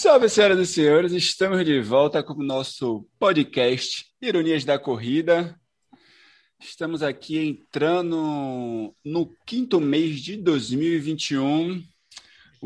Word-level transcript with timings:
Salve, 0.00 0.28
senhoras 0.28 0.60
e 0.60 0.64
senhores, 0.64 1.10
estamos 1.10 1.64
de 1.64 1.80
volta 1.80 2.22
com 2.22 2.34
o 2.34 2.44
nosso 2.44 3.04
podcast 3.18 4.06
Ironias 4.22 4.64
da 4.64 4.78
Corrida. 4.78 5.58
Estamos 6.60 7.02
aqui 7.02 7.36
entrando 7.36 8.94
no 9.04 9.34
quinto 9.44 9.80
mês 9.80 10.20
de 10.20 10.36
2021. 10.36 11.82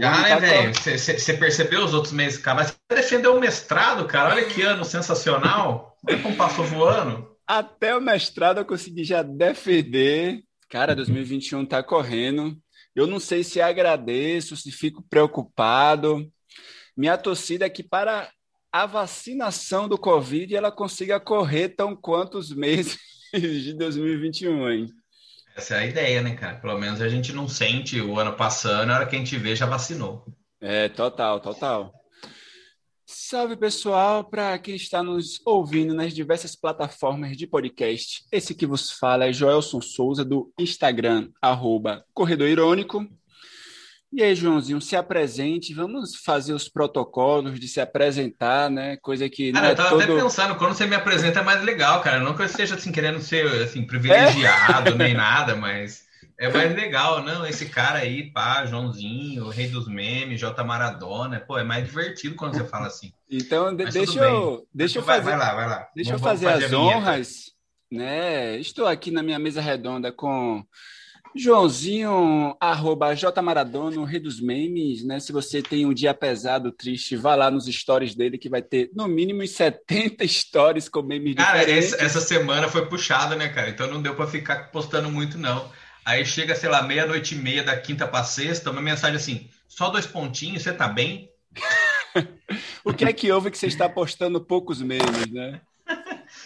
Ah, 0.03 0.21
né, 0.21 0.29
tá 0.29 0.38
velho? 0.40 0.74
Você 0.74 1.32
percebeu 1.32 1.82
os 1.82 1.95
outros 1.95 2.13
meses, 2.13 2.38
cara? 2.38 2.56
Mas 2.56 2.67
você 2.67 3.03
defendeu 3.03 3.35
o 3.35 3.40
mestrado, 3.40 4.06
cara. 4.06 4.35
Olha 4.35 4.44
que 4.44 4.60
ano 4.60 4.85
sensacional. 4.85 5.96
Como 6.22 6.37
passou 6.37 6.67
voando. 6.67 7.35
Até 7.46 7.96
o 7.96 8.01
mestrado 8.03 8.58
eu 8.58 8.67
consegui 8.67 9.04
já 9.04 9.22
defender. 9.22 10.42
Cara, 10.69 10.94
2021 10.94 11.64
tá 11.64 11.83
correndo. 11.83 12.54
Eu 12.94 13.06
não 13.06 13.19
sei 13.19 13.42
se 13.42 13.58
agradeço, 13.58 14.54
se 14.54 14.71
fico 14.71 15.03
preocupado. 15.08 16.30
Minha 16.96 17.16
torcida 17.16 17.66
é 17.66 17.70
que 17.70 17.82
para 17.82 18.30
a 18.70 18.87
vacinação 18.87 19.88
do 19.88 19.98
Covid 19.98 20.55
ela 20.55 20.73
consiga 20.73 21.20
correr 21.20 21.70
tão 21.70 21.95
quanto 21.95 22.38
os 22.38 22.55
meses 22.55 22.98
de 23.33 23.74
2021, 23.74 24.70
hein? 24.70 24.87
Essa 25.55 25.77
é 25.77 25.78
a 25.80 25.86
ideia, 25.86 26.23
né, 26.23 26.34
cara? 26.34 26.59
Pelo 26.59 26.78
menos 26.78 27.00
a 27.02 27.09
gente 27.09 27.33
não 27.33 27.47
sente 27.47 28.00
o 28.00 28.19
ano 28.19 28.34
passando, 28.34 28.86
na 28.86 28.97
hora 28.97 29.06
que 29.06 29.14
a 29.14 29.19
gente 29.19 29.36
vê, 29.36 29.55
já 29.55 29.66
vacinou. 29.66 30.24
É, 30.60 30.88
total, 30.88 31.41
total. 31.41 31.92
Salve 33.05 33.56
pessoal, 33.56 34.24
para 34.24 34.59
quem 34.59 34.74
está 34.74 35.02
nos 35.02 35.41
ouvindo 35.45 35.92
nas 35.92 36.14
diversas 36.14 36.56
plataformas 36.56 37.36
de 37.36 37.47
podcast. 37.47 38.24
Esse 38.33 38.55
que 38.55 38.66
vos 38.66 38.91
fala 38.91 39.27
é 39.27 39.33
Joelson 39.33 39.83
Souza 39.83 40.24
do 40.24 40.50
Instagram, 40.59 41.30
arroba 41.42 42.06
Corredor 42.14 42.48
Irônico. 42.48 43.06
E 44.12 44.22
aí, 44.22 44.34
Joãozinho, 44.34 44.78
se 44.78 44.94
apresente, 44.94 45.72
vamos 45.72 46.16
fazer 46.16 46.52
os 46.52 46.68
protocolos 46.68 47.58
de 47.58 47.66
se 47.66 47.80
apresentar, 47.80 48.70
né? 48.70 48.98
Coisa 48.98 49.27
que. 49.27 49.50
Cara, 49.52 49.69
é 49.69 49.70
eu 49.70 49.77
tava 49.77 49.88
todo... 49.88 50.02
até 50.02 50.14
pensando, 50.14 50.54
quando 50.56 50.74
você 50.74 50.86
me 50.86 50.94
apresenta 50.94 51.41
é 51.41 51.42
mais 51.42 51.62
legal, 51.64 52.02
cara. 52.02 52.20
Não 52.20 52.34
que 52.34 52.42
eu 52.42 52.46
esteja 52.46 52.74
assim, 52.74 52.92
querendo 52.92 53.20
ser 53.22 53.46
assim, 53.62 53.86
privilegiado 53.86 54.91
é? 54.91 54.94
nem 54.94 55.14
nada, 55.14 55.56
mas 55.56 56.04
é 56.38 56.52
mais 56.52 56.74
legal, 56.77 57.24
não? 57.24 57.46
Esse 57.46 57.66
cara 57.70 58.00
aí, 58.00 58.30
pá, 58.30 58.66
Joãozinho, 58.66 59.46
o 59.46 59.48
rei 59.48 59.69
dos 59.69 59.88
memes, 59.88 60.38
J 60.38 60.62
Maradona, 60.62 61.41
pô, 61.41 61.56
é 61.56 61.64
mais 61.64 61.82
divertido 61.86 62.34
quando 62.34 62.54
você 62.54 62.64
fala 62.64 62.88
assim. 62.88 63.14
Então, 63.30 63.74
de, 63.74 63.86
deixa 63.86 64.20
eu, 64.20 64.69
deixa 64.74 64.98
eu 64.98 65.02
fazer. 65.02 65.30
Vai 65.30 65.38
lá, 65.38 65.54
vai 65.54 65.69
lá. 65.69 65.88
Deixa 65.97 66.10
vamos, 66.10 66.20
eu 66.20 66.28
fazer, 66.28 66.47
fazer 66.47 66.64
as 66.66 66.72
honras, 66.74 67.44
né? 67.91 68.58
Estou 68.58 68.86
aqui 68.86 69.10
na 69.10 69.22
minha 69.22 69.38
mesa 69.38 69.62
redonda 69.62 70.12
com 70.12 70.62
Joãozinho, 71.34 72.56
arroba 72.61 73.14
J 73.14 73.41
Maradona, 73.41 73.98
o 74.00 74.05
rei 74.05 74.20
dos 74.20 74.41
memes, 74.41 75.05
né? 75.05 75.19
Se 75.19 75.33
você 75.33 75.62
tem 75.62 75.86
um 75.86 75.94
dia 75.94 76.12
pesado, 76.12 76.70
triste, 76.70 77.16
vá 77.16 77.34
lá 77.34 77.50
nos 77.50 77.66
stories 77.66 78.14
dele 78.14 78.36
que 78.36 78.48
vai 78.48 78.61
ter 78.61 78.91
no 78.94 79.08
mínimo 79.08 79.47
70 79.47 80.27
stories 80.28 80.88
com 80.88 81.03
memes. 81.03 81.36
Cara, 81.36 81.62
essa 81.70 82.20
semana 82.20 82.69
foi 82.69 82.86
puxada, 82.86 83.34
né, 83.34 83.48
cara? 83.48 83.70
Então 83.70 83.86
não 83.86 84.03
deu 84.03 84.14
para 84.14 84.27
ficar 84.27 84.70
postando 84.70 85.10
muito, 85.10 85.38
não. 85.38 85.70
Aí 86.05 86.25
chega, 86.27 86.55
sei 86.55 86.69
lá, 86.69 86.83
meia-noite 86.83 87.34
e 87.34 87.38
meia 87.38 87.62
da 87.62 87.77
quinta 87.77 88.06
para 88.06 88.25
sexta, 88.25 88.70
uma 88.70 88.83
mensagem 88.83 89.16
assim, 89.16 89.48
só 89.69 89.88
dois 89.88 90.06
pontinhos, 90.06 90.62
você 90.62 90.72
tá 90.72 90.88
bem? 90.88 91.30
o 92.84 92.92
que 92.92 93.05
é 93.05 93.12
que 93.12 93.30
houve 93.30 93.50
que 93.50 93.58
você 93.58 93.66
está 93.66 93.88
postando 93.88 94.41
poucos 94.41 94.83
memes, 94.83 95.30
né? 95.30 95.60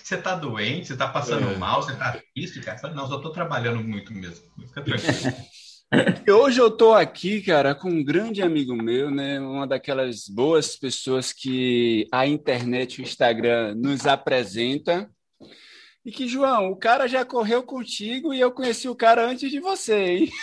Você 0.07 0.17
tá 0.17 0.37
doente, 0.37 0.87
você 0.87 0.97
tá 0.97 1.09
passando 1.09 1.51
é. 1.51 1.57
mal, 1.57 1.83
você 1.83 1.93
tá 1.93 2.17
triste, 2.33 2.61
cara? 2.61 2.95
Não, 2.95 3.09
só 3.09 3.19
tô 3.19 3.31
trabalhando 3.31 3.83
muito 3.83 4.15
mesmo. 4.15 4.45
Fica 4.69 4.81
tranquilo. 4.81 5.37
Hoje 6.45 6.61
eu 6.61 6.71
tô 6.71 6.95
aqui, 6.95 7.43
cara, 7.43 7.75
com 7.75 7.91
um 7.91 8.05
grande 8.05 8.41
amigo 8.41 8.73
meu, 8.77 9.11
né? 9.11 9.41
Uma 9.41 9.67
daquelas 9.67 10.29
boas 10.29 10.77
pessoas 10.77 11.33
que 11.33 12.07
a 12.13 12.25
internet 12.25 12.98
e 12.98 13.01
o 13.01 13.03
Instagram 13.03 13.75
nos 13.75 14.07
apresenta. 14.07 15.11
E 16.05 16.13
que, 16.13 16.29
João, 16.29 16.70
o 16.70 16.77
cara 16.77 17.09
já 17.09 17.25
correu 17.25 17.64
contigo 17.64 18.33
e 18.33 18.39
eu 18.39 18.53
conheci 18.53 18.89
o 18.89 18.95
cara 18.95 19.29
antes 19.29 19.51
de 19.51 19.59
você, 19.59 19.97
hein? 19.97 20.30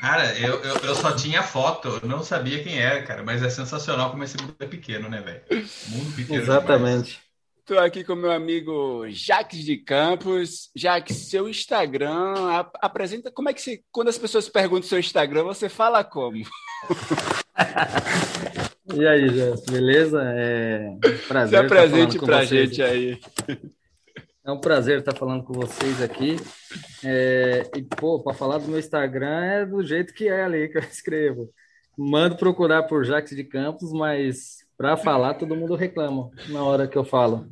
Cara, 0.00 0.34
eu, 0.38 0.54
eu, 0.62 0.76
eu, 0.76 0.94
só 0.94 1.12
tinha 1.14 1.42
foto, 1.42 2.00
eu 2.02 2.08
não 2.08 2.22
sabia 2.22 2.62
quem 2.62 2.78
era, 2.78 3.02
cara, 3.02 3.22
mas 3.22 3.42
é 3.42 3.50
sensacional 3.50 4.10
como 4.10 4.24
esse 4.24 4.34
mundo 4.38 4.56
é 4.58 4.66
pequeno, 4.66 5.06
né, 5.06 5.20
velho? 5.20 5.66
Mundo 5.88 6.16
pequeno. 6.16 6.42
Exatamente. 6.42 7.25
Estou 7.68 7.80
aqui 7.80 8.04
com 8.04 8.14
meu 8.14 8.30
amigo 8.30 9.08
Jaques 9.08 9.64
de 9.64 9.76
Campos. 9.76 10.70
Jaques, 10.72 11.28
seu 11.28 11.48
Instagram, 11.48 12.32
apresenta 12.80 13.28
como 13.28 13.48
é 13.48 13.52
que 13.52 13.60
você, 13.60 13.82
quando 13.90 14.06
as 14.06 14.16
pessoas 14.16 14.48
perguntam 14.48 14.88
seu 14.88 15.00
Instagram, 15.00 15.42
você 15.42 15.68
fala 15.68 16.04
como? 16.04 16.36
e 18.94 19.04
aí, 19.04 19.28
Jess, 19.30 19.64
beleza? 19.64 20.22
É 20.22 20.88
um 20.88 21.00
prazer. 21.26 21.58
Se 21.58 21.64
apresente 21.66 22.20
para 22.20 22.38
a 22.38 22.44
gente 22.44 22.80
aí. 22.80 23.18
É 24.44 24.52
um 24.52 24.60
prazer 24.60 25.00
estar 25.00 25.16
falando 25.16 25.42
com 25.42 25.54
vocês 25.54 26.00
aqui. 26.00 26.36
É, 27.04 27.68
e, 27.74 27.82
pô, 27.82 28.22
para 28.22 28.32
falar 28.32 28.58
do 28.58 28.68
meu 28.68 28.78
Instagram 28.78 29.44
é 29.44 29.66
do 29.66 29.82
jeito 29.82 30.14
que 30.14 30.28
é 30.28 30.44
ali 30.44 30.68
que 30.68 30.78
eu 30.78 30.82
escrevo. 30.88 31.52
Mando 31.98 32.36
procurar 32.36 32.84
por 32.84 33.04
Jaques 33.04 33.34
de 33.34 33.42
Campos, 33.42 33.92
mas 33.92 34.65
para 34.76 34.96
falar, 34.96 35.34
todo 35.34 35.56
mundo 35.56 35.74
reclama 35.74 36.30
na 36.48 36.62
hora 36.62 36.86
que 36.86 36.96
eu 36.96 37.04
falo. 37.04 37.48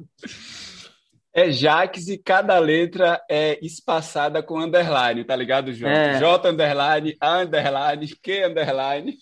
É 1.33 1.51
Jaques 1.51 2.09
e 2.09 2.17
cada 2.17 2.59
letra 2.59 3.21
é 3.29 3.59
espaçada 3.65 4.43
com 4.43 4.61
underline, 4.61 5.25
tá 5.25 5.35
ligado, 5.35 5.73
João? 5.73 5.91
É. 5.91 6.19
J 6.19 6.49
underline, 6.49 7.17
A 7.21 7.39
underline, 7.39 8.07
Q 8.23 8.45
underline. 8.45 9.17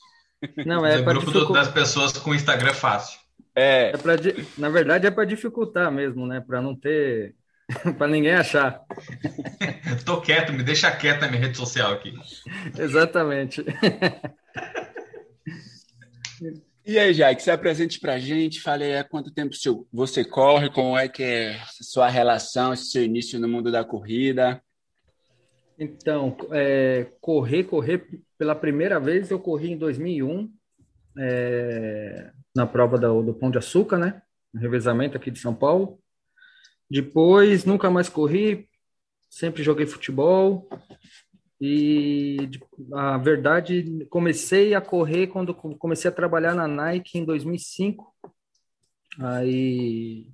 Não, 0.67 0.85
é, 0.85 0.99
é 0.99 1.03
para 1.03 1.15
grupo 1.15 1.33
dificu... 1.33 1.53
das 1.53 1.69
pessoas 1.69 2.12
com 2.12 2.35
Instagram 2.35 2.75
fácil. 2.75 3.19
É. 3.55 3.91
é 3.91 3.97
pra, 3.97 4.15
na 4.59 4.69
verdade, 4.69 5.07
é 5.07 5.11
para 5.11 5.25
dificultar 5.25 5.91
mesmo, 5.91 6.27
né? 6.27 6.43
Para 6.47 6.61
não 6.61 6.75
ter. 6.75 7.35
para 7.97 8.09
ninguém 8.09 8.35
achar. 8.35 8.83
Tô 10.05 10.21
quieto, 10.21 10.53
me 10.53 10.62
deixa 10.62 10.91
quieto 10.91 11.23
na 11.23 11.29
minha 11.29 11.41
rede 11.41 11.57
social 11.57 11.93
aqui. 11.93 12.12
Exatamente. 12.79 13.65
E 16.84 16.98
aí, 16.98 17.15
Jack, 17.15 17.41
se 17.41 17.48
apresente 17.48 18.00
para 18.00 18.15
a 18.15 18.19
gente, 18.19 18.60
fale 18.60 18.82
aí 18.82 18.97
há 18.97 19.04
quanto 19.04 19.31
tempo 19.31 19.54
você 19.93 20.25
corre, 20.25 20.69
como 20.69 20.98
é 20.98 21.09
que 21.09 21.22
é 21.22 21.60
sua 21.81 22.09
relação, 22.09 22.75
seu 22.75 23.04
início 23.04 23.38
no 23.38 23.47
mundo 23.47 23.70
da 23.70 23.84
corrida. 23.84 24.60
Então, 25.78 26.37
é, 26.50 27.06
correr, 27.20 27.65
correr, 27.65 28.04
pela 28.37 28.56
primeira 28.56 28.98
vez 28.98 29.31
eu 29.31 29.38
corri 29.38 29.70
em 29.70 29.78
2001, 29.78 30.53
é, 31.19 32.32
na 32.54 32.66
prova 32.66 32.99
do, 32.99 33.22
do 33.22 33.34
Pão 33.34 33.49
de 33.49 33.59
Açúcar, 33.59 33.99
né? 33.99 34.20
No 34.53 34.60
revezamento 34.60 35.16
aqui 35.16 35.31
de 35.31 35.38
São 35.38 35.54
Paulo. 35.54 36.00
Depois, 36.91 37.64
nunca 37.64 37.91
mais 37.91 38.09
corri, 38.09 38.69
sempre 39.31 39.62
joguei 39.62 39.87
futebol, 39.87 40.69
e 41.65 42.50
a 42.93 43.17
verdade, 43.19 44.05
comecei 44.11 44.75
a 44.75 44.81
correr 44.81 45.28
quando 45.28 45.55
comecei 45.55 46.11
a 46.11 46.12
trabalhar 46.12 46.56
na 46.56 46.67
Nike 46.67 47.19
em 47.19 47.25
2005. 47.25 48.12
Aí 49.21 50.27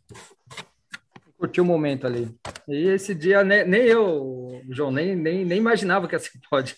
curtir 1.39 1.61
o 1.61 1.65
momento 1.65 2.05
ali. 2.05 2.35
E 2.67 2.89
esse 2.89 3.15
dia 3.15 3.45
nem, 3.45 3.65
nem 3.65 3.83
eu, 3.83 4.61
João, 4.71 4.91
nem, 4.91 5.15
nem, 5.15 5.45
nem 5.45 5.59
imaginava 5.59 6.09
que 6.09 6.17
assim 6.17 6.41
pode. 6.51 6.75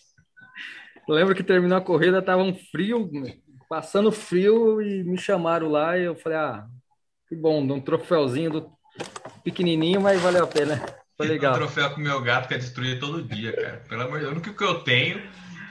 Eu 1.08 1.14
lembro 1.14 1.34
que 1.34 1.42
terminou 1.42 1.78
a 1.78 1.82
corrida, 1.82 2.20
tava 2.20 2.42
um 2.42 2.54
frio, 2.54 3.08
passando 3.68 4.12
frio 4.12 4.80
e 4.80 5.02
me 5.04 5.18
chamaram 5.18 5.68
lá 5.68 5.98
e 5.98 6.04
eu 6.04 6.14
falei, 6.14 6.38
ah, 6.38 6.66
que 7.28 7.34
bom, 7.34 7.60
um 7.60 7.80
troféuzinho 7.80 8.50
do 8.50 8.72
pequenininho, 9.42 10.00
mas 10.00 10.20
valeu 10.20 10.44
a 10.44 10.46
pena. 10.46 10.84
Foi 11.16 11.26
legal. 11.26 11.54
Um 11.54 11.58
troféu 11.58 11.90
com 11.90 12.00
meu 12.00 12.20
gato 12.20 12.48
que 12.48 12.54
é 12.54 12.58
destruído 12.58 13.00
todo 13.00 13.22
dia, 13.22 13.52
cara. 13.52 13.82
Pelo 13.88 14.02
amor 14.02 14.18
de 14.18 14.24
Deus, 14.24 14.32
o 14.32 14.36
único 14.36 14.54
que 14.54 14.64
eu 14.64 14.80
tenho 14.80 15.20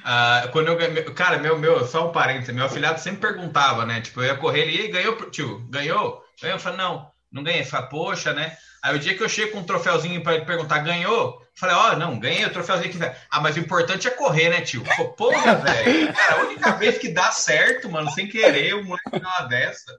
Uh, 0.06 0.52
quando 0.52 0.68
eu 0.68 1.14
cara, 1.16 1.40
meu, 1.40 1.58
meu, 1.58 1.84
só 1.84 2.08
um 2.08 2.12
parênteses, 2.12 2.54
meu 2.54 2.66
afilhado 2.66 3.00
sempre 3.00 3.22
perguntava, 3.22 3.88
né? 3.88 4.02
Tipo, 4.02 4.22
eu 4.22 4.26
ia 4.26 4.36
correr 4.36 4.68
ele, 4.68 4.84
e 4.84 4.88
ganhou, 4.90 5.16
tio, 5.32 5.66
ganhou? 5.68 6.24
Ganhou? 6.40 6.58
Eu 6.58 6.60
falei, 6.60 6.78
não, 6.78 7.10
não 7.32 7.44
ganhei. 7.44 7.64
Falei, 7.64 7.90
poxa, 7.90 8.32
né? 8.32 8.56
Aí 8.84 8.96
o 8.96 9.00
dia 9.00 9.18
que 9.18 9.24
eu 9.24 9.28
chego 9.28 9.54
com 9.54 9.60
um 9.60 9.64
troféuzinho 9.64 10.22
para 10.22 10.36
ele 10.36 10.46
perguntar, 10.46 10.78
ganhou? 10.80 11.42
Falei, 11.58 11.76
ó, 11.76 11.94
oh, 11.94 11.96
não, 11.98 12.20
ganhei 12.20 12.46
o 12.46 12.52
troféuzinho 12.52 12.90
aqui, 12.90 12.98
velho. 12.98 13.16
Ah, 13.32 13.40
mas 13.40 13.56
o 13.56 13.60
importante 13.60 14.08
é 14.08 14.12
correr, 14.12 14.50
né, 14.50 14.62
tio? 14.62 14.84
Pô, 14.98 15.06
porra, 15.10 15.56
velho. 15.56 16.14
Cara, 16.14 16.42
a 16.42 16.46
única 16.46 16.72
vez 16.74 16.98
que 16.98 17.10
dá 17.10 17.32
certo, 17.32 17.90
mano, 17.90 18.12
sem 18.12 18.28
querer, 18.28 18.76
o 18.76 18.84
moleque 18.84 19.12
dá 19.12 19.20
uma 19.20 19.48
dessa. 19.48 19.98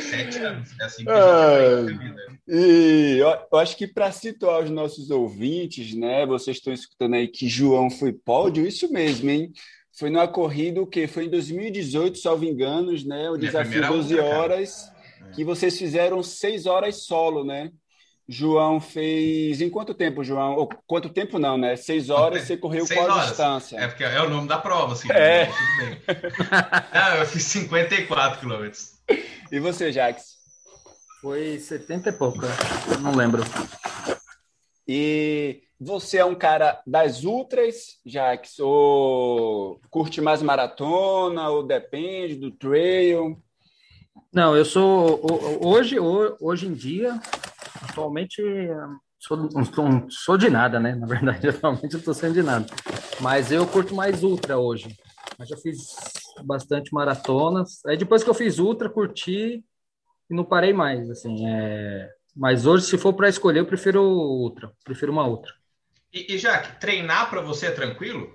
Sete 0.00 0.38
anos. 0.38 0.70
É 0.80 0.84
assim 0.84 1.04
que 1.04 1.10
ah, 1.10 1.86
E 2.48 3.18
eu, 3.18 3.28
eu, 3.52 3.58
acho 3.58 3.76
que 3.76 3.86
para 3.86 4.10
situar 4.10 4.64
os 4.64 4.70
nossos 4.70 5.10
ouvintes, 5.10 5.94
né? 5.94 6.24
Vocês 6.26 6.56
estão 6.56 6.72
escutando 6.72 7.14
aí 7.14 7.28
que 7.28 7.48
João 7.48 7.90
foi 7.90 8.12
pódio, 8.12 8.66
isso 8.66 8.90
mesmo, 8.90 9.30
hein? 9.30 9.52
Foi 9.92 10.10
numa 10.10 10.26
corrida 10.26 10.80
o 10.80 10.86
quê? 10.86 11.06
Foi 11.06 11.26
em 11.26 11.30
2018, 11.30 12.18
salvo 12.18 12.44
enganos, 12.44 13.04
né? 13.04 13.30
O 13.30 13.36
desafio 13.36 13.86
12 13.86 14.18
horas, 14.18 14.92
cara. 15.18 15.32
que 15.32 15.44
vocês 15.44 15.78
fizeram 15.78 16.22
6 16.22 16.66
horas 16.66 17.04
solo, 17.04 17.44
né? 17.44 17.70
João 18.28 18.80
fez. 18.80 19.60
Em 19.60 19.70
quanto 19.70 19.94
tempo, 19.94 20.24
João? 20.24 20.56
Ou, 20.56 20.68
quanto 20.86 21.08
tempo 21.08 21.38
não, 21.38 21.56
né? 21.56 21.76
Seis 21.76 22.10
horas 22.10 22.42
você 22.42 22.56
correu 22.56 22.86
Seis 22.86 22.98
qual 22.98 23.10
horas. 23.10 23.28
distância? 23.28 23.78
É 23.78 23.86
porque 23.86 24.02
é 24.04 24.20
o 24.20 24.28
nome 24.28 24.48
da 24.48 24.58
prova, 24.58 24.94
assim. 24.94 25.10
É. 25.12 25.46
Né? 25.46 26.02
não, 26.92 27.16
eu 27.18 27.26
fiz 27.26 27.44
54 27.44 28.40
quilômetros. 28.40 28.96
E 29.50 29.60
você, 29.60 29.92
Jax? 29.92 30.36
Foi 31.22 31.58
70 31.58 32.10
e 32.10 32.12
pouco, 32.12 32.38
né? 32.40 32.48
não 33.00 33.14
lembro. 33.14 33.42
E 34.86 35.62
você 35.80 36.18
é 36.18 36.24
um 36.24 36.34
cara 36.34 36.80
das 36.86 37.22
ultras, 37.24 37.98
Jax? 38.04 38.58
Ou 38.58 39.80
curte 39.88 40.20
mais 40.20 40.42
maratona? 40.42 41.48
Ou 41.48 41.62
depende 41.62 42.34
do 42.34 42.50
trail? 42.50 43.40
Não, 44.32 44.56
eu 44.56 44.64
sou. 44.64 45.20
Hoje, 45.62 45.96
hoje 45.98 46.66
em 46.66 46.74
dia, 46.74 47.20
atualmente, 47.82 48.42
sou, 49.18 49.36
não 49.36 50.10
sou 50.10 50.36
de 50.36 50.48
nada, 50.50 50.78
né? 50.80 50.94
Na 50.94 51.06
verdade, 51.06 51.48
atualmente 51.48 51.94
eu 51.94 51.98
estou 51.98 52.14
sendo 52.14 52.34
de 52.34 52.42
nada. 52.42 52.66
Mas 53.20 53.50
eu 53.50 53.66
curto 53.66 53.94
mais 53.94 54.22
ultra 54.22 54.58
hoje. 54.58 54.96
Mas 55.38 55.48
já 55.48 55.56
fiz 55.56 55.78
bastante 56.44 56.92
maratonas. 56.92 57.84
Aí 57.86 57.96
depois 57.96 58.22
que 58.22 58.30
eu 58.30 58.34
fiz 58.34 58.58
ultra, 58.58 58.88
curti 58.88 59.64
e 60.30 60.34
não 60.34 60.44
parei 60.44 60.72
mais, 60.72 61.10
assim. 61.10 61.46
É... 61.46 62.10
Mas 62.34 62.66
hoje, 62.66 62.84
se 62.86 62.98
for 62.98 63.14
para 63.14 63.28
escolher, 63.28 63.60
eu 63.60 63.66
prefiro 63.66 64.02
ultra, 64.02 64.70
prefiro 64.84 65.12
uma 65.12 65.26
ultra. 65.26 65.52
E, 66.12 66.34
e 66.34 66.38
Jaque, 66.38 66.78
treinar 66.78 67.30
para 67.30 67.40
você 67.40 67.66
é 67.66 67.70
tranquilo? 67.70 68.34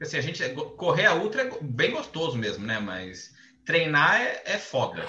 Assim, 0.00 0.16
a 0.16 0.20
gente 0.20 0.42
correr 0.76 1.06
a 1.06 1.14
ultra 1.14 1.42
é 1.42 1.58
bem 1.60 1.90
gostoso 1.90 2.38
mesmo, 2.38 2.66
né? 2.66 2.78
Mas 2.78 3.34
treinar 3.64 4.20
é, 4.20 4.42
é 4.44 4.58
foda. 4.58 5.02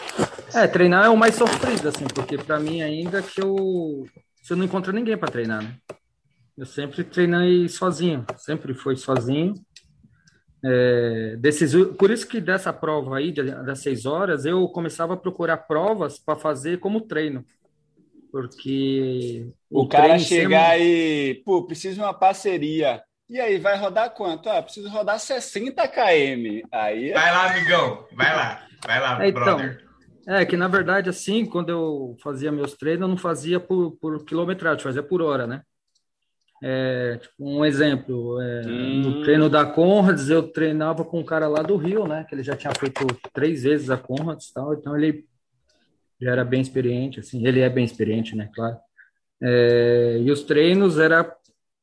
É, 0.53 0.67
treinar 0.67 1.05
é 1.05 1.09
o 1.09 1.17
mais 1.17 1.35
sofrido, 1.35 1.87
assim, 1.87 2.05
porque 2.13 2.37
para 2.37 2.59
mim 2.59 2.81
ainda 2.81 3.21
que 3.21 3.41
eu 3.41 4.05
você 4.41 4.55
não 4.55 4.65
encontra 4.65 4.91
ninguém 4.91 5.17
para 5.17 5.31
treinar, 5.31 5.63
né? 5.63 5.75
Eu 6.57 6.65
sempre 6.65 7.03
treinei 7.03 7.67
sozinho, 7.69 8.25
sempre 8.37 8.73
fui 8.73 8.95
sozinho. 8.95 9.53
É, 10.63 11.35
desses, 11.39 11.73
por 11.97 12.11
isso 12.11 12.27
que 12.27 12.39
dessa 12.39 12.71
prova 12.71 13.17
aí, 13.17 13.31
das 13.31 13.79
seis 13.79 14.05
horas, 14.05 14.45
eu 14.45 14.67
começava 14.67 15.13
a 15.13 15.17
procurar 15.17 15.57
provas 15.57 16.19
para 16.19 16.35
fazer 16.35 16.79
como 16.79 17.01
treino. 17.01 17.45
Porque. 18.31 19.47
O, 19.69 19.81
o 19.81 19.87
cara 19.87 20.17
chegar 20.19 20.77
sempre... 20.77 21.31
e, 21.31 21.35
pô, 21.43 21.65
preciso 21.65 21.95
de 21.95 22.01
uma 22.01 22.13
parceria. 22.13 23.01
E 23.31 23.39
aí, 23.39 23.57
vai 23.57 23.77
rodar 23.77 24.09
quanto? 24.09 24.49
Ah, 24.49 24.61
preciso 24.61 24.89
rodar 24.89 25.17
60 25.17 25.87
km. 25.87 26.67
Aí... 26.69 27.13
Vai 27.13 27.31
lá, 27.31 27.49
amigão. 27.49 28.05
Vai 28.11 28.35
lá. 28.35 28.67
Vai 28.85 28.99
lá, 28.99 29.25
é, 29.25 29.31
brother. 29.31 29.87
Então, 30.19 30.35
é 30.35 30.45
que, 30.45 30.57
na 30.57 30.67
verdade, 30.67 31.09
assim, 31.09 31.45
quando 31.45 31.69
eu 31.69 32.17
fazia 32.21 32.51
meus 32.51 32.73
treinos, 32.73 33.03
eu 33.03 33.07
não 33.07 33.15
fazia 33.15 33.57
por, 33.57 33.91
por 34.01 34.25
quilometragem, 34.25 34.83
fazia 34.83 35.01
por 35.01 35.21
hora, 35.21 35.47
né? 35.47 35.61
É, 36.61 37.19
tipo, 37.21 37.35
um 37.39 37.63
exemplo, 37.63 38.37
é, 38.41 38.61
hum. 38.67 39.01
no 39.01 39.23
treino 39.23 39.49
da 39.49 39.65
Conrads, 39.65 40.29
eu 40.29 40.43
treinava 40.43 41.05
com 41.05 41.21
um 41.21 41.25
cara 41.25 41.47
lá 41.47 41.61
do 41.61 41.77
Rio, 41.77 42.05
né? 42.05 42.25
Que 42.27 42.35
ele 42.35 42.43
já 42.43 42.57
tinha 42.57 42.73
feito 42.77 43.07
três 43.31 43.63
vezes 43.63 43.89
a 43.89 43.95
Conrads 43.95 44.49
e 44.49 44.53
tal, 44.53 44.73
então 44.73 44.93
ele 44.97 45.25
já 46.21 46.31
era 46.31 46.43
bem 46.43 46.59
experiente, 46.59 47.21
assim, 47.21 47.47
ele 47.47 47.61
é 47.61 47.69
bem 47.69 47.85
experiente, 47.85 48.35
né? 48.35 48.49
Claro. 48.53 48.75
É, 49.41 50.17
e 50.19 50.29
os 50.29 50.43
treinos 50.43 50.99
era 50.99 51.23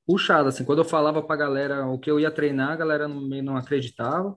puxado, 0.08 0.48
assim, 0.48 0.64
quando 0.64 0.78
eu 0.78 0.86
falava 0.86 1.22
pra 1.22 1.36
galera 1.36 1.86
o 1.86 1.98
que 1.98 2.10
eu 2.10 2.18
ia 2.18 2.30
treinar, 2.30 2.70
a 2.72 2.76
galera 2.76 3.06
não, 3.06 3.20
não 3.20 3.56
acreditava. 3.58 4.34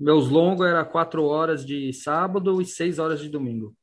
Meus 0.00 0.30
longos 0.30 0.66
era 0.66 0.82
quatro 0.82 1.24
horas 1.24 1.64
de 1.64 1.92
sábado 1.92 2.58
e 2.62 2.64
seis 2.64 2.98
horas 2.98 3.20
de 3.20 3.28
domingo. 3.28 3.76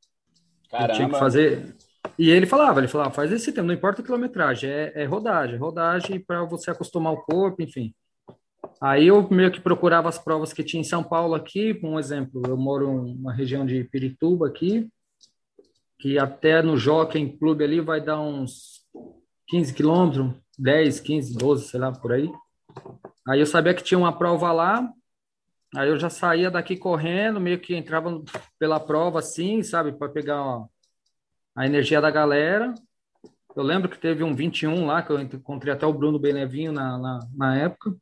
Caramba. 0.68 0.92
Eu 0.92 0.96
tinha 0.96 1.08
que 1.08 1.18
fazer 1.18 1.76
e 2.18 2.28
ele 2.28 2.44
falava, 2.44 2.80
ele 2.80 2.88
falava, 2.88 3.12
faz 3.12 3.30
esse 3.30 3.52
tempo, 3.52 3.68
não 3.68 3.74
importa 3.74 4.02
a 4.02 4.04
quilometragem, 4.04 4.68
é, 4.68 4.92
é 4.96 5.04
rodagem, 5.04 5.56
rodagem 5.56 6.18
para 6.18 6.44
você 6.44 6.72
acostumar 6.72 7.12
o 7.12 7.22
corpo, 7.22 7.62
enfim. 7.62 7.94
Aí 8.80 9.06
eu 9.06 9.28
meio 9.30 9.52
que 9.52 9.60
procurava 9.60 10.08
as 10.08 10.18
provas 10.18 10.52
que 10.52 10.64
tinha 10.64 10.80
em 10.80 10.84
São 10.84 11.04
Paulo 11.04 11.36
aqui, 11.36 11.78
um 11.84 12.00
exemplo, 12.00 12.42
eu 12.48 12.56
moro 12.56 13.04
numa 13.04 13.32
região 13.32 13.64
de 13.64 13.84
Pirituba 13.84 14.48
aqui, 14.48 14.88
que 16.00 16.18
até 16.18 16.62
no 16.62 16.76
Jockey 16.76 17.38
Clube 17.38 17.62
ali 17.62 17.80
vai 17.80 18.00
dar 18.00 18.20
uns 18.20 18.82
15 19.48 19.74
quilômetros, 19.74 20.34
10, 20.58 21.00
15, 21.00 21.36
12, 21.36 21.68
sei 21.68 21.80
lá, 21.80 21.92
por 21.92 22.12
aí. 22.12 22.30
Aí 23.26 23.40
eu 23.40 23.46
sabia 23.46 23.74
que 23.74 23.82
tinha 23.82 23.98
uma 23.98 24.16
prova 24.16 24.52
lá, 24.52 24.88
aí 25.74 25.88
eu 25.88 25.98
já 25.98 26.10
saía 26.10 26.50
daqui 26.50 26.76
correndo, 26.76 27.40
meio 27.40 27.60
que 27.60 27.74
entrava 27.74 28.22
pela 28.58 28.80
prova 28.80 29.20
assim, 29.20 29.62
sabe, 29.62 29.92
para 29.92 30.08
pegar 30.08 30.42
uma, 30.42 30.68
a 31.54 31.66
energia 31.66 32.00
da 32.00 32.10
galera. 32.10 32.74
Eu 33.54 33.62
lembro 33.62 33.88
que 33.88 33.98
teve 33.98 34.24
um 34.24 34.34
21 34.34 34.86
lá, 34.86 35.02
que 35.02 35.10
eu 35.10 35.20
encontrei 35.20 35.72
até 35.72 35.86
o 35.86 35.92
Bruno 35.92 36.18
Benevinho 36.18 36.72
na, 36.72 36.98
na, 36.98 37.18
na 37.34 37.56
época. 37.56 37.94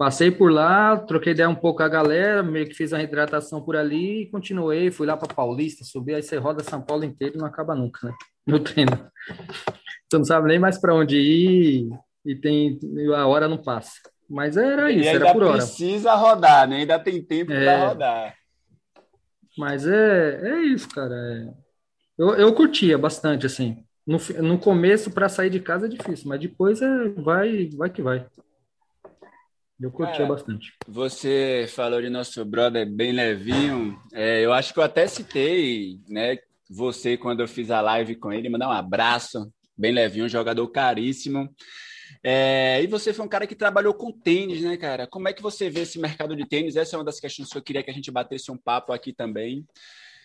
Passei 0.00 0.30
por 0.30 0.50
lá, 0.50 0.96
troquei 0.96 1.32
ideia 1.32 1.46
um 1.46 1.54
pouco 1.54 1.76
com 1.76 1.82
a 1.82 1.88
galera, 1.88 2.42
meio 2.42 2.66
que 2.66 2.72
fiz 2.72 2.94
a 2.94 3.02
hidratação 3.02 3.60
por 3.60 3.76
ali 3.76 4.22
e 4.22 4.30
continuei. 4.30 4.90
Fui 4.90 5.06
lá 5.06 5.14
para 5.14 5.34
Paulista, 5.34 5.84
subi, 5.84 6.14
aí 6.14 6.22
você 6.22 6.38
roda 6.38 6.64
São 6.64 6.80
Paulo 6.80 7.04
inteiro 7.04 7.34
e 7.36 7.38
não 7.38 7.46
acaba 7.46 7.74
nunca, 7.74 8.08
né? 8.08 8.14
No 8.46 8.58
treino. 8.58 9.10
Você 10.10 10.18
não 10.18 10.24
sabe 10.24 10.48
nem 10.48 10.58
mais 10.58 10.78
para 10.78 10.94
onde 10.94 11.16
ir 11.16 11.88
e 12.24 12.34
tem 12.34 12.78
a 13.14 13.26
hora 13.26 13.48
não 13.48 13.58
passa. 13.58 13.92
Mas 14.28 14.56
era 14.56 14.90
isso, 14.90 15.08
era 15.08 15.32
por 15.32 15.42
hora. 15.42 15.58
precisa 15.58 16.14
rodar, 16.14 16.68
né? 16.68 16.78
Ainda 16.78 16.98
tem 16.98 17.22
tempo 17.22 17.52
é, 17.52 17.64
para 17.64 17.88
rodar. 17.88 18.34
Mas 19.56 19.86
é, 19.86 20.40
é 20.42 20.62
isso, 20.62 20.88
cara. 20.88 21.14
É 21.14 21.70
eu, 22.20 22.34
eu 22.34 22.52
curtia 22.52 22.98
bastante, 22.98 23.46
assim. 23.46 23.82
No, 24.06 24.18
no 24.42 24.58
começo, 24.58 25.10
para 25.10 25.26
sair 25.26 25.48
de 25.48 25.58
casa 25.58 25.86
é 25.86 25.88
difícil, 25.88 26.28
mas 26.28 26.38
depois 26.38 26.82
é, 26.82 27.08
vai, 27.08 27.70
vai 27.72 27.88
que 27.88 28.02
vai. 28.02 28.26
Eu 29.80 29.90
curtia 29.90 30.26
bastante. 30.26 30.74
Você 30.86 31.66
falou 31.74 32.02
de 32.02 32.10
nosso 32.10 32.44
brother 32.44 32.86
bem 32.86 33.12
levinho. 33.12 33.98
É, 34.12 34.44
eu 34.44 34.52
acho 34.52 34.74
que 34.74 34.78
eu 34.78 34.82
até 34.84 35.06
citei, 35.06 35.98
né? 36.06 36.36
Você, 36.68 37.16
quando 37.16 37.40
eu 37.40 37.48
fiz 37.48 37.70
a 37.70 37.80
live 37.80 38.14
com 38.16 38.30
ele, 38.30 38.50
mandar 38.50 38.68
um 38.68 38.72
abraço. 38.72 39.50
Bem 39.80 39.92
levinho, 39.92 40.26
um 40.26 40.28
jogador 40.28 40.68
caríssimo. 40.68 41.48
É, 42.22 42.82
e 42.82 42.86
você 42.86 43.14
foi 43.14 43.24
um 43.24 43.28
cara 43.28 43.46
que 43.46 43.54
trabalhou 43.54 43.94
com 43.94 44.12
tênis, 44.12 44.60
né, 44.60 44.76
cara? 44.76 45.06
Como 45.06 45.26
é 45.26 45.32
que 45.32 45.40
você 45.40 45.70
vê 45.70 45.80
esse 45.80 45.98
mercado 45.98 46.36
de 46.36 46.46
tênis? 46.46 46.76
Essa 46.76 46.96
é 46.96 46.98
uma 46.98 47.04
das 47.04 47.18
questões 47.18 47.48
que 47.48 47.56
eu 47.56 47.62
queria 47.62 47.82
que 47.82 47.90
a 47.90 47.94
gente 47.94 48.10
batesse 48.10 48.50
um 48.50 48.58
papo 48.58 48.92
aqui 48.92 49.10
também. 49.10 49.66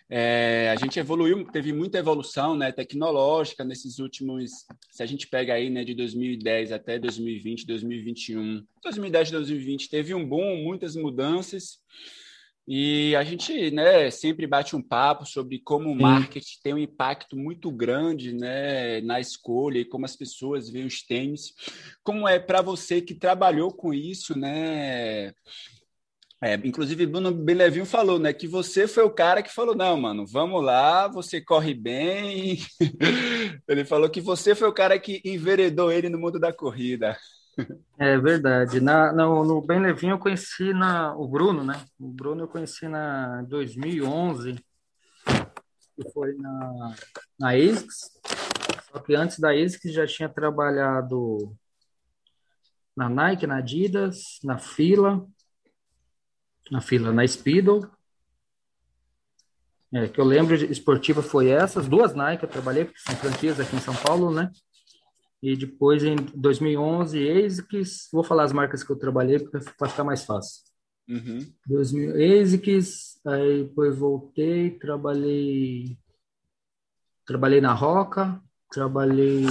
É, 0.09 0.73
a 0.73 0.75
gente 0.75 0.99
evoluiu, 0.99 1.45
teve 1.45 1.71
muita 1.71 1.97
evolução 1.97 2.53
né, 2.53 2.69
tecnológica 2.69 3.63
nesses 3.63 3.97
últimos. 3.97 4.51
Se 4.91 5.01
a 5.01 5.05
gente 5.05 5.25
pega 5.25 5.53
aí 5.53 5.69
né, 5.69 5.85
de 5.85 5.93
2010 5.95 6.73
até 6.73 6.99
2020, 6.99 7.65
2021, 7.65 8.61
2010 8.83 9.31
2020 9.31 9.89
teve 9.89 10.13
um 10.13 10.27
boom, 10.27 10.65
muitas 10.65 10.97
mudanças. 10.97 11.79
E 12.67 13.15
a 13.15 13.23
gente 13.23 13.69
né, 13.69 14.09
sempre 14.09 14.47
bate 14.47 14.75
um 14.75 14.81
papo 14.81 15.23
sobre 15.25 15.59
como 15.59 15.91
o 15.91 15.95
marketing 15.95 16.59
tem 16.63 16.73
um 16.73 16.79
impacto 16.79 17.37
muito 17.37 17.71
grande 17.71 18.33
né, 18.33 19.01
na 19.01 19.19
escolha 19.19 19.79
e 19.79 19.85
como 19.85 20.05
as 20.05 20.15
pessoas 20.15 20.69
veem 20.69 20.87
os 20.87 21.03
tênis. 21.03 21.53
Como 22.03 22.27
é 22.27 22.39
para 22.39 22.63
você 22.63 23.01
que 23.01 23.13
trabalhou 23.13 23.71
com 23.71 23.93
isso, 23.93 24.37
né? 24.37 25.31
É, 26.41 26.55
inclusive, 26.63 27.05
Bruno 27.05 27.31
Belevinho 27.31 27.85
falou, 27.85 28.19
né, 28.19 28.33
que 28.33 28.47
você 28.47 28.87
foi 28.87 29.03
o 29.03 29.09
cara 29.09 29.41
que 29.41 29.53
falou, 29.53 29.75
não, 29.75 29.95
mano, 29.97 30.25
vamos 30.27 30.63
lá, 30.63 31.07
você 31.07 31.39
corre 31.39 31.73
bem. 31.73 32.57
ele 33.67 33.85
falou 33.85 34.09
que 34.09 34.19
você 34.21 34.53
foi 34.53 34.67
o 34.67 34.73
cara 34.73 34.99
que 34.99 35.21
enveredou 35.23 35.91
ele 35.91 36.09
no 36.09 36.19
mundo 36.19 36.39
da 36.39 36.51
corrida. 36.51 37.17
É 37.97 38.17
verdade. 38.17 38.81
Na, 38.81 39.13
no, 39.13 39.43
no 39.45 39.61
Bem 39.61 39.79
Levinho 39.79 40.13
eu 40.13 40.19
conheci 40.19 40.73
na, 40.73 41.15
o 41.15 41.27
Bruno, 41.27 41.63
né? 41.63 41.85
O 41.99 42.07
Bruno 42.07 42.43
eu 42.43 42.47
conheci 42.47 42.87
na 42.87 43.41
2011, 43.43 44.55
que 45.95 46.11
foi 46.13 46.33
na, 46.35 46.95
na 47.39 47.49
ASICS. 47.51 48.11
Só 48.91 48.99
que 48.99 49.15
antes 49.15 49.39
da 49.39 49.51
ASICS 49.51 49.93
já 49.93 50.05
tinha 50.05 50.29
trabalhado 50.29 51.55
na 52.95 53.09
Nike, 53.09 53.47
na 53.47 53.57
Adidas, 53.57 54.39
na 54.43 54.57
Fila, 54.57 55.25
na 56.71 56.81
fila 56.81 57.11
na 57.11 57.27
Speedo. 57.27 57.89
É, 59.93 60.07
que 60.07 60.19
eu 60.19 60.25
lembro 60.25 60.55
esportiva 60.55 61.21
foi 61.21 61.49
essas, 61.49 61.87
duas 61.87 62.13
Nike 62.13 62.43
eu 62.43 62.49
trabalhei, 62.49 62.85
que 62.85 62.99
são 62.99 63.15
franquias 63.15 63.59
aqui 63.59 63.75
em 63.75 63.79
São 63.79 63.95
Paulo, 63.95 64.33
né? 64.33 64.51
E 65.45 65.55
depois 65.55 66.03
em 66.03 66.15
2011, 66.33 67.29
ASICS, 67.29 68.09
vou 68.11 68.23
falar 68.23 68.45
as 68.45 68.51
marcas 68.51 68.83
que 68.83 68.91
eu 68.91 68.95
trabalhei 68.95 69.37
para 69.37 69.87
ficar 69.87 70.03
mais 70.03 70.25
fácil. 70.25 70.63
Uhum. 71.07 71.37
2000, 71.67 72.41
ASICS, 72.41 73.21
aí 73.23 73.63
depois 73.63 73.95
voltei, 73.95 74.71
trabalhei 74.71 75.99
trabalhei 77.27 77.61
na 77.61 77.73
Roca, 77.73 78.41
trabalhei 78.71 79.45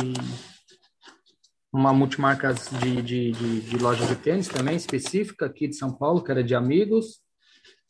uma 1.73 1.93
multimarcas 1.93 2.71
de, 2.81 3.01
de, 3.01 3.31
de, 3.31 3.61
de, 3.61 3.79
loja 3.79 4.05
de 4.05 4.17
tênis 4.17 4.49
também, 4.49 4.75
específica 4.75 5.47
aqui 5.47 5.69
de 5.69 5.77
São 5.77 5.93
Paulo, 5.93 6.25
que 6.25 6.33
era 6.33 6.43
de 6.43 6.57
amigos. 6.57 7.21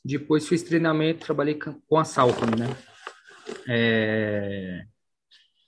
Depois 0.04 0.46
fiz 0.46 0.62
treinamento, 0.62 1.24
trabalhei 1.24 1.58
com 1.88 1.98
a 1.98 2.04
Salcom, 2.04 2.44
né? 2.44 2.76
É... 3.66 4.93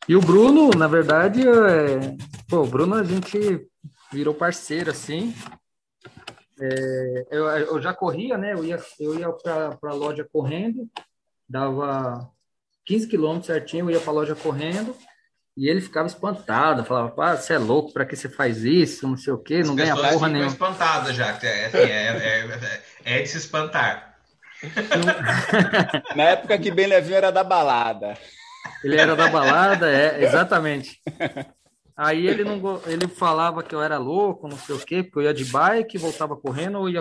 E 0.09 0.15
o 0.15 0.21
Bruno, 0.21 0.71
na 0.71 0.87
verdade, 0.87 1.43
é... 1.47 2.17
pô, 2.49 2.63
o 2.63 2.67
Bruno 2.67 2.95
a 2.95 3.05
gente 3.05 3.67
virou 4.13 4.35
parceiro, 4.35 4.91
assim. 4.91 5.35
É... 6.61 7.27
Eu, 7.31 7.47
eu, 7.49 7.83
já 7.83 7.93
corria, 7.93 8.39
né? 8.39 8.53
Eu 8.53 8.65
ia, 8.65 8.83
eu 9.01 9.19
ia 9.19 9.31
para 9.31 9.79
a 9.83 9.95
loja 9.95 10.27
correndo, 10.33 10.89
dava 11.49 12.31
15 12.85 13.09
quilômetros 13.09 13.47
certinho, 13.47 13.87
eu 13.87 13.95
ia 13.95 14.01
para 14.01 14.11
a 14.11 14.15
loja 14.15 14.35
correndo 14.35 14.97
e 15.57 15.69
ele 15.69 15.81
ficava 15.81 16.07
espantado, 16.07 16.85
falava, 16.85 17.11
pá, 17.11 17.35
você 17.35 17.55
é 17.55 17.59
louco, 17.59 17.93
para 17.93 18.05
que 18.05 18.15
você 18.15 18.29
faz 18.29 18.63
isso, 18.63 19.09
não 19.09 19.17
sei 19.17 19.33
o 19.33 19.39
quê, 19.39 19.63
não 19.63 19.71
As 19.71 19.77
ganha 19.77 19.97
porra 19.97 20.29
nenhuma. 20.29 20.51
espantada 20.51 21.15
já, 21.15 21.29
é, 21.29 21.67
assim, 21.67 21.79
é, 21.79 22.49
é, 23.05 23.17
é, 23.17 23.23
de 23.23 23.29
se 23.29 23.39
espantar. 23.39 24.19
Na 26.15 26.25
época 26.25 26.59
que 26.59 26.71
bem 26.71 26.87
levinho 26.87 27.17
era 27.17 27.33
da 27.33 27.43
balada. 27.43 28.19
Ele 28.83 28.97
era 28.97 29.17
da 29.17 29.29
balada, 29.29 29.91
é, 29.91 30.25
exatamente. 30.25 31.01
Aí 31.97 32.27
ele 32.27 32.45
não 32.45 32.61
ele 32.87 33.09
falava 33.09 33.63
que 33.63 33.75
eu 33.75 33.81
era 33.81 33.97
louco, 33.97 34.49
não 34.49 34.59
sei 34.59 34.75
o 34.75 34.79
quê, 34.79 35.03
porque 35.03 35.19
eu 35.19 35.23
ia 35.23 35.33
de 35.33 35.47
bike, 35.47 35.97
voltava 35.97 36.37
correndo, 36.37 36.79
ou 36.79 36.89
ia, 36.89 37.01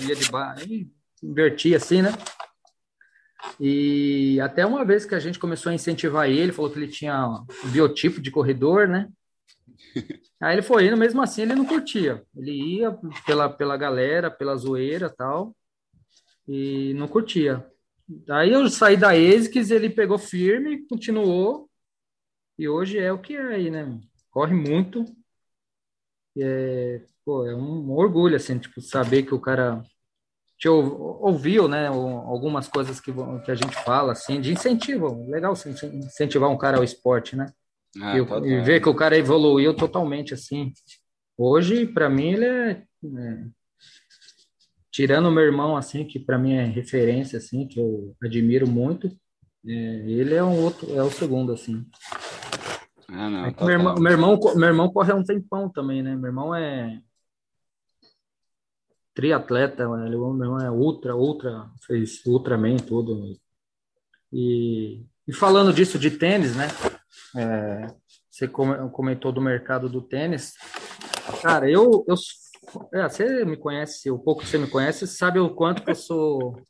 ia 0.00 0.16
de 0.16 0.30
bike, 0.30 0.90
invertia 1.22 1.76
assim, 1.76 2.00
né? 2.00 2.12
E 3.60 4.40
até 4.40 4.64
uma 4.64 4.84
vez 4.84 5.04
que 5.04 5.14
a 5.14 5.18
gente 5.18 5.38
começou 5.38 5.70
a 5.70 5.74
incentivar 5.74 6.30
ele, 6.30 6.52
falou 6.52 6.70
que 6.70 6.78
ele 6.78 6.88
tinha 6.88 7.26
um 7.28 7.68
biotipo 7.70 8.20
de 8.20 8.30
corredor, 8.30 8.88
né? 8.88 9.08
Aí 10.40 10.54
ele 10.54 10.62
foi 10.62 10.86
indo, 10.86 10.96
mesmo 10.96 11.20
assim 11.20 11.42
ele 11.42 11.54
não 11.54 11.66
curtia. 11.66 12.22
Ele 12.34 12.78
ia 12.78 12.96
pela, 13.26 13.48
pela 13.50 13.76
galera, 13.76 14.30
pela 14.30 14.56
zoeira 14.56 15.10
tal, 15.10 15.54
e 16.48 16.94
não 16.94 17.06
curtia. 17.06 17.66
Aí 18.30 18.52
eu 18.52 18.68
saí 18.68 18.96
da 18.96 19.10
ASICS, 19.10 19.70
ele 19.70 19.90
pegou 19.90 20.18
firme, 20.18 20.86
continuou, 20.86 21.68
e 22.58 22.68
hoje 22.68 22.98
é 22.98 23.12
o 23.12 23.18
que 23.18 23.36
é 23.36 23.54
aí, 23.54 23.70
né? 23.70 24.00
Corre 24.30 24.54
muito. 24.54 25.04
É, 26.38 27.02
pô, 27.24 27.46
é 27.46 27.54
um 27.54 27.90
orgulho, 27.90 28.36
assim, 28.36 28.58
tipo, 28.58 28.80
saber 28.80 29.24
que 29.24 29.34
o 29.34 29.40
cara 29.40 29.82
te 30.58 30.68
ouviu, 30.68 31.66
né, 31.66 31.88
algumas 31.88 32.68
coisas 32.68 33.00
que, 33.00 33.12
que 33.44 33.50
a 33.50 33.54
gente 33.54 33.74
fala, 33.82 34.12
assim, 34.12 34.40
de 34.40 34.52
incentivo. 34.52 35.28
Legal 35.28 35.54
incentivar 35.54 36.48
um 36.48 36.56
cara 36.56 36.76
ao 36.76 36.84
esporte, 36.84 37.34
né? 37.34 37.52
Ah, 38.00 38.16
e, 38.16 38.20
e, 38.20 38.60
ver 38.60 38.80
que 38.80 38.88
o 38.88 38.94
cara 38.94 39.18
evoluiu 39.18 39.74
totalmente, 39.74 40.32
assim. 40.32 40.72
Hoje, 41.36 41.86
para 41.86 42.08
mim, 42.08 42.34
ele 42.34 42.44
é, 42.44 42.70
é, 42.70 43.44
Tirando 44.92 45.26
o 45.26 45.32
meu 45.32 45.42
irmão, 45.42 45.74
assim, 45.74 46.04
que 46.04 46.20
para 46.20 46.38
mim 46.38 46.52
é 46.52 46.64
referência, 46.64 47.38
assim, 47.38 47.66
que 47.66 47.80
eu 47.80 48.14
admiro 48.22 48.68
muito, 48.68 49.08
é, 49.66 49.70
ele 49.70 50.34
é 50.34 50.44
um 50.44 50.60
outro, 50.62 50.94
é 50.94 51.02
o 51.02 51.10
segundo, 51.10 51.50
assim. 51.50 51.86
Ah, 53.08 53.30
não, 53.30 53.46
é 53.46 53.54
meu, 53.58 53.70
irmão, 53.70 53.94
meu, 53.94 54.12
irmão, 54.12 54.40
meu 54.54 54.68
irmão 54.68 54.92
corre 54.92 55.12
há 55.12 55.14
um 55.14 55.24
tempão 55.24 55.70
também, 55.70 56.02
né? 56.02 56.14
Meu 56.14 56.26
irmão 56.26 56.54
é 56.54 57.00
triatleta, 59.14 59.84
ele 60.04 60.14
é 60.14 60.70
ultra, 60.70 61.16
ultra, 61.16 61.70
fez 61.86 62.24
Ultraman 62.26 62.76
tudo. 62.76 63.34
E, 64.30 65.04
e 65.26 65.32
falando 65.32 65.72
disso 65.72 65.98
de 65.98 66.10
tênis, 66.10 66.54
né? 66.54 66.68
É, 67.36 67.86
você 68.30 68.48
comentou 68.48 69.32
do 69.32 69.40
mercado 69.40 69.88
do 69.88 70.02
tênis. 70.02 70.54
Cara, 71.42 71.70
eu, 71.70 72.04
eu 72.06 72.16
é, 72.92 73.08
você 73.08 73.44
me 73.44 73.56
conhece, 73.56 74.10
o 74.10 74.18
pouco 74.18 74.42
que 74.42 74.48
você 74.48 74.58
me 74.58 74.66
conhece, 74.66 75.06
sabe 75.06 75.38
o 75.38 75.50
quanto 75.50 75.82
que 75.82 75.90
eu 75.90 75.94
sou 75.94 76.60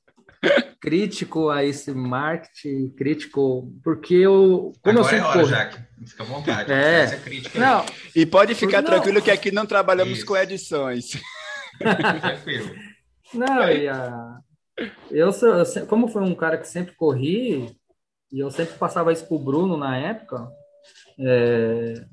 crítico 0.81 1.49
a 1.49 1.65
esse 1.65 1.93
marketing, 1.93 2.91
crítico, 2.91 3.73
porque 3.83 4.15
eu. 4.15 4.73
Como 4.83 4.99
Agora 4.99 4.99
eu 4.99 5.05
sempre 5.05 5.27
é 5.27 5.29
hora, 5.29 5.45
Jaque. 5.45 5.81
Fica 6.07 6.23
à 6.23 6.27
vontade. 6.27 6.73
É. 6.73 7.21
Não, 7.55 7.87
e 8.15 8.27
pode 8.27 8.55
ficar 8.55 8.83
tranquilo 8.83 9.23
que 9.23 9.31
aqui 9.31 9.53
não 9.53 9.65
trabalhamos 9.65 10.19
Isso. 10.19 10.27
com 10.27 10.37
edições. 10.37 11.21
Não, 13.33 13.71
e 13.71 13.89
a... 13.89 14.39
eu, 15.11 15.33
sou, 15.33 15.49
eu, 15.49 15.87
como 15.87 16.07
foi 16.07 16.23
um 16.23 16.35
cara 16.35 16.59
que 16.59 16.69
sempre 16.69 16.95
corri, 16.95 17.75
e 18.31 18.39
eu 18.39 18.51
sempre 18.51 18.75
passava 18.75 19.11
isso 19.11 19.27
pro 19.27 19.39
Bruno 19.39 19.77
na 19.77 19.97
época, 19.97 20.49
é... 21.19 22.05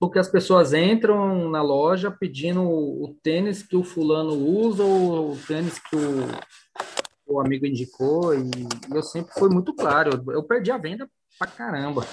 porque 0.00 0.18
as 0.18 0.28
pessoas 0.28 0.72
entram 0.72 1.48
na 1.50 1.62
loja 1.62 2.10
pedindo 2.10 2.62
o 2.62 3.14
tênis 3.22 3.62
que 3.62 3.76
o 3.76 3.84
fulano 3.84 4.32
usa 4.32 4.82
ou 4.82 5.32
o 5.32 5.38
tênis 5.46 5.78
que 5.78 5.94
o, 5.94 7.34
o 7.34 7.40
amigo 7.40 7.66
indicou, 7.66 8.34
e 8.34 8.50
eu 8.92 9.02
sempre 9.02 9.32
fui 9.34 9.50
muito 9.50 9.72
claro, 9.74 10.24
eu, 10.26 10.32
eu 10.32 10.42
perdi 10.42 10.72
a 10.72 10.78
venda 10.78 11.08
pra 11.38 11.46
caramba 11.46 12.04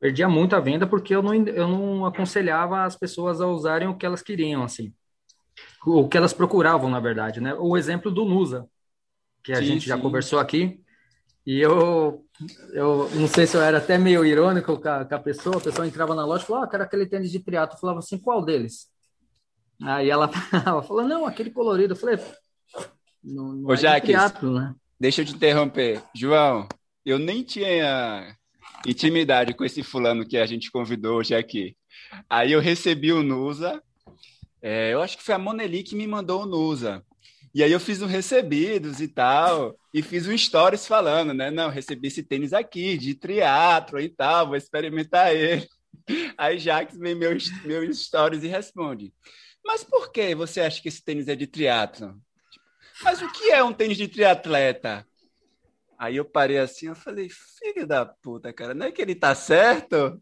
perdia 0.00 0.28
muito 0.28 0.56
a 0.56 0.60
venda 0.60 0.86
porque 0.86 1.14
eu 1.14 1.22
não, 1.22 1.34
eu 1.34 1.68
não 1.68 2.04
aconselhava 2.04 2.84
as 2.84 2.96
pessoas 2.96 3.40
a 3.40 3.46
usarem 3.46 3.88
o 3.88 3.96
que 3.96 4.04
elas 4.04 4.22
queriam, 4.22 4.62
assim 4.62 4.92
o 5.86 6.08
que 6.08 6.16
elas 6.16 6.32
procuravam, 6.32 6.90
na 6.90 7.00
verdade, 7.00 7.40
né? 7.40 7.54
O 7.54 7.76
exemplo 7.76 8.10
do 8.10 8.24
Nusa, 8.24 8.68
que 9.42 9.52
a 9.52 9.56
sim, 9.56 9.64
gente 9.64 9.82
sim. 9.82 9.88
já 9.88 9.98
conversou 9.98 10.38
aqui, 10.38 10.80
e 11.46 11.60
eu, 11.60 12.23
eu 12.72 13.08
não 13.14 13.28
sei 13.28 13.46
se 13.46 13.56
eu 13.56 13.62
era 13.62 13.78
até 13.78 13.96
meio 13.96 14.24
irônico 14.24 14.78
com 14.78 14.88
a, 14.88 15.04
com 15.04 15.14
a 15.14 15.18
pessoa, 15.18 15.56
a 15.58 15.60
pessoa 15.60 15.86
entrava 15.86 16.14
na 16.14 16.26
loja 16.26 16.42
e 16.42 16.46
falava, 16.46 16.66
ah, 16.66 16.68
quero 16.68 16.82
aquele 16.82 17.06
tênis 17.06 17.30
de 17.30 17.38
triatlo, 17.38 17.76
eu 17.76 17.80
falava 17.80 18.00
assim, 18.00 18.18
qual 18.18 18.44
deles? 18.44 18.88
Aí 19.82 20.10
ela, 20.10 20.30
ela 20.66 20.82
falou, 20.82 21.06
não, 21.06 21.26
aquele 21.26 21.50
colorido, 21.50 21.94
eu 21.94 21.96
falei, 21.96 22.18
não, 23.22 23.52
não 23.52 23.68
Ô, 23.68 23.74
é 23.74 23.76
Jaques, 23.76 24.08
triatlo, 24.08 24.54
né? 24.58 24.74
deixa 24.98 25.20
eu 25.22 25.24
te 25.24 25.34
interromper, 25.34 26.02
João, 26.14 26.68
eu 27.04 27.18
nem 27.18 27.42
tinha 27.42 28.36
intimidade 28.86 29.54
com 29.54 29.64
esse 29.64 29.82
fulano 29.82 30.26
que 30.26 30.36
a 30.36 30.46
gente 30.46 30.70
convidou 30.70 31.18
hoje 31.18 31.34
aqui. 31.34 31.76
Aí 32.28 32.52
eu 32.52 32.60
recebi 32.60 33.12
o 33.12 33.22
Nusa, 33.22 33.82
é, 34.60 34.92
eu 34.92 35.02
acho 35.02 35.16
que 35.16 35.22
foi 35.22 35.34
a 35.34 35.38
Moneli 35.38 35.82
que 35.82 35.94
me 35.94 36.06
mandou 36.06 36.42
o 36.42 36.46
Nusa. 36.46 37.04
E 37.54 37.62
aí 37.62 37.70
eu 37.70 37.78
fiz 37.78 38.02
um 38.02 38.06
recebidos 38.06 39.00
e 39.00 39.06
tal, 39.06 39.78
e 39.92 40.02
fiz 40.02 40.26
um 40.26 40.36
stories 40.36 40.88
falando, 40.88 41.32
né? 41.32 41.52
Não, 41.52 41.70
recebi 41.70 42.08
esse 42.08 42.22
tênis 42.22 42.52
aqui, 42.52 42.98
de 42.98 43.14
triatlo 43.14 44.00
e 44.00 44.08
tal, 44.08 44.48
vou 44.48 44.56
experimentar 44.56 45.32
ele. 45.32 45.68
Aí 46.36 46.58
Jax 46.58 46.98
vem 46.98 47.14
meus, 47.14 47.48
meus 47.62 48.04
stories 48.04 48.42
e 48.42 48.48
responde, 48.48 49.14
mas 49.64 49.84
por 49.84 50.10
que 50.10 50.34
você 50.34 50.60
acha 50.60 50.82
que 50.82 50.88
esse 50.88 51.02
tênis 51.02 51.28
é 51.28 51.36
de 51.36 51.46
triatlo? 51.46 52.20
Mas 53.02 53.22
o 53.22 53.30
que 53.30 53.50
é 53.50 53.62
um 53.62 53.72
tênis 53.72 53.96
de 53.96 54.08
triatleta? 54.08 55.06
Aí 55.96 56.16
eu 56.16 56.24
parei 56.24 56.58
assim, 56.58 56.88
eu 56.88 56.94
falei, 56.94 57.28
filho 57.30 57.86
da 57.86 58.04
puta, 58.04 58.52
cara, 58.52 58.74
não 58.74 58.86
é 58.86 58.92
que 58.92 59.00
ele 59.00 59.14
tá 59.14 59.34
certo? 59.34 60.20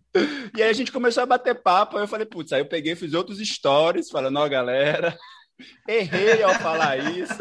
E 0.56 0.62
aí 0.62 0.68
a 0.68 0.72
gente 0.72 0.92
começou 0.92 1.22
a 1.22 1.26
bater 1.26 1.62
papo, 1.62 1.96
aí 1.96 2.04
eu 2.04 2.08
falei, 2.08 2.26
putz, 2.26 2.52
aí 2.52 2.60
eu 2.60 2.68
peguei, 2.68 2.94
fiz 2.94 3.14
outros 3.14 3.38
stories, 3.38 4.10
falando, 4.10 4.38
ó, 4.38 4.48
galera, 4.48 5.16
errei 5.86 6.42
ao 6.42 6.54
falar 6.54 6.96
isso. 6.98 7.38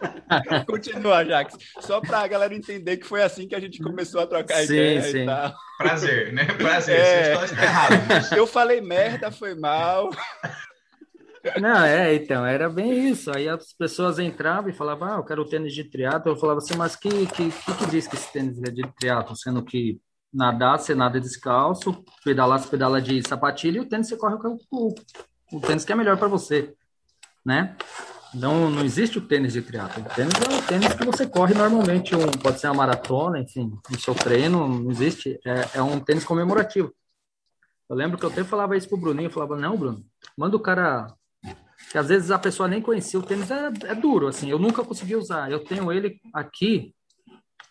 Continua, 0.66 1.24
Jax, 1.24 1.56
só 1.80 2.00
pra 2.00 2.26
galera 2.26 2.54
entender 2.54 2.96
que 2.96 3.06
foi 3.06 3.22
assim 3.22 3.46
que 3.46 3.54
a 3.54 3.60
gente 3.60 3.82
começou 3.82 4.20
a 4.20 4.26
trocar 4.26 4.58
sim, 4.58 4.64
ideia 4.64 5.02
sim. 5.02 5.22
e 5.22 5.26
tal. 5.26 5.54
Prazer, 5.78 6.32
né? 6.32 6.44
Prazer, 6.44 6.98
é... 6.98 7.32
errado. 7.32 8.36
Eu 8.36 8.46
falei 8.46 8.80
merda, 8.80 9.30
foi 9.30 9.54
mal. 9.54 10.10
Não, 11.60 11.84
é, 11.84 12.14
então, 12.14 12.44
era 12.46 12.70
bem 12.70 13.08
isso. 13.08 13.30
Aí 13.34 13.48
as 13.48 13.72
pessoas 13.72 14.18
entravam 14.18 14.70
e 14.70 14.74
falavam, 14.74 15.08
ah, 15.08 15.16
eu 15.18 15.24
quero 15.24 15.44
tênis 15.44 15.74
de 15.74 15.84
triatlo. 15.84 16.32
Eu 16.32 16.36
falava 16.36 16.58
assim, 16.58 16.76
mas 16.76 16.96
que, 16.96 17.08
que, 17.26 17.50
que, 17.50 17.74
que 17.74 17.86
diz 17.90 18.06
que 18.06 18.16
esse 18.16 18.32
tênis 18.32 18.58
é 18.62 18.70
de 18.70 18.82
triatlo? 18.98 19.36
Sendo 19.36 19.62
que 19.62 20.00
nadar, 20.32 20.78
você 20.78 20.94
nada 20.94 21.20
descalço, 21.20 22.02
pedalar, 22.24 22.58
você 22.58 22.68
pedala 22.68 23.00
de 23.00 23.22
sapatilha 23.26 23.78
e 23.78 23.80
o 23.80 23.88
tênis 23.88 24.08
você 24.08 24.16
corre 24.16 24.36
com 24.38 24.58
o, 24.72 24.94
o 25.52 25.60
tênis 25.60 25.84
que 25.84 25.92
é 25.92 25.94
melhor 25.94 26.18
para 26.18 26.26
você, 26.26 26.74
né? 27.44 27.76
Não, 28.34 28.68
não 28.68 28.84
existe 28.84 29.18
o 29.18 29.20
tênis 29.20 29.52
de 29.52 29.62
triatlo. 29.62 30.02
O 30.02 30.14
tênis 30.14 30.34
é 30.34 30.58
o 30.58 30.62
tênis 30.66 30.92
que 30.94 31.04
você 31.04 31.26
corre 31.26 31.54
normalmente, 31.54 32.16
um, 32.16 32.26
pode 32.42 32.58
ser 32.58 32.66
uma 32.66 32.74
maratona, 32.74 33.38
enfim, 33.38 33.78
no 33.88 34.00
seu 34.00 34.14
treino, 34.14 34.66
não 34.66 34.90
existe. 34.90 35.38
É, 35.46 35.78
é 35.78 35.82
um 35.82 36.00
tênis 36.00 36.24
comemorativo. 36.24 36.92
Eu 37.88 37.94
lembro 37.94 38.18
que 38.18 38.24
eu 38.24 38.30
até 38.30 38.42
falava 38.42 38.76
isso 38.76 38.88
pro 38.88 38.96
Bruninho, 38.96 39.26
eu 39.26 39.30
falava, 39.30 39.56
não, 39.56 39.76
Bruno, 39.76 40.04
manda 40.36 40.56
o 40.56 40.60
cara. 40.60 41.06
Que 41.92 41.98
às 41.98 42.08
vezes 42.08 42.30
a 42.30 42.38
pessoa 42.38 42.66
nem 42.66 42.80
conhecia 42.80 43.20
o 43.20 43.22
tênis, 43.22 43.50
é, 43.50 43.70
é 43.84 43.94
duro, 43.94 44.26
assim, 44.26 44.50
eu 44.50 44.58
nunca 44.58 44.82
consegui 44.82 45.14
usar. 45.14 45.50
Eu 45.50 45.62
tenho 45.62 45.92
ele 45.92 46.18
aqui, 46.32 46.92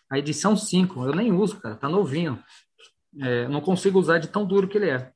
a 0.08 0.18
edição 0.18 0.56
5, 0.56 1.04
eu 1.04 1.14
nem 1.14 1.32
uso, 1.32 1.60
cara, 1.60 1.74
tá 1.74 1.88
novinho. 1.88 2.42
É, 3.20 3.46
não 3.48 3.60
consigo 3.60 3.98
usar 3.98 4.18
de 4.18 4.28
tão 4.28 4.46
duro 4.46 4.66
que 4.66 4.78
ele 4.78 4.90
é. 4.90 5.12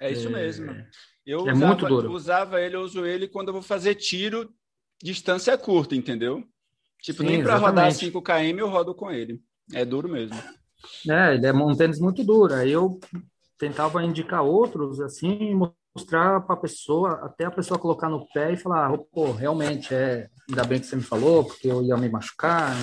É 0.00 0.12
isso 0.12 0.28
é, 0.28 0.30
mesmo. 0.30 0.74
Eu 1.26 1.48
é 1.48 1.52
usava, 1.52 1.66
muito 1.66 1.86
duro. 1.86 2.12
usava 2.12 2.60
ele, 2.60 2.76
eu 2.76 2.82
uso 2.82 3.06
ele 3.06 3.26
quando 3.26 3.48
eu 3.48 3.54
vou 3.54 3.62
fazer 3.62 3.94
tiro 3.94 4.52
distância 5.02 5.56
curta, 5.56 5.96
entendeu? 5.96 6.44
Tipo, 7.00 7.22
Sim, 7.22 7.28
nem 7.28 7.42
para 7.42 7.56
rodar 7.56 7.92
5 7.92 8.22
km 8.22 8.58
eu 8.58 8.68
rodo 8.68 8.94
com 8.94 9.10
ele. 9.10 9.40
É 9.72 9.84
duro 9.84 10.08
mesmo. 10.08 10.36
É, 11.08 11.34
ele 11.34 11.46
é 11.46 11.52
um 11.52 11.74
tênis 11.74 11.98
muito 11.98 12.22
duro. 12.24 12.54
Aí 12.54 12.70
eu 12.70 12.98
tentava 13.58 14.02
indicar 14.04 14.42
outros, 14.42 15.00
assim, 15.00 15.54
mostrar 15.94 16.40
para 16.40 16.54
a 16.54 16.58
pessoa, 16.58 17.20
até 17.22 17.44
a 17.44 17.50
pessoa 17.50 17.78
colocar 17.78 18.08
no 18.08 18.26
pé 18.28 18.52
e 18.52 18.56
falar, 18.56 18.92
oh, 18.92 18.98
pô, 18.98 19.32
realmente, 19.32 19.94
é, 19.94 20.28
ainda 20.48 20.64
bem 20.64 20.80
que 20.80 20.86
você 20.86 20.96
me 20.96 21.02
falou, 21.02 21.44
porque 21.44 21.68
eu 21.68 21.82
ia 21.82 21.96
me 21.96 22.08
machucar. 22.08 22.74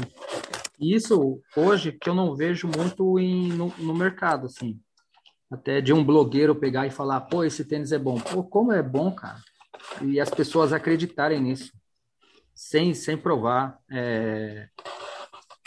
Isso, 0.79 1.39
hoje, 1.55 1.91
que 1.91 2.09
eu 2.09 2.15
não 2.15 2.35
vejo 2.35 2.67
muito 2.67 3.19
em, 3.19 3.49
no, 3.49 3.73
no 3.77 3.93
mercado, 3.93 4.47
assim. 4.47 4.79
Até 5.51 5.81
de 5.81 5.91
um 5.91 6.03
blogueiro 6.03 6.55
pegar 6.55 6.87
e 6.87 6.91
falar, 6.91 7.19
pô, 7.21 7.43
esse 7.43 7.65
tênis 7.65 7.91
é 7.91 7.99
bom. 7.99 8.19
Pô, 8.19 8.41
como 8.41 8.71
é 8.71 8.81
bom, 8.81 9.11
cara. 9.11 9.37
E 10.01 10.19
as 10.19 10.29
pessoas 10.29 10.71
acreditarem 10.71 11.41
nisso, 11.41 11.73
sem, 12.55 12.93
sem 12.93 13.17
provar. 13.17 13.77
É... 13.89 14.69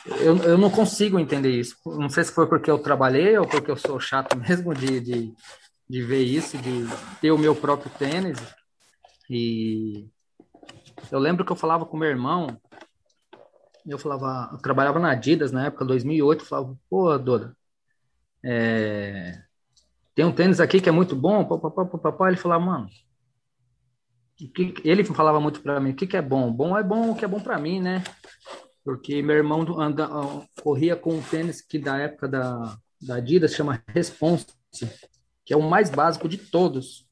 Eu, 0.07 0.37
eu 0.39 0.59
não 0.59 0.71
consigo 0.71 1.19
entender 1.19 1.51
isso. 1.51 1.77
Não 1.85 2.09
sei 2.09 2.25
se 2.25 2.33
foi 2.33 2.47
porque 2.47 2.71
eu 2.71 2.79
trabalhei 2.79 3.37
ou 3.37 3.47
porque 3.47 3.71
eu 3.71 3.77
sou 3.77 4.01
chato 4.01 4.37
mesmo 4.41 4.75
de, 4.75 5.01
de, 5.01 5.35
de 5.89 6.03
ver 6.03 6.23
isso, 6.23 6.57
de 6.57 6.87
ter 7.21 7.31
o 7.31 7.39
meu 7.39 7.55
próprio 7.55 7.91
tênis. 7.99 8.39
E 9.29 10.09
eu 11.11 11.19
lembro 11.19 11.45
que 11.45 11.53
eu 11.53 11.57
falava 11.57 11.85
com 11.85 11.97
meu 11.97 12.09
irmão, 12.09 12.47
eu 13.87 13.99
falava, 13.99 14.51
eu 14.53 14.59
trabalhava 14.59 14.99
na 14.99 15.11
Adidas 15.11 15.53
na 15.53 15.67
época, 15.67 15.85
2008, 15.85 16.41
eu 16.41 16.47
falava, 16.47 16.79
pô, 16.89 17.19
Doda, 17.19 17.57
é, 18.43 19.43
tem 20.15 20.25
um 20.25 20.33
tênis 20.33 20.61
aqui 20.61 20.81
que 20.81 20.89
é 20.89 20.93
muito 20.93 21.17
bom, 21.17 21.45
papapá, 21.45 22.29
ele 22.29 22.37
falava, 22.37 22.65
mano, 22.65 22.89
que, 24.37 24.75
ele 24.85 25.05
falava 25.05 25.41
muito 25.41 25.61
para 25.61 25.81
mim, 25.81 25.91
o 25.91 25.95
que, 25.95 26.07
que 26.07 26.17
é 26.17 26.23
bom? 26.23 26.53
Bom 26.53 26.77
é 26.77 26.83
bom 26.83 27.11
o 27.11 27.17
que 27.17 27.25
é 27.25 27.29
bom 27.29 27.41
para 27.41 27.59
mim, 27.59 27.81
né? 27.81 28.03
Porque 28.85 29.23
meu 29.23 29.37
irmão 29.37 29.65
anda, 29.81 30.09
corria 30.63 30.95
com 30.95 31.15
um 31.15 31.23
tênis 31.23 31.63
que 31.63 31.79
da 31.79 31.97
época 31.97 32.29
da, 32.29 32.77
da 33.01 33.17
Adidas 33.17 33.55
chama 33.55 33.83
Response, 33.89 34.47
que 35.45 35.55
é 35.55 35.57
o 35.57 35.63
mais 35.63 35.91
básico 35.91 36.29
de 36.29 36.37
todos. 36.37 37.07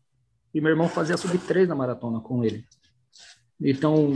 E 0.54 0.60
meu 0.60 0.70
irmão 0.70 0.88
fazia 0.88 1.16
sub 1.16 1.36
3 1.38 1.68
na 1.68 1.74
maratona 1.74 2.20
com 2.20 2.44
ele. 2.44 2.64
Então, 3.58 4.12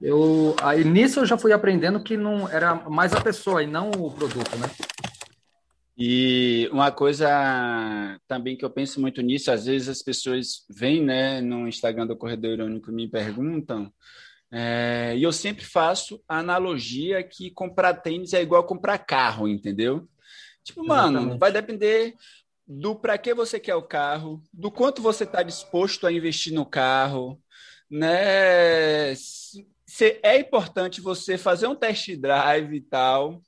eu 0.00 0.56
aí 0.62 0.82
nisso 0.82 1.20
eu 1.20 1.26
já 1.26 1.36
fui 1.36 1.52
aprendendo 1.52 2.02
que 2.02 2.16
não 2.16 2.48
era 2.48 2.74
mais 2.88 3.12
a 3.12 3.20
pessoa 3.20 3.62
e 3.62 3.66
não 3.66 3.90
o 3.90 4.10
produto, 4.10 4.56
né? 4.56 4.70
E 5.98 6.68
uma 6.70 6.92
coisa 6.92 7.26
também 8.28 8.54
que 8.54 8.64
eu 8.64 8.70
penso 8.70 9.00
muito 9.00 9.22
nisso, 9.22 9.50
às 9.50 9.64
vezes 9.64 9.88
as 9.88 10.02
pessoas 10.02 10.66
vêm 10.68 11.02
né, 11.02 11.40
no 11.40 11.66
Instagram 11.66 12.06
do 12.06 12.16
Corredor 12.16 12.52
Irônico 12.52 12.90
e 12.90 12.94
me 12.94 13.08
perguntam, 13.08 13.90
é, 14.50 15.14
e 15.16 15.22
eu 15.22 15.32
sempre 15.32 15.64
faço 15.64 16.22
a 16.28 16.38
analogia 16.38 17.22
que 17.22 17.50
comprar 17.50 17.94
tênis 17.94 18.32
é 18.32 18.42
igual 18.42 18.64
comprar 18.64 18.98
carro, 18.98 19.48
entendeu? 19.48 20.06
Tipo, 20.62 20.86
mano, 20.86 21.18
Exatamente. 21.18 21.38
vai 21.38 21.52
depender 21.52 22.14
do 22.66 22.94
para 22.94 23.16
que 23.16 23.32
você 23.32 23.58
quer 23.58 23.74
o 23.76 23.82
carro, 23.82 24.42
do 24.52 24.70
quanto 24.70 25.00
você 25.00 25.24
está 25.24 25.42
disposto 25.42 26.06
a 26.06 26.12
investir 26.12 26.52
no 26.52 26.66
carro, 26.66 27.40
né? 27.90 29.14
Se, 29.14 30.20
é 30.22 30.38
importante 30.38 31.00
você 31.00 31.38
fazer 31.38 31.68
um 31.68 31.74
test 31.74 32.16
drive 32.16 32.74
e 32.74 32.80
tal. 32.80 33.40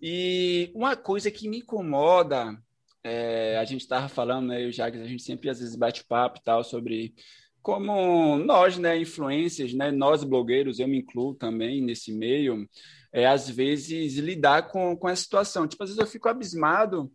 E 0.00 0.70
uma 0.74 0.96
coisa 0.96 1.30
que 1.30 1.48
me 1.48 1.58
incomoda, 1.58 2.56
é, 3.02 3.58
a 3.58 3.64
gente 3.64 3.80
estava 3.80 4.08
falando, 4.08 4.48
né, 4.48 4.62
eu 4.62 4.66
e 4.66 4.70
o 4.70 4.72
Jacques, 4.72 5.00
a 5.00 5.06
gente 5.06 5.22
sempre 5.22 5.50
às 5.50 5.58
vezes 5.58 5.74
bate 5.74 6.04
papo 6.04 6.38
e 6.38 6.42
tal 6.42 6.62
sobre 6.62 7.14
como 7.60 8.38
nós, 8.38 8.78
né, 8.78 8.98
influências, 8.98 9.74
né, 9.74 9.90
nós 9.90 10.24
blogueiros, 10.24 10.78
eu 10.78 10.88
me 10.88 10.98
incluo 10.98 11.34
também 11.34 11.82
nesse 11.82 12.12
meio, 12.12 12.68
é, 13.12 13.26
às 13.26 13.50
vezes 13.50 14.16
lidar 14.16 14.68
com, 14.68 14.96
com 14.96 15.08
essa 15.08 15.22
situação. 15.22 15.66
Tipo, 15.66 15.82
às 15.82 15.90
vezes 15.90 16.00
eu 16.00 16.06
fico 16.06 16.28
abismado 16.28 17.12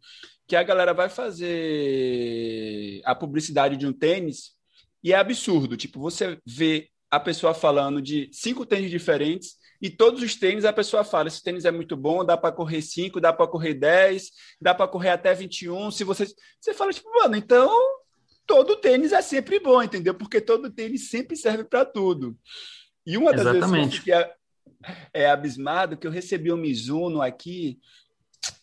que 0.48 0.56
a 0.56 0.64
galera 0.64 0.94
vai 0.94 1.10
fazer 1.10 3.02
a 3.06 3.16
publicidade 3.16 3.78
de 3.78 3.88
um 3.88 3.94
tênis 3.94 4.52
e 5.04 5.14
é 5.14 5.16
absurdo. 5.16 5.78
Tipo, 5.78 6.00
você 6.00 6.38
vê 6.46 6.90
a 7.10 7.20
pessoa 7.20 7.54
falando 7.54 8.02
de 8.02 8.30
cinco 8.32 8.66
tênis 8.66 8.92
diferentes 8.92 9.56
e 9.84 9.90
todos 9.90 10.24
os 10.24 10.34
tênis 10.34 10.64
a 10.64 10.72
pessoa 10.72 11.04
fala: 11.04 11.28
esse 11.28 11.44
tênis 11.44 11.66
é 11.66 11.72
muito 11.72 11.98
bom, 11.98 12.24
dá 12.24 12.38
para 12.38 12.54
correr 12.54 12.82
5, 12.82 13.20
dá 13.20 13.34
para 13.34 13.46
correr 13.46 13.74
10, 13.74 14.32
dá 14.62 14.74
para 14.74 14.88
correr 14.88 15.10
até 15.10 15.34
21. 15.34 15.92
Se 15.92 16.06
você. 16.06 16.26
Você 16.62 16.74
fala, 16.74 16.94
tipo, 16.94 17.10
mano, 17.14 17.36
então 17.36 17.70
todo 18.48 18.78
tênis 18.78 19.12
é 19.12 19.22
sempre 19.22 19.60
bom, 19.60 19.84
entendeu? 19.84 20.14
Porque 20.14 20.40
todo 20.40 20.72
tênis 20.72 21.10
sempre 21.10 21.36
serve 21.36 21.66
para 21.66 21.84
tudo. 21.84 22.38
E 23.06 23.18
uma 23.18 23.34
das 23.34 23.46
Exatamente. 23.46 23.90
vezes 23.90 24.00
que 24.00 24.12
eu 24.12 24.26
é, 25.14 25.30
abismado 25.30 25.98
que 25.98 26.08
eu 26.08 26.12
recebi 26.12 26.52
um 26.52 26.58
Mizuno 26.58 27.22
aqui. 27.22 27.78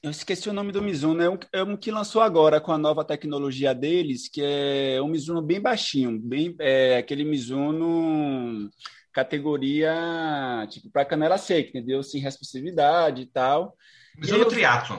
Eu 0.02 0.10
esqueci 0.10 0.48
o 0.48 0.52
nome 0.54 0.72
do 0.72 0.82
Mizuno, 0.82 1.22
é 1.22 1.28
um, 1.30 1.38
é 1.52 1.62
um 1.62 1.76
que 1.76 1.90
lançou 1.90 2.20
agora 2.22 2.60
com 2.60 2.72
a 2.72 2.78
nova 2.78 3.04
tecnologia 3.04 3.74
deles, 3.74 4.28
que 4.28 4.40
é 4.42 5.00
um 5.02 5.08
Mizuno 5.08 5.42
bem 5.42 5.60
baixinho, 5.60 6.18
bem 6.18 6.54
é, 6.58 6.96
aquele 6.96 7.24
Mizuno 7.24 8.70
categoria 9.12 10.66
tipo 10.70 10.90
para 10.90 11.04
canela 11.04 11.38
seca, 11.38 11.70
entendeu? 11.70 12.02
Sem 12.02 12.20
responsabilidade 12.20 13.22
e 13.22 13.26
tal. 13.26 13.76
Mas 14.16 14.30
no 14.30 14.44
triatlon. 14.46 14.98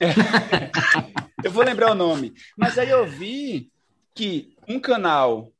eu 1.44 1.50
vou 1.50 1.64
lembrar 1.64 1.92
o 1.92 1.94
nome. 1.94 2.32
Mas 2.56 2.78
aí 2.78 2.90
eu 2.90 3.06
vi 3.06 3.70
que 4.14 4.54
um 4.68 4.78
canal 4.78 5.52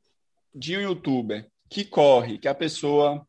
de 0.54 0.76
um 0.76 0.80
youtuber 0.80 1.46
que 1.68 1.84
corre, 1.84 2.38
que 2.38 2.48
a 2.48 2.54
pessoa 2.54 3.26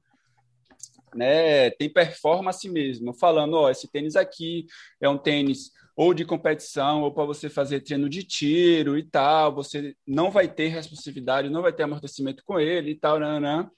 né, 1.16 1.70
tem 1.72 1.90
performance 1.90 2.68
mesmo, 2.70 3.14
falando, 3.14 3.56
ó, 3.56 3.70
esse 3.70 3.90
tênis 3.90 4.16
aqui 4.16 4.66
é 5.02 5.10
um 5.10 5.18
tênis 5.18 5.72
ou 5.96 6.14
de 6.14 6.26
competição, 6.26 7.04
ou 7.04 7.14
para 7.14 7.24
você 7.24 7.50
fazer 7.50 7.80
treino 7.80 8.10
de 8.10 8.22
tiro 8.22 8.98
e 8.98 9.04
tal, 9.04 9.56
você 9.56 9.96
não 10.06 10.30
vai 10.30 10.48
ter 10.48 10.68
responsabilidade, 10.68 11.50
não 11.50 11.62
vai 11.62 11.72
ter 11.72 11.84
amortecimento 11.84 12.44
com 12.46 12.60
ele 12.60 12.92
e 12.92 12.96
tal, 12.96 13.18
né. 13.18 13.70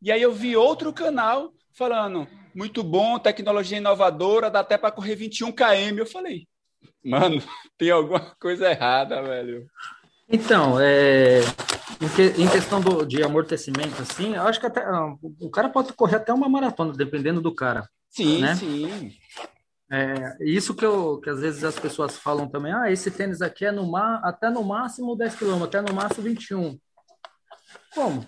E 0.00 0.12
aí 0.12 0.22
eu 0.22 0.32
vi 0.32 0.56
outro 0.56 0.92
canal 0.92 1.52
falando, 1.72 2.26
muito 2.54 2.82
bom, 2.82 3.18
tecnologia 3.18 3.78
inovadora, 3.78 4.50
dá 4.50 4.60
até 4.60 4.78
para 4.78 4.90
correr 4.92 5.14
21 5.14 5.52
km. 5.52 5.98
Eu 5.98 6.06
falei, 6.06 6.46
mano, 7.04 7.42
tem 7.78 7.90
alguma 7.90 8.20
coisa 8.40 8.70
errada, 8.70 9.22
velho. 9.22 9.66
Então, 10.28 10.78
é, 10.78 11.40
em, 12.00 12.08
que, 12.10 12.42
em 12.42 12.48
questão 12.48 12.80
do, 12.80 13.04
de 13.06 13.22
amortecimento, 13.22 14.02
assim, 14.02 14.34
eu 14.34 14.42
acho 14.42 14.60
que 14.60 14.66
até, 14.66 14.82
ah, 14.82 15.14
o 15.40 15.50
cara 15.50 15.68
pode 15.68 15.92
correr 15.94 16.16
até 16.16 16.32
uma 16.32 16.48
maratona, 16.48 16.92
dependendo 16.92 17.40
do 17.40 17.54
cara. 17.54 17.88
Sim, 18.10 18.40
Né? 18.40 18.54
sim. 18.56 19.12
É, 19.90 20.36
isso 20.40 20.74
que, 20.74 20.84
eu, 20.84 21.18
que 21.18 21.30
às 21.30 21.40
vezes 21.40 21.64
as 21.64 21.78
pessoas 21.78 22.18
falam 22.18 22.46
também, 22.46 22.72
ah, 22.72 22.90
esse 22.90 23.10
tênis 23.10 23.40
aqui 23.40 23.64
é 23.64 23.72
no 23.72 23.90
ma, 23.90 24.20
até 24.22 24.50
no 24.50 24.62
máximo 24.62 25.16
10 25.16 25.34
km, 25.36 25.62
até 25.64 25.80
no 25.80 25.94
máximo 25.94 26.24
21. 26.24 26.78
Como? 27.94 28.26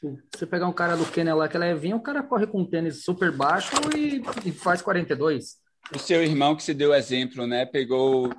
Tipo, 0.00 0.16
você 0.32 0.46
pegar 0.46 0.68
um 0.68 0.72
cara 0.72 0.96
do 0.96 1.04
Quênia 1.10 1.34
lá 1.34 1.48
que 1.48 1.56
é 1.56 1.60
levinho, 1.60 1.96
o 1.96 2.02
cara 2.02 2.22
corre 2.22 2.46
com 2.46 2.60
um 2.60 2.64
tênis 2.68 3.02
super 3.02 3.32
baixo 3.32 3.72
e, 3.96 4.22
e 4.48 4.52
faz 4.52 4.80
42. 4.80 5.56
O 5.92 5.98
seu 5.98 6.22
irmão 6.22 6.54
que 6.54 6.62
se 6.62 6.72
deu 6.72 6.94
exemplo, 6.94 7.46
né? 7.46 7.66
Pegou, 7.66 8.32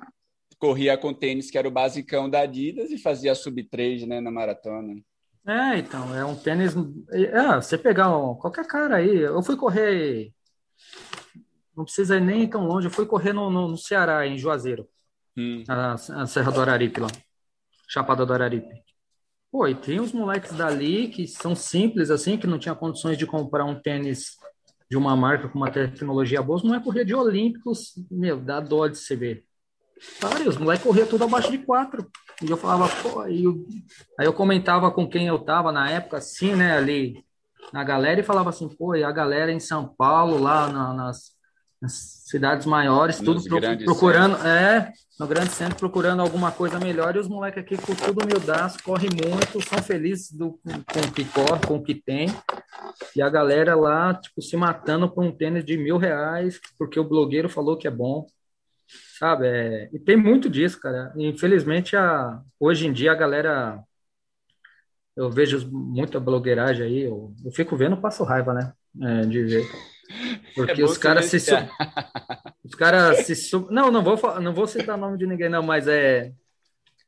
corria 0.58 0.96
com 0.96 1.12
tênis 1.12 1.50
que 1.50 1.58
era 1.58 1.68
o 1.68 1.70
basicão 1.70 2.30
da 2.30 2.40
Adidas 2.40 2.90
e 2.90 2.96
fazia 2.96 3.34
sub 3.34 3.62
3, 3.64 4.06
né, 4.06 4.20
na 4.20 4.30
maratona. 4.30 4.94
É, 5.46 5.78
então, 5.78 6.14
é 6.14 6.24
um 6.24 6.34
tênis. 6.36 6.74
É, 7.12 7.56
você 7.56 7.76
pegar 7.76 8.16
um- 8.16 8.34
qualquer 8.36 8.66
cara 8.66 8.96
aí. 8.96 9.18
Eu 9.18 9.42
fui 9.42 9.56
correr. 9.56 10.32
Não 11.76 11.84
precisa 11.84 12.16
ir 12.16 12.20
nem 12.20 12.48
tão 12.48 12.64
longe. 12.66 12.86
Eu 12.86 12.90
fui 12.90 13.04
correr 13.06 13.32
no, 13.32 13.50
no, 13.50 13.68
no 13.68 13.76
Ceará, 13.76 14.26
em 14.26 14.38
Juazeiro, 14.38 14.88
Hum. 15.36 15.62
a, 15.68 15.92
a 15.94 16.26
Serra 16.26 16.52
do 16.52 16.60
Araripe 16.60 17.00
lá. 17.00 17.08
Chapada 17.88 18.24
do 18.24 18.32
Araripe. 18.32 18.68
Pô, 19.50 19.66
e 19.66 19.74
tem 19.74 20.00
uns 20.00 20.12
moleques 20.12 20.52
dali 20.52 21.08
que 21.08 21.26
são 21.26 21.56
simples, 21.56 22.10
assim, 22.10 22.38
que 22.38 22.46
não 22.46 22.58
tinha 22.58 22.74
condições 22.74 23.18
de 23.18 23.26
comprar 23.26 23.64
um 23.64 23.74
tênis 23.74 24.36
de 24.88 24.96
uma 24.96 25.16
marca 25.16 25.48
com 25.48 25.58
uma 25.58 25.70
tecnologia 25.70 26.42
boa, 26.42 26.60
não 26.64 26.74
é 26.74 26.80
correr 26.80 27.04
de 27.04 27.14
Olímpicos, 27.14 27.94
meu, 28.10 28.40
dá 28.40 28.60
dó 28.60 28.86
de 28.86 28.98
se 28.98 29.14
ver. 29.16 29.44
Cara, 30.20 30.48
os 30.48 30.56
moleques 30.56 30.84
corriam 30.84 31.06
tudo 31.06 31.24
abaixo 31.24 31.50
de 31.50 31.58
quatro. 31.58 32.10
E 32.42 32.50
eu 32.50 32.56
falava, 32.56 32.88
pô, 33.02 33.20
aí 33.20 33.44
eu, 33.44 33.66
aí 34.18 34.26
eu 34.26 34.32
comentava 34.32 34.90
com 34.90 35.08
quem 35.08 35.26
eu 35.26 35.38
tava 35.38 35.70
na 35.70 35.90
época, 35.90 36.16
assim, 36.16 36.54
né, 36.54 36.76
ali 36.76 37.22
na 37.72 37.84
galera, 37.84 38.20
e 38.20 38.24
falava 38.24 38.50
assim, 38.50 38.68
pô, 38.68 38.94
e 38.94 39.04
a 39.04 39.12
galera 39.12 39.52
em 39.52 39.60
São 39.60 39.86
Paulo, 39.86 40.38
lá 40.38 40.68
na, 40.68 40.94
nas, 40.94 41.32
nas, 41.80 42.20
cidades 42.26 42.66
maiores, 42.66 43.18
tudo 43.18 43.42
pro, 43.42 43.60
procurando, 43.84 44.36
centros. 44.36 44.46
é, 44.46 44.92
no 45.18 45.26
grande 45.26 45.50
centro, 45.50 45.76
procurando 45.76 46.22
alguma 46.22 46.52
coisa 46.52 46.78
melhor, 46.78 47.16
e 47.16 47.18
os 47.18 47.26
moleques 47.26 47.62
aqui 47.62 47.76
com 47.76 47.94
tudo 47.94 48.22
humildaço, 48.22 48.82
correm 48.82 49.10
muito, 49.10 49.60
são 49.66 49.82
felizes 49.82 50.30
do, 50.30 50.60
com 50.62 51.00
o 51.00 51.12
que 51.12 51.24
corre, 51.24 51.66
com 51.66 51.76
o 51.76 51.82
que 51.82 51.94
tem, 51.94 52.28
e 53.16 53.20
a 53.20 53.28
galera 53.28 53.74
lá, 53.74 54.14
tipo, 54.14 54.40
se 54.40 54.56
matando 54.56 55.10
por 55.10 55.24
um 55.24 55.32
tênis 55.32 55.64
de 55.64 55.76
mil 55.76 55.96
reais, 55.96 56.60
porque 56.78 57.00
o 57.00 57.08
blogueiro 57.08 57.48
falou 57.48 57.76
que 57.76 57.88
é 57.88 57.90
bom 57.90 58.26
sabe? 59.18 59.46
É, 59.46 59.90
e 59.92 59.98
tem 59.98 60.16
muito 60.16 60.48
disso, 60.48 60.80
cara. 60.80 61.12
Infelizmente, 61.16 61.96
a, 61.96 62.40
hoje 62.58 62.86
em 62.86 62.92
dia 62.92 63.12
a 63.12 63.14
galera, 63.14 63.82
eu 65.16 65.30
vejo 65.30 65.70
muita 65.70 66.18
blogueiragem 66.18 66.86
aí, 66.86 67.00
eu, 67.02 67.34
eu 67.44 67.52
fico 67.52 67.76
vendo, 67.76 68.00
passo 68.00 68.24
raiva, 68.24 68.54
né? 68.54 68.72
É, 69.00 69.26
de 69.26 69.42
ver. 69.44 69.64
Porque 70.54 70.82
é 70.82 70.84
os 70.84 70.98
caras 70.98 71.26
se, 71.26 71.36
os 72.64 72.74
caras 72.74 73.26
se 73.26 73.56
não, 73.70 73.90
não 73.90 74.02
vou 74.02 74.40
não 74.40 74.52
vou 74.52 74.66
citar 74.66 74.96
o 74.96 75.00
nome 75.00 75.18
de 75.18 75.26
ninguém 75.26 75.48
não, 75.48 75.62
mas 75.62 75.86
é 75.88 76.32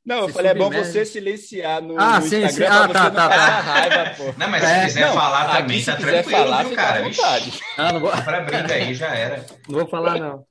não, 0.04 0.22
eu 0.22 0.28
falei, 0.30 0.50
é 0.50 0.54
bom 0.54 0.68
você 0.68 1.04
silenciar 1.04 1.80
no, 1.80 1.96
ah, 1.96 2.18
no 2.18 2.26
sim, 2.26 2.42
Instagram 2.42 2.50
sim. 2.50 2.64
Ah, 2.64 2.88
tá, 2.88 3.08
tá, 3.08 3.28
tá. 3.28 3.60
raiva, 3.60 4.14
pô. 4.16 4.24
Não, 4.36 4.48
mas 4.48 4.64
é, 4.64 4.80
se 4.80 4.86
quiser 4.86 5.06
não, 5.06 5.14
falar 5.14 5.56
também, 5.56 5.84
tá 5.84 5.96
tranquilo, 5.96 6.38
falar, 6.38 6.64
viu, 6.64 6.74
cara? 6.74 7.02
Vontade. 7.04 7.60
Ah, 7.78 7.92
não 7.92 8.00
vou... 8.00 8.10
Pra 8.10 8.40
briga 8.40 8.74
aí, 8.74 8.94
já 8.94 9.14
era. 9.14 9.46
Não 9.68 9.78
vou 9.78 9.86
falar, 9.86 10.18
não 10.18 10.44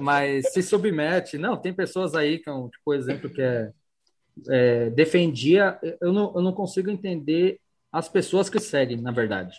mas 0.00 0.52
se 0.52 0.62
submete. 0.62 1.38
Não, 1.38 1.56
tem 1.56 1.72
pessoas 1.72 2.14
aí 2.14 2.38
que, 2.38 2.50
é 2.50 2.52
tipo, 2.52 2.94
exemplo 2.94 3.30
que 3.30 3.40
é, 3.40 3.72
é, 4.50 4.90
defendia. 4.90 5.78
Eu 6.00 6.12
não, 6.12 6.32
eu 6.34 6.42
não 6.42 6.52
consigo 6.52 6.90
entender 6.90 7.60
as 7.92 8.08
pessoas 8.08 8.50
que 8.50 8.60
seguem, 8.60 9.00
na 9.00 9.10
verdade, 9.10 9.56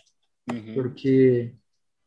uhum. 0.51 0.73
porque 0.75 1.51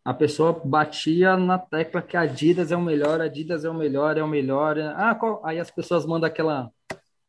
a 0.04 0.12
pessoa 0.12 0.60
batia 0.64 1.36
na 1.36 1.58
tecla 1.58 2.02
que 2.02 2.16
a 2.16 2.22
Adidas 2.22 2.72
é 2.72 2.76
o 2.76 2.80
melhor, 2.80 3.20
Adidas 3.20 3.64
é 3.64 3.70
o 3.70 3.74
melhor, 3.74 4.16
é 4.18 4.22
o 4.22 4.28
melhor. 4.28 4.78
Ah, 4.78 5.14
qual... 5.14 5.40
aí 5.44 5.60
as 5.60 5.70
pessoas 5.70 6.04
mandam 6.04 6.26
aquela 6.26 6.70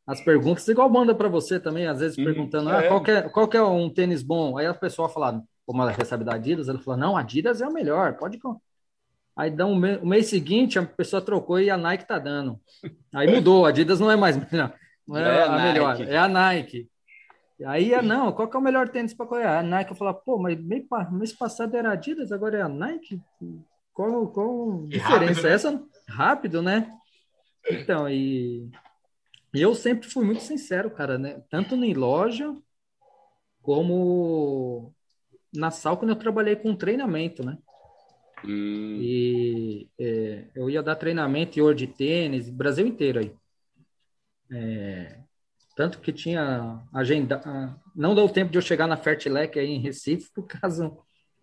as 0.05 0.19
perguntas, 0.21 0.67
igual 0.67 0.89
manda 0.89 1.15
para 1.15 1.29
você 1.29 1.59
também, 1.59 1.88
às 1.88 1.99
vezes 1.99 2.17
uhum. 2.17 2.25
perguntando, 2.25 2.69
ah, 2.69 2.83
é. 2.83 2.88
qual, 2.89 3.01
que 3.01 3.12
é, 3.12 3.21
qual 3.21 3.47
que 3.47 3.55
é 3.55 3.63
um 3.63 3.89
tênis 3.89 4.21
bom? 4.21 4.57
Aí 4.57 4.65
a 4.65 4.73
pessoa 4.73 5.07
fala, 5.07 5.41
como 5.65 5.81
ela 5.81 5.91
recebe 5.91 6.25
da 6.25 6.33
Adidas, 6.33 6.67
ela 6.67 6.79
fala, 6.79 6.97
não, 6.97 7.15
Adidas 7.15 7.62
é 7.62 7.67
o 7.67 7.73
melhor, 7.73 8.17
pode 8.17 8.38
Aí 9.36 9.49
dá 9.49 9.65
um 9.65 9.75
mês, 9.75 10.01
o 10.01 10.05
mês 10.05 10.27
seguinte, 10.27 10.77
a 10.77 10.86
pessoa 10.86 11.21
trocou 11.21 11.59
e 11.59 11.69
a 11.69 11.77
Nike 11.77 12.05
tá 12.05 12.19
dando. 12.19 12.59
Aí 13.13 13.33
mudou, 13.33 13.65
a 13.65 13.69
Adidas 13.69 13.99
não 13.99 14.12
é 14.12 14.15
mais 14.15 14.36
não, 14.51 14.73
não 15.07 15.17
é, 15.17 15.38
é, 15.38 15.41
a, 15.41 15.53
a 15.53 15.63
melhor, 15.63 16.01
é 16.01 16.17
a 16.17 16.27
Nike. 16.27 16.89
Aí, 17.65 18.02
não, 18.02 18.32
qual 18.32 18.47
que 18.47 18.56
é 18.56 18.60
o 18.60 18.63
melhor 18.63 18.89
tênis 18.89 19.13
para 19.13 19.26
correr? 19.26 19.45
A 19.45 19.63
Nike, 19.63 19.91
eu 19.91 19.95
falo, 19.95 20.13
pô, 20.13 20.38
mas 20.38 20.60
mês, 20.60 21.34
passado 21.34 21.76
era 21.76 21.89
a 21.89 21.93
Adidas, 21.93 22.32
agora 22.32 22.58
é 22.58 22.62
a 22.62 22.69
Nike? 22.69 23.21
Qual, 23.93 24.28
qual 24.28 24.86
diferença? 24.88 25.41
Rápido, 25.41 25.41
né? 25.43 25.54
Essa 25.54 25.84
rápido, 26.08 26.62
né? 26.62 26.89
Então, 27.69 28.10
e 28.10 28.69
eu 29.54 29.73
sempre 29.76 30.10
fui 30.10 30.26
muito 30.26 30.41
sincero, 30.41 30.89
cara, 30.91 31.17
né? 31.17 31.41
Tanto 31.49 31.76
em 31.76 31.93
loja 31.93 32.56
como 33.62 34.93
na 35.54 35.71
sal 35.71 35.97
quando 35.97 36.10
eu 36.10 36.15
trabalhei 36.15 36.56
com 36.56 36.76
treinamento, 36.76 37.45
né? 37.45 37.58
Hum. 38.43 38.97
E 38.99 39.88
é, 39.97 40.47
eu 40.56 40.69
ia 40.69 40.84
dar 40.84 40.95
treinamento 40.95 41.58
em 41.58 41.62
de 41.73 41.88
tênis, 41.88 42.49
Brasil 42.49 42.86
inteiro 42.86 43.19
aí. 43.19 43.34
É, 44.52 45.22
tanto 45.75 45.99
que 45.99 46.12
tinha 46.12 46.79
agenda. 46.93 47.41
Não 47.95 48.15
deu 48.15 48.29
tempo 48.29 48.51
de 48.51 48.57
eu 48.57 48.62
chegar 48.62 48.88
na 48.88 48.97
Fertilec 48.97 49.57
aí 49.57 49.69
em 49.69 49.79
Recife, 49.79 50.31
por 50.33 50.47
causa 50.47 50.91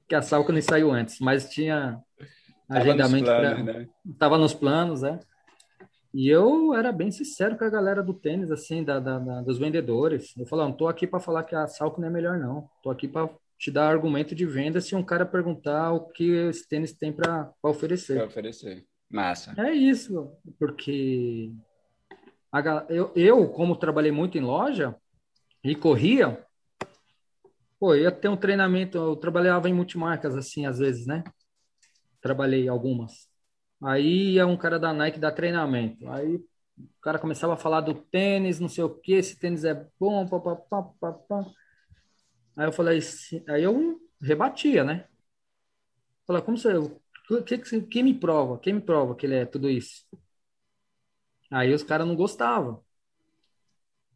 que 0.09 0.15
a 0.15 0.23
Salca 0.23 0.53
nem 0.53 0.63
saiu 0.63 0.91
antes, 0.91 1.21
mas 1.21 1.49
tinha 1.49 2.01
agendamento. 2.69 3.31
Estava 3.31 3.57
nos, 3.57 4.19
pra... 4.19 4.39
nos 4.39 4.55
planos, 4.55 5.03
é. 5.05 5.19
E 6.13 6.29
eu 6.29 6.75
era 6.75 6.91
bem 6.91 7.11
sincero 7.11 7.57
com 7.57 7.65
a 7.65 7.71
galera 7.71 8.03
do 8.03 8.13
tênis, 8.13 8.51
assim, 8.51 8.83
da, 8.83 8.99
da, 8.99 9.19
da 9.19 9.43
dos 9.43 9.59
vendedores. 9.59 10.37
Eu 10.37 10.47
falava, 10.47 10.69
não 10.69 10.77
tô 10.77 10.89
aqui 10.89 11.07
para 11.07 11.21
falar 11.21 11.45
que 11.45 11.55
a 11.55 11.69
Salco 11.69 12.01
não 12.01 12.09
é 12.09 12.11
melhor, 12.11 12.37
não. 12.37 12.69
Tô 12.83 12.91
aqui 12.91 13.07
para 13.07 13.31
te 13.57 13.71
dar 13.71 13.89
argumento 13.89 14.35
de 14.35 14.45
venda 14.45 14.81
se 14.81 14.97
um 14.97 15.03
cara 15.03 15.25
perguntar 15.25 15.93
o 15.93 16.09
que 16.09 16.31
esse 16.49 16.69
tênis 16.69 16.93
tem 16.93 17.13
para 17.13 17.53
oferecer. 17.63 18.17
Para 18.17 18.27
oferecer. 18.27 18.85
Massa. 19.09 19.55
É 19.59 19.73
isso, 19.73 20.33
porque 20.59 21.53
eu, 22.89 23.13
eu, 23.15 23.49
como 23.49 23.77
trabalhei 23.77 24.11
muito 24.11 24.37
em 24.37 24.41
loja 24.41 24.95
e 25.63 25.75
corria, 25.75 26.45
pô, 27.79 27.95
ia 27.95 28.11
ter 28.11 28.29
um 28.29 28.37
treinamento, 28.37 28.99
eu 28.99 29.17
trabalhava 29.17 29.69
em 29.69 29.75
multimarcas, 29.75 30.37
assim, 30.37 30.67
às 30.67 30.79
vezes, 30.79 31.07
né? 31.07 31.23
Trabalhei 32.21 32.69
algumas. 32.69 33.29
Aí 33.83 34.35
ia 34.35 34.47
um 34.47 34.57
cara 34.57 34.79
da 34.79 34.93
Nike 34.93 35.19
dar 35.19 35.33
treinamento. 35.33 36.09
Aí 36.11 36.37
o 36.37 37.01
cara 37.01 37.19
começava 37.19 37.55
a 37.55 37.57
falar 37.57 37.81
do 37.81 37.95
tênis, 37.95 38.61
não 38.61 38.69
sei 38.69 38.85
o 38.85 38.91
que, 38.91 39.13
esse 39.15 39.39
tênis 39.39 39.65
é 39.65 39.87
bom, 39.99 40.27
papapá, 40.27 40.83
papapá. 40.83 41.47
Aí 42.57 42.67
eu 42.67 42.73
falei, 42.73 43.01
aí 43.49 43.63
eu 43.63 44.01
rebatia, 44.21 44.85
né? 44.85 45.07
Falei, 46.27 46.43
como 46.43 46.59
você, 46.59 46.73
que, 47.45 47.59
que, 47.59 47.81
quem 47.83 48.03
me 48.03 48.15
prova? 48.15 48.59
Quem 48.59 48.75
me 48.75 48.81
prova 48.81 49.15
que 49.15 49.27
ele 49.27 49.37
é 49.37 49.47
tudo 49.47 49.71
isso? 49.71 50.05
Aí 51.51 51.75
os 51.75 51.83
caras 51.83 52.07
não 52.07 52.15
gostavam. 52.15 52.83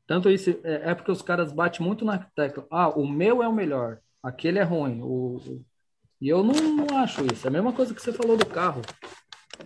Tanto 0.07 0.31
isso, 0.31 0.51
é, 0.63 0.91
é 0.91 0.95
porque 0.95 1.11
os 1.11 1.23
caras 1.23 1.53
batem 1.53 1.85
muito 1.85 2.05
na 2.05 2.19
tecla. 2.19 2.67
Ah, 2.71 2.89
o 2.91 3.07
meu 3.07 3.43
é 3.43 3.49
o 3.49 3.53
melhor, 3.53 3.99
aquele 4.23 4.59
é 4.59 4.63
ruim. 4.63 5.01
O, 5.01 5.37
o... 5.37 5.65
E 6.21 6.29
eu 6.29 6.43
não, 6.43 6.55
não, 6.55 6.99
acho 6.99 7.25
isso. 7.33 7.47
É 7.47 7.49
a 7.49 7.53
mesma 7.53 7.73
coisa 7.73 7.95
que 7.95 8.01
você 8.01 8.13
falou 8.13 8.37
do 8.37 8.47
carro. 8.47 8.83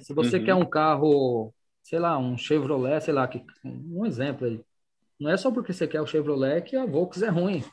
Se 0.00 0.14
você 0.14 0.38
uhum. 0.38 0.44
quer 0.44 0.54
um 0.54 0.64
carro, 0.64 1.52
sei 1.82 1.98
lá, 1.98 2.18
um 2.18 2.36
Chevrolet, 2.38 3.04
sei 3.04 3.14
lá, 3.14 3.26
que, 3.26 3.44
um 3.64 4.06
exemplo 4.06 4.46
aí. 4.46 4.60
Não 5.20 5.30
é 5.30 5.36
só 5.36 5.50
porque 5.50 5.72
você 5.72 5.86
quer 5.86 6.00
o 6.00 6.06
Chevrolet 6.06 6.62
que 6.62 6.76
a 6.76 6.86
Volks 6.86 7.22
é 7.22 7.28
ruim. 7.28 7.64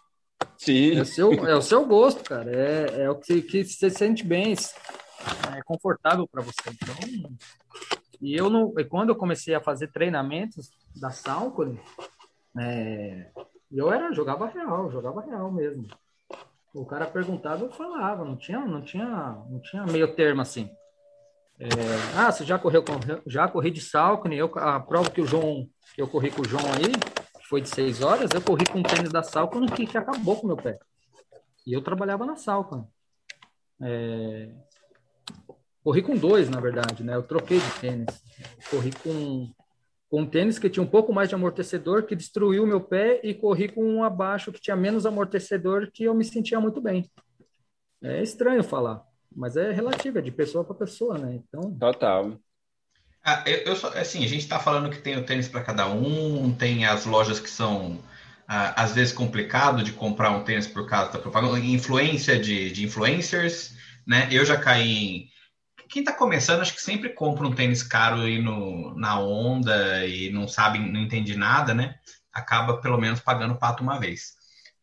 Sim. 0.57 0.97
É 0.97 1.01
o 1.01 1.05
seu, 1.05 1.33
é 1.47 1.55
o 1.55 1.61
seu 1.61 1.85
gosto, 1.85 2.23
cara. 2.23 2.51
É, 2.51 3.03
é 3.03 3.09
o 3.09 3.15
que, 3.15 3.41
que 3.41 3.63
você 3.63 3.89
sente 3.89 4.23
bem, 4.23 4.53
é 5.55 5.61
confortável 5.63 6.27
para 6.27 6.41
você. 6.41 6.61
Então, 6.69 7.31
e 8.25 8.35
eu 8.35 8.49
não, 8.49 8.73
e 8.77 8.83
quando 8.83 9.09
eu 9.09 9.15
comecei 9.15 9.53
a 9.53 9.61
fazer 9.61 9.91
treinamentos 9.91 10.71
da 10.95 11.11
Salcone, 11.11 11.79
é, 12.57 13.29
eu 13.71 13.91
era 13.91 14.11
jogava 14.11 14.47
real, 14.47 14.89
jogava 14.89 15.21
real 15.21 15.51
mesmo. 15.51 15.87
O 16.73 16.85
cara 16.85 17.05
perguntava, 17.05 17.63
eu 17.63 17.71
falava, 17.71 18.25
não 18.25 18.35
tinha, 18.35 18.59
não 18.65 18.81
tinha, 18.81 19.05
não 19.49 19.59
tinha 19.59 19.85
meio 19.85 20.15
termo 20.15 20.41
assim. 20.41 20.69
É, 21.59 21.67
ah, 22.17 22.31
você 22.31 22.43
já 22.43 22.57
correu, 22.57 22.83
já 23.27 23.47
corri 23.47 23.69
de 23.69 23.79
Salcone, 23.79 24.35
eu 24.35 24.51
a 24.55 24.79
prova 24.79 25.11
que 25.11 25.21
o 25.21 25.27
João, 25.27 25.69
que 25.93 26.01
eu 26.01 26.07
corri 26.07 26.31
com 26.31 26.41
o 26.41 26.47
João 26.47 26.65
aí, 26.73 26.91
foi 27.47 27.61
de 27.61 27.69
seis 27.69 28.01
horas, 28.01 28.31
eu 28.33 28.41
corri 28.41 28.65
com 28.65 28.79
o 28.79 28.83
tênis 28.83 29.11
da 29.11 29.21
Salcon 29.21 29.67
que, 29.67 29.85
que 29.85 29.97
acabou 29.97 30.35
com 30.35 30.45
o 30.45 30.47
meu 30.47 30.57
pé. 30.57 30.79
E 31.65 31.73
eu 31.73 31.81
trabalhava 31.83 32.25
na 32.25 32.35
Salcon. 32.35 32.87
É... 33.81 34.49
Corri 35.85 36.01
com 36.01 36.17
dois, 36.17 36.49
na 36.49 36.59
verdade, 36.59 37.03
né? 37.03 37.13
Eu 37.13 37.21
troquei 37.21 37.59
de 37.59 37.71
tênis. 37.79 38.07
Corri 38.71 38.91
com, 39.03 39.51
com 40.09 40.21
um 40.21 40.25
tênis 40.25 40.57
que 40.57 40.67
tinha 40.67 40.81
um 40.81 40.87
pouco 40.87 41.13
mais 41.13 41.29
de 41.29 41.35
amortecedor, 41.35 42.07
que 42.07 42.15
destruiu 42.15 42.63
o 42.63 42.67
meu 42.67 42.81
pé, 42.81 43.21
e 43.23 43.35
corri 43.35 43.69
com 43.69 43.83
um 43.83 44.03
abaixo 44.03 44.51
que 44.51 44.59
tinha 44.59 44.75
menos 44.75 45.05
amortecedor, 45.05 45.91
que 45.93 46.03
eu 46.03 46.15
me 46.15 46.25
sentia 46.25 46.59
muito 46.59 46.81
bem. 46.81 47.07
É 48.03 48.23
estranho 48.23 48.63
falar, 48.63 49.03
mas 49.31 49.57
é 49.57 49.71
relativo, 49.71 50.17
é 50.17 50.23
de 50.23 50.31
pessoa 50.31 50.63
para 50.63 50.73
pessoa, 50.73 51.19
né? 51.19 51.35
Então... 51.35 51.71
Total. 51.77 52.35
Ah, 53.23 53.43
eu, 53.45 53.57
eu 53.57 53.75
só, 53.75 53.89
assim, 53.89 54.25
a 54.25 54.27
gente 54.27 54.41
está 54.41 54.57
falando 54.57 54.89
que 54.89 54.97
tem 54.97 55.15
o 55.17 55.23
tênis 55.23 55.47
para 55.47 55.61
cada 55.61 55.87
um, 55.87 56.51
tem 56.51 56.87
as 56.87 57.05
lojas 57.05 57.39
que 57.39 57.49
são 57.49 57.99
ah, 58.47 58.81
às 58.81 58.95
vezes 58.95 59.13
complicado 59.13 59.83
de 59.83 59.91
comprar 59.91 60.31
um 60.31 60.43
tênis 60.43 60.65
por 60.65 60.89
causa 60.89 61.11
da 61.11 61.19
propaganda, 61.19 61.59
influência 61.59 62.39
de, 62.39 62.71
de 62.71 62.85
influencers, 62.85 63.75
né? 64.07 64.27
Eu 64.31 64.43
já 64.43 64.57
caí 64.57 64.87
em 64.87 65.34
quem 65.95 66.01
está 66.01 66.11
começando, 66.11 66.59
acho 66.59 66.75
que 66.75 66.81
sempre 66.81 67.07
compra 67.07 67.47
um 67.47 67.55
tênis 67.55 67.81
caro 67.81 68.19
aí 68.19 68.41
no, 68.41 68.93
na 68.97 69.17
onda 69.17 70.05
e 70.05 70.29
não 70.29 70.45
sabe, 70.45 70.77
não 70.77 70.99
entende 70.99 71.37
nada, 71.37 71.73
né? 71.73 71.95
Acaba 72.33 72.81
pelo 72.81 72.97
menos 72.97 73.21
pagando 73.21 73.55
pato 73.55 73.81
uma 73.81 73.97
vez. 73.97 74.33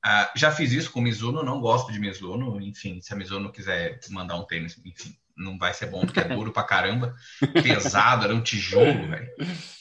Uh, 0.03 0.27
já 0.35 0.51
fiz 0.51 0.73
isso 0.73 0.91
com 0.91 1.03
Mizuno, 1.03 1.43
não 1.43 1.61
gosto 1.61 1.93
de 1.93 1.99
Mizuno, 1.99 2.59
enfim, 2.63 2.99
se 3.03 3.13
a 3.13 3.17
Mizuno 3.17 3.53
quiser 3.53 4.01
mandar 4.09 4.37
um 4.37 4.47
tênis, 4.47 4.81
enfim, 4.87 5.15
não 5.37 5.59
vai 5.59 5.75
ser 5.75 5.91
bom 5.91 6.01
porque 6.01 6.19
é 6.19 6.25
duro 6.25 6.51
pra 6.51 6.63
caramba, 6.63 7.15
pesado, 7.63 8.25
era 8.25 8.35
um 8.35 8.41
tijolo, 8.41 9.11
velho. 9.11 9.29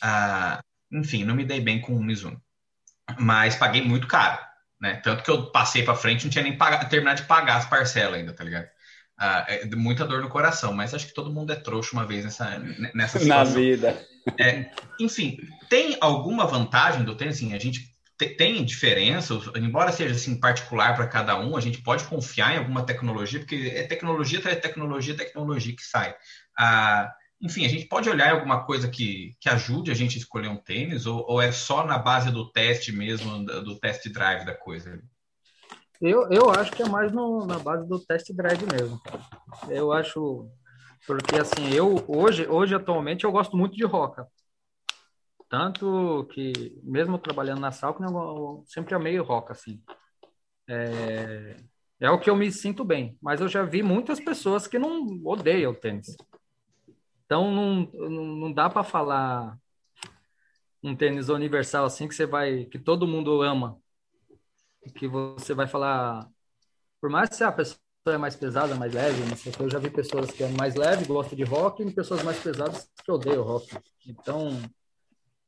Uh, 0.03 0.99
enfim, 0.99 1.23
não 1.23 1.33
me 1.33 1.45
dei 1.45 1.61
bem 1.61 1.79
com 1.79 1.95
o 1.95 2.03
Mizuno. 2.03 2.43
Mas 3.17 3.55
paguei 3.55 3.81
muito 3.81 4.05
caro, 4.05 4.37
Né? 4.81 4.95
Tanto 4.95 5.23
que 5.23 5.31
eu 5.31 5.49
passei 5.49 5.83
para 5.83 5.95
frente, 5.95 6.25
não 6.25 6.31
tinha 6.31 6.43
nem 6.43 6.57
pagar, 6.57 6.89
terminado 6.89 7.21
de 7.21 7.27
pagar 7.27 7.55
as 7.55 7.65
parcelas 7.65 8.19
ainda, 8.19 8.33
tá 8.33 8.43
ligado? 8.43 8.67
Ah, 9.23 9.45
é 9.47 9.67
muita 9.75 10.03
dor 10.03 10.19
no 10.19 10.29
coração, 10.29 10.73
mas 10.73 10.95
acho 10.95 11.05
que 11.05 11.13
todo 11.13 11.31
mundo 11.31 11.53
é 11.53 11.55
trouxa 11.55 11.93
uma 11.93 12.07
vez 12.07 12.25
nessa, 12.25 12.57
nessa 12.95 13.19
situação. 13.19 13.53
Na 13.53 13.59
vida. 13.59 14.07
É, 14.39 14.71
enfim, 14.99 15.37
tem 15.69 15.95
alguma 16.01 16.47
vantagem 16.47 17.03
do 17.03 17.13
tênis? 17.13 17.35
Assim, 17.35 17.53
a 17.53 17.59
gente 17.59 17.91
tem 18.17 18.65
diferença, 18.65 19.39
embora 19.55 19.91
seja 19.91 20.15
assim 20.15 20.39
particular 20.39 20.95
para 20.95 21.07
cada 21.07 21.39
um, 21.39 21.55
a 21.55 21.61
gente 21.61 21.83
pode 21.83 22.03
confiar 22.05 22.55
em 22.55 22.57
alguma 22.57 22.83
tecnologia, 22.83 23.39
porque 23.39 23.71
é 23.75 23.83
tecnologia 23.83 24.39
atrás 24.39 24.59
tecnologia, 24.59 25.15
tecnologia 25.15 25.75
que 25.75 25.83
sai. 25.83 26.15
Ah, 26.57 27.11
enfim, 27.39 27.63
a 27.63 27.69
gente 27.69 27.85
pode 27.85 28.09
olhar 28.09 28.31
alguma 28.31 28.63
coisa 28.63 28.87
que, 28.87 29.35
que 29.39 29.49
ajude 29.49 29.91
a 29.91 29.95
gente 29.95 30.15
a 30.15 30.19
escolher 30.19 30.47
um 30.47 30.57
tênis, 30.57 31.05
ou, 31.05 31.23
ou 31.27 31.39
é 31.39 31.51
só 31.51 31.85
na 31.85 31.99
base 31.99 32.31
do 32.31 32.51
teste 32.51 32.91
mesmo, 32.91 33.45
do 33.45 33.79
test 33.79 34.07
drive 34.09 34.45
da 34.45 34.55
coisa? 34.55 34.99
Eu, 36.01 36.27
eu 36.31 36.49
acho 36.49 36.71
que 36.71 36.81
é 36.81 36.89
mais 36.89 37.11
no, 37.11 37.45
na 37.45 37.59
base 37.59 37.87
do 37.87 37.99
test 37.99 38.33
drive 38.33 38.65
mesmo. 38.65 38.99
Eu 39.69 39.91
acho, 39.91 40.49
porque 41.05 41.35
assim, 41.35 41.71
eu 41.73 42.03
hoje, 42.07 42.47
hoje 42.47 42.73
atualmente 42.73 43.23
eu 43.23 43.31
gosto 43.31 43.55
muito 43.55 43.75
de 43.75 43.85
roca. 43.85 44.27
Tanto 45.47 46.27
que, 46.31 46.79
mesmo 46.81 47.19
trabalhando 47.19 47.59
na 47.59 47.71
Salco, 47.71 48.03
eu 48.03 48.63
sempre 48.65 48.95
amei 48.95 49.17
roca, 49.19 49.51
assim. 49.51 49.79
É, 50.67 51.57
é 51.99 52.09
o 52.09 52.19
que 52.19 52.29
eu 52.29 52.35
me 52.35 52.51
sinto 52.51 52.83
bem. 52.83 53.17
Mas 53.21 53.41
eu 53.41 53.47
já 53.47 53.63
vi 53.63 53.83
muitas 53.83 54.19
pessoas 54.19 54.65
que 54.65 54.79
não 54.79 55.21
odeiam 55.23 55.71
o 55.71 55.75
tênis. 55.75 56.15
Então 57.25 57.51
não, 57.51 58.09
não 58.09 58.51
dá 58.51 58.69
para 58.69 58.83
falar 58.83 59.57
um 60.83 60.95
tênis 60.95 61.29
universal 61.29 61.85
assim 61.85 62.07
que 62.07 62.15
você 62.15 62.25
vai 62.25 62.65
que 62.65 62.79
todo 62.79 63.07
mundo 63.07 63.41
ama. 63.41 63.80
Que 64.95 65.07
você 65.07 65.53
vai 65.53 65.67
falar 65.67 66.27
por 66.99 67.09
mais 67.09 67.29
que 67.29 67.43
a 67.43 67.51
pessoa 67.51 67.79
é 68.07 68.17
mais 68.17 68.35
pesada, 68.35 68.75
mais 68.75 68.93
leve, 68.93 69.35
sei, 69.35 69.53
eu 69.59 69.69
já 69.69 69.79
vi 69.79 69.89
pessoas 69.89 70.31
que 70.31 70.43
é 70.43 70.47
mais 70.49 70.75
leve, 70.75 71.05
gostam 71.05 71.35
de 71.35 71.43
rock, 71.43 71.83
e 71.83 71.91
pessoas 71.91 72.23
mais 72.23 72.37
pesadas 72.39 72.87
que 73.03 73.11
odeiam 73.11 73.43
rock. 73.43 73.75
Então, 74.07 74.59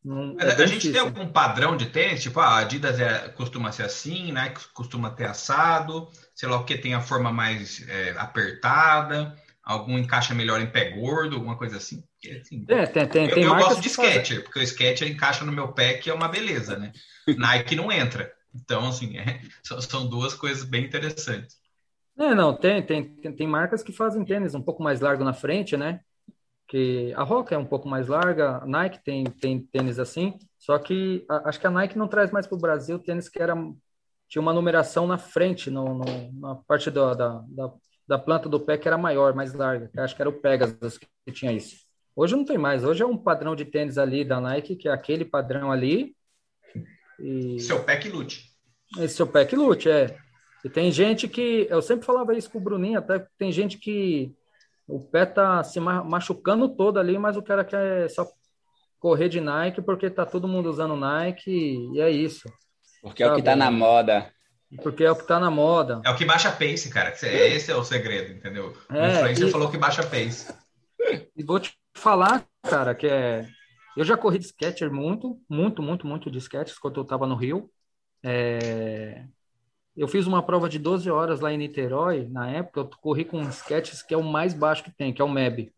não, 0.03 0.35
é 0.39 0.45
a 0.45 0.65
gente 0.65 0.81
difícil. 0.81 0.91
tem 0.91 1.01
algum 1.01 1.27
padrão 1.31 1.77
de 1.77 1.87
tênis? 1.87 2.21
Tipo, 2.21 2.39
a 2.39 2.57
Adidas 2.57 2.99
é, 2.99 3.29
costuma 3.29 3.71
ser 3.71 3.83
assim, 3.83 4.31
né? 4.31 4.53
Costuma 4.73 5.11
ter 5.11 5.25
assado, 5.25 6.09
sei 6.35 6.49
lá 6.49 6.59
o 6.59 6.65
que 6.65 6.77
tem 6.77 6.93
a 6.93 7.01
forma 7.01 7.31
mais 7.31 7.87
é, 7.87 8.11
apertada 8.17 9.35
algum 9.63 9.97
encaixa 9.97 10.33
melhor 10.33 10.59
em 10.59 10.69
pé 10.69 10.91
gordo, 10.91 11.35
alguma 11.35 11.57
coisa 11.57 11.77
assim. 11.77 12.03
Porque, 12.13 12.37
assim 12.37 12.65
é, 12.67 12.85
tem, 12.85 13.07
tem, 13.07 13.29
eu, 13.29 13.35
tem 13.35 13.43
eu 13.43 13.55
gosto 13.55 13.81
de 13.81 13.87
Sketcher, 13.87 14.43
porque 14.43 14.59
o 14.59 14.63
Sketcher 14.63 15.07
encaixa 15.07 15.45
no 15.45 15.51
meu 15.51 15.69
pé, 15.69 15.93
que 15.93 16.09
é 16.09 16.13
uma 16.13 16.27
beleza, 16.27 16.77
né? 16.77 16.91
Nike 17.37 17.75
não 17.75 17.91
entra. 17.91 18.31
Então, 18.53 18.87
assim, 18.87 19.17
é, 19.17 19.41
são 19.81 20.07
duas 20.07 20.33
coisas 20.33 20.63
bem 20.63 20.85
interessantes. 20.85 21.61
É, 22.17 22.35
não, 22.35 22.55
tem, 22.55 22.85
tem, 22.85 23.03
tem 23.03 23.47
marcas 23.47 23.81
que 23.81 23.91
fazem 23.91 24.23
tênis 24.23 24.53
um 24.53 24.61
pouco 24.61 24.83
mais 24.83 25.01
largo 25.01 25.23
na 25.23 25.33
frente, 25.33 25.75
né? 25.75 25.99
Que 26.67 27.13
a 27.15 27.23
Roca 27.23 27.55
é 27.55 27.57
um 27.57 27.65
pouco 27.65 27.87
mais 27.87 28.07
larga, 28.07 28.57
a 28.57 28.65
Nike 28.65 29.03
tem, 29.03 29.23
tem 29.23 29.59
tênis 29.59 29.99
assim, 29.99 30.37
só 30.57 30.77
que 30.77 31.25
a, 31.29 31.49
acho 31.49 31.59
que 31.59 31.67
a 31.67 31.71
Nike 31.71 31.97
não 31.97 32.07
traz 32.07 32.31
mais 32.31 32.47
para 32.47 32.55
o 32.55 32.61
Brasil 32.61 32.99
tênis 32.99 33.27
que 33.27 33.41
era 33.41 33.55
tinha 34.27 34.41
uma 34.41 34.53
numeração 34.53 35.05
na 35.05 35.17
frente, 35.17 35.69
no, 35.69 35.93
no 35.93 36.05
na 36.39 36.55
parte 36.55 36.89
da, 36.89 37.13
da, 37.13 37.43
da 37.47 37.73
da 38.07 38.17
planta 38.19 38.49
do 38.49 38.59
pé 38.59 38.77
que 38.77 38.87
era 38.87 38.97
maior, 38.97 39.33
mais 39.33 39.53
larga. 39.53 39.89
Acho 39.97 40.15
que 40.15 40.21
era 40.21 40.29
o 40.29 40.39
Pegasus 40.39 40.97
que 40.97 41.31
tinha 41.31 41.51
isso. 41.51 41.77
Hoje 42.15 42.35
não 42.35 42.45
tem 42.45 42.57
mais. 42.57 42.83
Hoje 42.83 43.01
é 43.01 43.05
um 43.05 43.17
padrão 43.17 43.55
de 43.55 43.65
tênis 43.65 43.97
ali 43.97 44.23
da 44.23 44.39
Nike, 44.39 44.75
que 44.75 44.87
é 44.87 44.91
aquele 44.91 45.25
padrão 45.25 45.71
ali. 45.71 46.15
E... 47.23 47.59
Seu 47.61 47.81
pé 47.81 47.95
que 47.95 48.09
lute. 48.09 48.51
Esse 48.99 49.15
seu 49.15 49.25
pé 49.25 49.45
que 49.45 49.55
lute, 49.55 49.89
é. 49.89 50.17
E 50.63 50.69
tem 50.69 50.91
gente 50.91 51.27
que. 51.27 51.67
Eu 51.69 51.81
sempre 51.81 52.05
falava 52.05 52.35
isso 52.35 52.49
com 52.49 52.57
o 52.57 52.61
Bruninho, 52.61 52.99
até 52.99 53.25
tem 53.37 53.51
gente 53.51 53.77
que 53.77 54.33
o 54.87 54.99
pé 54.99 55.25
tá 55.25 55.63
se 55.63 55.79
machucando 55.79 56.67
todo 56.67 56.99
ali, 56.99 57.17
mas 57.17 57.37
o 57.37 57.41
cara 57.41 57.63
quer 57.63 58.09
só 58.09 58.27
correr 58.99 59.29
de 59.29 59.39
Nike 59.41 59.81
porque 59.81 60.09
tá 60.09 60.25
todo 60.25 60.47
mundo 60.47 60.69
usando 60.69 60.95
Nike 60.95 61.89
e 61.93 62.01
é 62.01 62.09
isso. 62.09 62.51
Porque 63.01 63.23
é 63.23 63.31
o 63.31 63.35
que 63.35 63.41
tá 63.41 63.55
na 63.55 63.71
moda. 63.71 64.31
Porque 64.81 65.03
é 65.03 65.11
o 65.11 65.15
que 65.15 65.27
tá 65.27 65.39
na 65.39 65.51
moda. 65.51 66.01
É 66.05 66.09
o 66.09 66.15
que 66.15 66.25
baixa 66.25 66.51
pace, 66.51 66.89
cara. 66.89 67.11
Esse 67.11 67.71
é 67.71 67.75
o 67.75 67.83
segredo, 67.83 68.33
entendeu? 68.33 68.73
É, 68.89 69.01
o 69.01 69.11
influencer 69.11 69.47
e... 69.47 69.51
falou 69.51 69.69
que 69.69 69.77
baixa 69.77 70.03
pace. 70.03 70.53
E 71.35 71.43
vou 71.43 71.59
te 71.59 71.77
falar, 71.95 72.45
cara, 72.63 72.95
que 72.95 73.07
é. 73.07 73.45
Eu 73.95 74.03
já 74.03 74.17
corri 74.17 74.39
de 74.39 74.45
sketcher 74.45 74.91
muito, 74.91 75.39
muito, 75.47 75.81
muito, 75.81 76.07
muito 76.07 76.31
de 76.31 76.37
sketches 76.39 76.79
quando 76.79 76.99
eu 76.99 77.05
tava 77.05 77.27
no 77.27 77.35
Rio. 77.35 77.69
É... 78.23 79.25
Eu 79.95 80.07
fiz 80.07 80.25
uma 80.25 80.41
prova 80.41 80.67
de 80.67 80.79
12 80.79 81.09
horas 81.11 81.39
lá 81.39 81.53
em 81.53 81.57
Niterói, 81.57 82.27
na 82.27 82.49
época, 82.49 82.79
eu 82.79 82.89
corri 82.99 83.23
com 83.23 83.39
sketches 83.49 84.01
que 84.01 84.13
é 84.13 84.17
o 84.17 84.23
mais 84.23 84.53
baixo 84.53 84.83
que 84.83 84.91
tem, 84.91 85.13
que 85.13 85.21
é 85.21 85.25
o 85.25 85.29
MEB. 85.29 85.71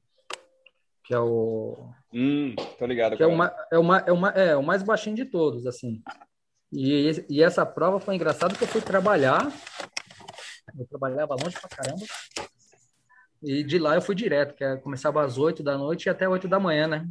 Que 1.03 1.13
é 1.13 1.19
o. 1.19 1.89
Hum, 2.13 2.55
tô 2.79 2.85
ligado. 2.85 3.17
Que 3.17 3.23
é, 3.23 3.27
uma, 3.27 3.53
é, 3.71 3.77
uma, 3.77 3.97
é, 3.99 4.11
uma, 4.11 4.29
é 4.29 4.55
o 4.55 4.63
mais 4.63 4.81
baixinho 4.81 5.17
de 5.17 5.25
todos, 5.25 5.67
assim. 5.67 6.01
E, 6.71 7.25
e 7.29 7.43
essa 7.43 7.65
prova 7.65 7.99
foi 7.99 8.15
engraçado 8.15 8.57
que 8.57 8.63
eu 8.63 8.67
fui 8.67 8.81
trabalhar. 8.81 9.51
Eu 10.77 10.87
trabalhava 10.87 11.35
longe 11.35 11.59
pra 11.59 11.69
caramba. 11.69 12.05
E 13.43 13.63
de 13.63 13.77
lá 13.77 13.95
eu 13.95 14.01
fui 14.01 14.15
direto, 14.15 14.55
que 14.55 14.63
é, 14.63 14.77
começava 14.77 15.23
às 15.23 15.37
8 15.37 15.61
da 15.61 15.77
noite 15.77 16.05
e 16.05 16.09
até 16.09 16.27
8 16.27 16.47
da 16.47 16.59
manhã, 16.59 16.87
né? 16.87 17.07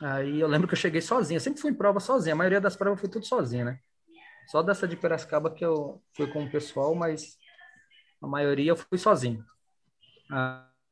Aí 0.00 0.40
eu 0.40 0.48
lembro 0.48 0.66
que 0.66 0.74
eu 0.74 0.78
cheguei 0.78 1.00
sozinho. 1.00 1.36
Eu 1.36 1.40
sempre 1.40 1.60
fui 1.60 1.70
em 1.70 1.74
prova 1.74 2.00
sozinho. 2.00 2.34
A 2.34 2.36
maioria 2.36 2.60
das 2.60 2.76
provas 2.76 3.00
fui 3.00 3.08
tudo 3.08 3.26
sozinho, 3.26 3.64
né? 3.64 3.78
Só 4.48 4.62
dessa 4.62 4.86
de 4.86 4.96
Piracicaba 4.96 5.50
que 5.50 5.64
eu 5.64 6.02
fui 6.14 6.26
com 6.26 6.44
o 6.44 6.50
pessoal, 6.50 6.94
mas 6.94 7.38
a 8.20 8.26
maioria 8.26 8.72
eu 8.72 8.76
fui 8.76 8.98
sozinho. 8.98 9.44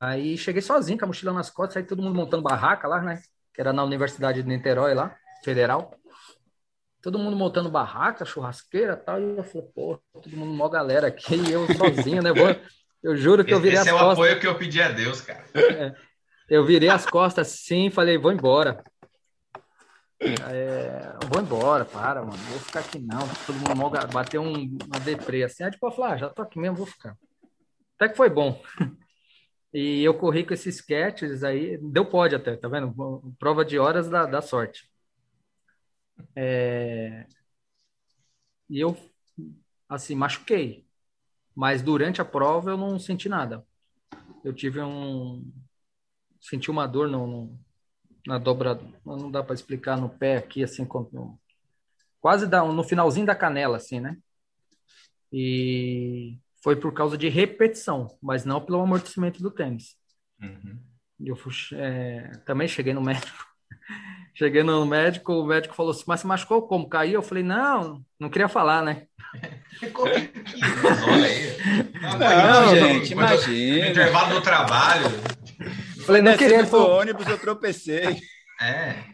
Aí 0.00 0.38
cheguei 0.38 0.62
sozinho, 0.62 0.98
com 0.98 1.04
a 1.04 1.08
mochila 1.08 1.32
nas 1.32 1.50
costas, 1.50 1.76
aí 1.76 1.82
todo 1.82 2.02
mundo 2.02 2.14
montando 2.14 2.42
barraca 2.42 2.88
lá, 2.88 3.00
né? 3.00 3.22
Que 3.54 3.60
era 3.60 3.72
na 3.72 3.84
Universidade 3.84 4.42
de 4.42 4.48
Niterói 4.48 4.94
lá, 4.94 5.14
federal 5.44 5.94
todo 7.02 7.18
mundo 7.18 7.36
montando 7.36 7.68
barraca, 7.68 8.24
churrasqueira 8.24 8.96
tal. 8.96 9.20
E 9.20 9.36
eu 9.36 9.44
falei, 9.44 9.68
pô, 9.74 10.00
todo 10.12 10.36
mundo, 10.36 10.52
mó 10.54 10.68
galera 10.68 11.08
aqui, 11.08 11.34
e 11.34 11.52
eu 11.52 11.66
sozinho, 11.74 12.22
né? 12.22 12.32
Vou, 12.32 12.56
eu 13.02 13.16
juro 13.16 13.44
que 13.44 13.52
eu 13.52 13.60
virei 13.60 13.78
Esse 13.78 13.90
as 13.90 13.98
costas. 13.98 14.12
Esse 14.12 14.20
é 14.20 14.24
o 14.24 14.26
apoio 14.30 14.40
que 14.40 14.46
eu 14.46 14.54
pedi 14.56 14.80
a 14.80 14.88
Deus, 14.88 15.20
cara. 15.20 15.44
É, 15.54 15.94
eu 16.48 16.64
virei 16.64 16.88
as 16.88 17.04
costas 17.04 17.48
assim 17.48 17.90
falei, 17.90 18.16
vou 18.16 18.32
embora. 18.32 18.82
É, 20.50 21.26
vou 21.28 21.42
embora, 21.42 21.84
para, 21.84 22.20
mano. 22.22 22.36
Vou 22.36 22.58
ficar 22.60 22.80
aqui 22.80 22.98
não. 22.98 23.20
Todo 23.46 23.58
mundo 23.58 24.12
bateu 24.12 24.40
um, 24.42 24.78
uma 24.86 25.00
deprê 25.00 25.42
assim. 25.42 25.64
Aí 25.64 25.70
tipo, 25.70 25.86
eu 25.86 26.04
ah, 26.04 26.16
já 26.16 26.30
tô 26.30 26.42
aqui 26.42 26.58
mesmo, 26.58 26.76
vou 26.76 26.86
ficar. 26.86 27.16
Até 27.96 28.08
que 28.08 28.16
foi 28.16 28.30
bom. 28.30 28.60
E 29.74 30.04
eu 30.04 30.12
corri 30.12 30.44
com 30.44 30.52
esses 30.52 30.76
sketches 30.76 31.42
aí, 31.42 31.78
deu 31.78 32.04
pode 32.04 32.34
até, 32.34 32.54
tá 32.56 32.68
vendo? 32.68 32.94
Prova 33.38 33.64
de 33.64 33.78
horas 33.78 34.06
da, 34.06 34.26
da 34.26 34.42
sorte. 34.42 34.86
É... 36.36 37.26
E 38.68 38.80
eu, 38.80 38.96
assim, 39.88 40.14
machuquei. 40.14 40.86
Mas 41.54 41.82
durante 41.82 42.20
a 42.20 42.24
prova 42.24 42.70
eu 42.70 42.76
não 42.76 42.98
senti 42.98 43.28
nada. 43.28 43.66
Eu 44.44 44.52
tive 44.52 44.80
um. 44.80 45.50
Senti 46.40 46.70
uma 46.70 46.86
dor 46.86 47.08
no, 47.08 47.26
no 47.26 47.60
na 48.26 48.38
dobra. 48.38 48.78
Não 49.04 49.30
dá 49.30 49.42
para 49.42 49.54
explicar 49.54 49.96
no 49.96 50.08
pé 50.08 50.36
aqui, 50.36 50.62
assim, 50.62 50.86
no, 51.12 51.38
quase 52.20 52.46
da, 52.46 52.64
no 52.64 52.84
finalzinho 52.84 53.26
da 53.26 53.34
canela, 53.34 53.76
assim, 53.76 54.00
né? 54.00 54.16
E 55.32 56.38
foi 56.62 56.76
por 56.76 56.92
causa 56.92 57.16
de 57.16 57.28
repetição, 57.28 58.16
mas 58.22 58.44
não 58.44 58.60
pelo 58.60 58.80
amortecimento 58.80 59.42
do 59.42 59.50
tênis. 59.50 59.96
Uhum. 60.40 60.78
Eu 61.20 61.36
fui, 61.36 61.52
é, 61.74 62.32
também 62.44 62.68
cheguei 62.68 62.92
no 62.92 63.00
médico 63.00 63.46
Cheguei 64.34 64.62
no 64.62 64.86
médico, 64.86 65.32
o 65.34 65.46
médico 65.46 65.74
falou 65.74 65.92
assim, 65.92 66.04
mas 66.06 66.20
você 66.20 66.26
machucou 66.26 66.62
como? 66.62 66.88
Caiu? 66.88 67.14
Eu 67.14 67.22
falei, 67.22 67.42
não, 67.42 68.02
não 68.18 68.30
queria 68.30 68.48
falar, 68.48 68.82
né? 68.82 69.02
não, 72.00 72.18
não, 72.18 72.74
gente, 72.74 73.12
imagina. 73.12 73.88
intervalo 73.88 74.34
do 74.34 74.40
trabalho. 74.40 75.06
Falei, 76.04 76.22
não 76.22 76.36
queria. 76.36 76.62
Do 76.62 76.76
ônibus 76.76 77.26
eu 77.26 77.38
tropecei. 77.38 78.20
É. 78.60 79.04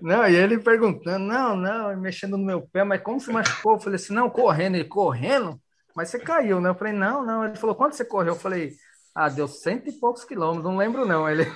Não, 0.00 0.26
e 0.28 0.34
ele 0.34 0.58
perguntando, 0.58 1.24
não, 1.24 1.56
não, 1.56 1.96
mexendo 1.96 2.36
no 2.36 2.44
meu 2.44 2.62
pé, 2.62 2.84
mas 2.84 3.02
como 3.02 3.20
você 3.20 3.32
machucou? 3.32 3.74
Eu 3.74 3.80
falei 3.80 3.96
assim, 3.96 4.14
não, 4.14 4.30
correndo. 4.30 4.76
Ele, 4.76 4.84
correndo? 4.84 5.60
Mas 5.94 6.08
você 6.08 6.18
caiu, 6.18 6.60
né? 6.60 6.70
Eu 6.70 6.74
falei, 6.74 6.92
não, 6.92 7.24
não. 7.24 7.44
Ele 7.44 7.56
falou, 7.56 7.74
quanto 7.74 7.96
você 7.96 8.04
correu? 8.04 8.34
Eu 8.34 8.38
falei, 8.38 8.72
ah, 9.14 9.28
deu 9.28 9.46
cento 9.46 9.88
e 9.88 9.92
poucos 9.92 10.24
quilômetros, 10.24 10.64
não 10.64 10.76
lembro 10.76 11.04
não. 11.06 11.28
Ele... 11.28 11.44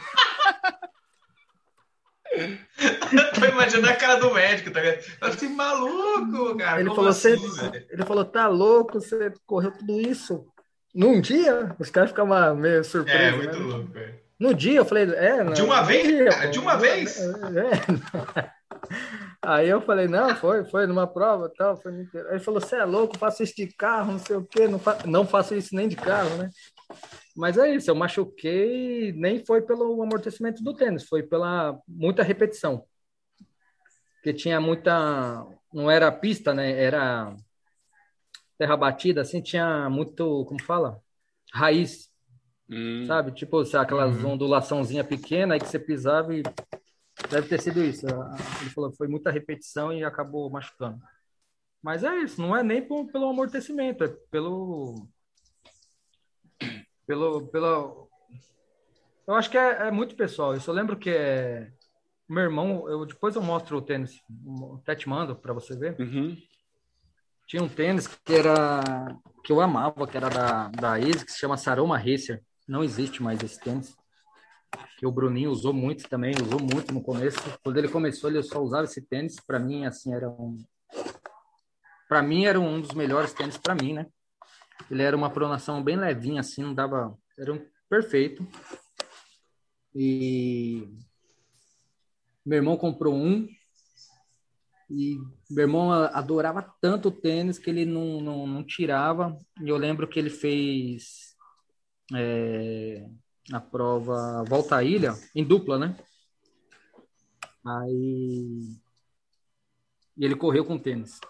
Tô 3.35 3.44
imaginando 3.46 3.88
a 3.90 3.96
cara 3.96 4.20
do 4.20 4.33
médico, 4.33 4.70
tá 4.70 4.81
ligado? 4.81 5.05
Eu 5.20 5.29
assim, 5.29 5.48
maluco, 5.48 6.57
cara. 6.57 6.81
Ele 6.81 6.90
falou, 6.90 7.09
assim, 7.09 7.37
ele 7.90 8.05
falou, 8.05 8.24
tá 8.24 8.46
louco, 8.46 9.01
você 9.01 9.33
correu 9.44 9.72
tudo 9.72 10.01
isso 10.01 10.46
num 10.94 11.20
dia? 11.20 11.74
Os 11.79 11.90
caras 11.90 12.11
ficavam 12.11 12.55
meio 12.55 12.85
surpresos. 12.85 13.20
É, 13.20 13.37
muito 13.37 13.59
né? 13.59 13.64
louco, 13.64 13.98
é. 13.98 14.27
No 14.38 14.55
dia, 14.55 14.77
eu 14.77 14.85
falei, 14.85 15.05
é. 15.05 15.44
de 15.44 15.62
uma 15.62 15.83
vez? 15.83 16.07
Dia, 16.07 16.29
cara, 16.31 16.51
de 16.51 16.59
uma 16.59 16.77
vez? 16.77 17.18
É. 17.20 18.53
Aí 19.42 19.68
eu 19.68 19.81
falei, 19.81 20.07
não, 20.07 20.35
foi, 20.37 20.64
foi 20.64 20.87
numa 20.87 21.07
prova 21.07 21.51
tal, 21.57 21.77
foi 21.77 21.92
Aí 21.92 22.09
ele 22.31 22.38
falou, 22.38 22.61
você 22.61 22.77
é 22.77 22.85
louco, 22.85 23.18
faço 23.18 23.42
isso 23.42 23.57
de 23.57 23.66
carro, 23.66 24.12
não 24.12 24.18
sei 24.18 24.37
o 24.37 24.44
quê, 24.44 24.68
não, 24.68 24.79
fa... 24.79 24.98
não 25.07 25.27
faço 25.27 25.55
isso 25.55 25.74
nem 25.74 25.88
de 25.88 25.96
carro, 25.96 26.37
né? 26.37 26.51
Mas 27.37 27.57
é 27.57 27.74
isso, 27.74 27.90
eu 27.90 27.94
machuquei, 27.94 29.12
nem 29.12 29.44
foi 29.44 29.62
pelo 29.62 30.03
amortecimento 30.03 30.62
do 30.62 30.74
tênis, 30.74 31.05
foi 31.05 31.22
pela 31.22 31.79
muita 31.87 32.22
repetição. 32.22 32.85
Porque 34.16 34.33
tinha 34.33 34.61
muita, 34.61 35.46
não 35.72 35.90
era 35.90 36.11
pista, 36.11 36.53
né? 36.53 36.70
Era 36.72 37.35
terra 38.59 38.77
batida, 38.77 39.20
assim, 39.20 39.40
tinha 39.40 39.88
muito, 39.88 40.44
como 40.46 40.62
fala? 40.62 41.01
Raiz. 41.53 42.07
Hum. 42.70 43.07
Sabe? 43.07 43.33
Tipo, 43.33 43.61
aquelas 43.76 44.16
uhum. 44.22 44.33
ondulaçãozinha 44.33 45.02
pequena 45.02 45.54
aí 45.54 45.61
que 45.61 45.68
você 45.68 45.78
pisava 45.78 46.35
e 46.35 46.42
deve 47.31 47.48
ter 47.48 47.61
sido 47.61 47.83
isso. 47.83 48.07
Ele 48.61 48.70
falou 48.70 48.92
foi 48.92 49.09
muita 49.09 49.31
repetição 49.31 49.92
e 49.92 50.04
acabou 50.04 50.50
machucando. 50.50 51.00
Mas 51.83 52.04
é 52.04 52.14
isso, 52.16 52.40
não 52.40 52.57
é 52.57 52.62
nem 52.62 52.83
pelo 52.83 53.28
amortecimento, 53.28 54.04
é 54.04 54.09
pelo 54.31 55.07
pelo 57.07 57.46
pelo 57.48 58.09
eu 59.26 59.35
acho 59.35 59.50
que 59.50 59.59
é, 59.59 59.88
é 59.88 59.90
muito 59.90 60.16
pessoal. 60.16 60.54
Eu 60.54 60.61
só 60.61 60.72
lembro 60.72 60.96
que 60.96 61.11
é 61.11 61.70
meu 62.28 62.42
irmão, 62.42 62.88
eu 62.88 63.07
depois 63.07 63.37
eu 63.37 63.42
mostro 63.42 63.78
o 63.78 63.83
tênis, 63.83 64.20
até 64.81 64.94
te 64.94 65.09
mando 65.09 65.35
para 65.35 65.54
você 65.54 65.76
ver. 65.76 65.98
Uhum. 65.98 66.37
Tinha 67.46 67.62
um 67.62 67.68
tênis 67.68 68.07
que 68.07 68.35
era 68.35 68.83
que 69.42 69.52
eu 69.52 69.61
amava, 69.61 70.07
que 70.07 70.16
era 70.16 70.28
da 70.28 70.68
da 70.68 71.00
Easy, 71.00 71.24
que 71.24 71.33
se 71.33 71.38
chama 71.38 71.57
Saroma 71.57 71.96
Racer. 71.96 72.42
Não 72.68 72.85
existe 72.85 73.22
mais 73.22 73.42
esse 73.42 73.59
tênis. 73.59 73.96
Que 74.98 75.07
o 75.07 75.11
Bruninho 75.11 75.50
usou 75.50 75.72
muito 75.72 76.09
também, 76.09 76.35
usou 76.42 76.61
muito 76.61 76.92
no 76.92 77.02
começo. 77.02 77.38
Quando 77.64 77.78
ele 77.78 77.88
começou, 77.88 78.28
ele 78.28 78.42
só 78.42 78.61
usava 78.61 78.85
esse 78.85 79.00
tênis. 79.00 79.37
Para 79.40 79.59
mim, 79.59 79.87
assim, 79.87 80.12
era 80.12 80.28
um 80.28 80.59
para 82.09 82.22
mim 82.22 82.46
era 82.46 82.59
um 82.59 82.81
dos 82.81 82.92
melhores 82.92 83.35
tênis 83.35 83.59
para 83.59 83.74
mim, 83.74 83.92
né? 83.92 84.07
Ele 84.90 85.02
era 85.02 85.16
uma 85.16 85.28
pronação 85.28 85.83
bem 85.83 85.96
levinha 85.96 86.40
assim, 86.40 86.62
não 86.62 86.74
dava, 86.74 87.16
era 87.38 87.52
um 87.52 87.61
perfeito. 87.88 88.46
E 89.94 90.88
meu 92.44 92.57
irmão 92.57 92.78
comprou 92.78 93.14
um 93.14 93.46
e 94.90 95.18
meu 95.50 95.64
irmão 95.64 95.92
adorava 95.92 96.74
tanto 96.81 97.09
o 97.09 97.12
tênis 97.12 97.59
que 97.59 97.68
ele 97.68 97.85
não, 97.85 98.22
não, 98.22 98.46
não 98.46 98.64
tirava. 98.64 99.37
E 99.61 99.68
eu 99.68 99.76
lembro 99.76 100.09
que 100.09 100.18
ele 100.18 100.31
fez 100.31 101.27
é, 102.14 103.08
a 103.52 103.60
prova 103.60 104.44
Volta 104.44 104.76
à 104.76 104.84
Ilha, 104.84 105.14
em 105.34 105.44
dupla, 105.44 105.78
né? 105.78 105.96
Aí. 107.64 108.76
E 110.16 110.24
ele 110.24 110.34
correu 110.34 110.64
com 110.64 110.78
tênis. 110.78 111.20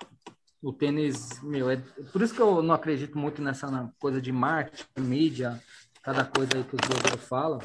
O 0.63 0.73
tênis, 0.73 1.41
meu, 1.43 1.71
é 1.71 1.77
por 2.13 2.23
isso 2.23 2.35
que 2.35 2.41
eu 2.41 2.63
não 2.63 2.75
acredito 2.75 3.17
muito 3.17 3.41
nessa 3.41 3.93
coisa 4.01 4.21
de 4.21 4.33
marketing, 4.33 4.87
mídia, 4.99 5.63
cada 6.03 6.25
coisa 6.25 6.57
aí 6.57 6.65
que 6.65 6.75
os 6.75 6.89
blogueiros 6.89 7.25
falam. 7.25 7.59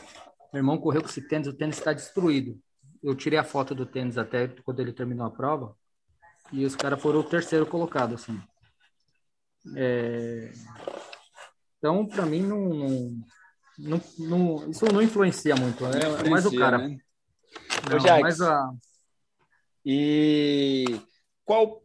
Meu 0.52 0.60
irmão 0.60 0.78
correu 0.78 1.02
com 1.02 1.10
esse 1.10 1.21
tênis, 1.21 1.47
o 1.47 1.54
tênis 1.54 1.78
está 1.78 1.93
destruído 1.93 2.62
eu 3.04 3.13
tirei 3.13 3.38
a 3.38 3.43
foto 3.43 3.76
do 3.76 3.86
tênis 3.86 4.17
até 4.17 4.47
quando 4.47 4.80
ele 4.80 4.93
terminou 4.93 5.28
a 5.28 5.32
prova. 5.32 5.76
E 6.52 6.65
os 6.65 6.76
caras 6.76 7.02
foram 7.02 7.19
o 7.19 7.23
terceiro 7.23 7.65
colocado, 7.65 8.15
assim. 8.15 8.41
É... 9.76 10.52
Então, 11.84 12.06
para 12.06 12.26
mim, 12.26 12.39
não, 12.39 13.13
não, 13.78 14.02
não, 14.17 14.69
isso 14.72 14.86
não 14.86 15.02
influencia 15.02 15.54
muito. 15.54 15.86
É, 15.86 15.89
influencia, 15.98 16.30
mais 16.30 16.46
o 16.46 16.56
cara. 16.58 16.78
Né? 16.78 16.98
Não, 17.89 17.98
Ô, 17.98 18.22
mais 18.22 18.39
a... 18.39 18.72
E 19.86 20.86
qual, 21.43 21.84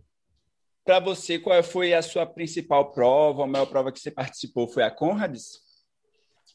para 0.84 1.00
você, 1.00 1.36
qual 1.36 1.60
foi 1.64 1.94
a 1.94 2.00
sua 2.00 2.24
principal 2.24 2.92
prova, 2.92 3.42
a 3.42 3.46
maior 3.48 3.66
prova 3.66 3.90
que 3.90 3.98
você 3.98 4.08
participou? 4.08 4.68
Foi 4.68 4.84
a 4.84 4.90
Conrads? 4.90 5.58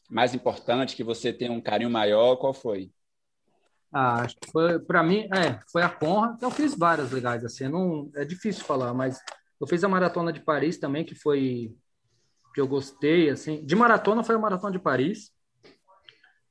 Mais 0.08 0.34
importante, 0.34 0.96
que 0.96 1.04
você 1.04 1.30
tem 1.30 1.50
um 1.50 1.60
carinho 1.60 1.90
maior, 1.90 2.36
qual 2.36 2.54
foi? 2.54 2.90
Ah, 3.92 4.26
foi 4.50 4.78
para 4.78 5.02
mim, 5.02 5.28
é, 5.34 5.60
foi 5.70 5.82
a 5.82 5.90
Conra. 5.90 6.34
Eu 6.40 6.50
fiz 6.50 6.74
várias 6.74 7.10
legais 7.10 7.44
assim, 7.44 7.68
não 7.68 8.10
é 8.14 8.24
difícil 8.24 8.64
falar, 8.64 8.94
mas 8.94 9.18
eu 9.60 9.66
fiz 9.66 9.84
a 9.84 9.88
maratona 9.88 10.32
de 10.32 10.40
Paris 10.40 10.78
também, 10.78 11.04
que 11.04 11.14
foi 11.14 11.76
que 12.54 12.60
eu 12.60 12.68
gostei 12.68 13.28
assim. 13.30 13.64
De 13.64 13.74
maratona 13.74 14.22
foi 14.22 14.34
a 14.36 14.38
maratona 14.38 14.72
de 14.72 14.78
Paris, 14.78 15.32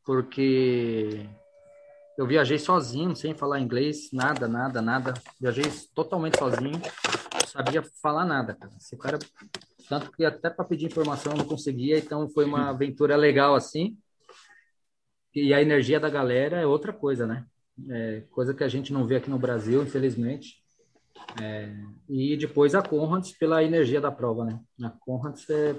porque 0.05 1.25
eu 2.17 2.27
viajei 2.27 2.59
sozinho, 2.59 3.15
sem 3.15 3.33
falar 3.33 3.59
inglês, 3.59 4.09
nada, 4.11 4.47
nada, 4.47 4.81
nada. 4.81 5.13
Viajei 5.39 5.63
totalmente 5.95 6.37
sozinho, 6.37 6.79
não 6.79 7.47
sabia 7.47 7.81
falar 8.01 8.25
nada, 8.25 8.53
cara. 8.53 8.73
Esse 8.77 8.97
cara 8.97 9.17
tanto 9.89 10.11
que 10.11 10.23
até 10.23 10.49
para 10.49 10.65
pedir 10.65 10.85
informação 10.85 11.33
eu 11.33 11.37
não 11.37 11.45
conseguia, 11.45 11.97
então 11.97 12.29
foi 12.29 12.45
uma 12.45 12.69
aventura 12.69 13.15
legal 13.15 13.55
assim 13.55 13.97
e 15.35 15.53
a 15.53 15.61
energia 15.61 15.99
da 15.99 16.09
galera 16.09 16.59
é 16.59 16.65
outra 16.65 16.93
coisa, 16.93 17.25
né? 17.25 17.45
É 17.89 18.21
coisa 18.29 18.53
que 18.53 18.63
a 18.63 18.67
gente 18.67 18.93
não 18.93 19.05
vê 19.05 19.15
aqui 19.15 19.29
no 19.29 19.39
Brasil, 19.39 19.81
infelizmente. 19.81 20.62
É, 21.41 21.73
e 22.09 22.37
depois 22.37 22.75
a 22.75 22.81
Conrads 22.81 23.31
pela 23.31 23.63
energia 23.63 23.99
da 23.99 24.11
prova, 24.11 24.45
né? 24.45 24.59
A 24.83 24.89
Conrads 24.89 25.49
é, 25.49 25.75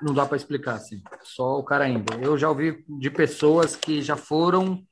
não 0.00 0.14
dá 0.14 0.24
para 0.26 0.36
explicar 0.36 0.74
assim, 0.74 1.02
só 1.22 1.58
o 1.58 1.64
cara 1.64 1.88
indo. 1.88 2.12
Eu 2.14 2.36
já 2.38 2.48
ouvi 2.48 2.84
de 2.88 3.10
pessoas 3.10 3.76
que 3.76 4.00
já 4.02 4.16
foram 4.16 4.84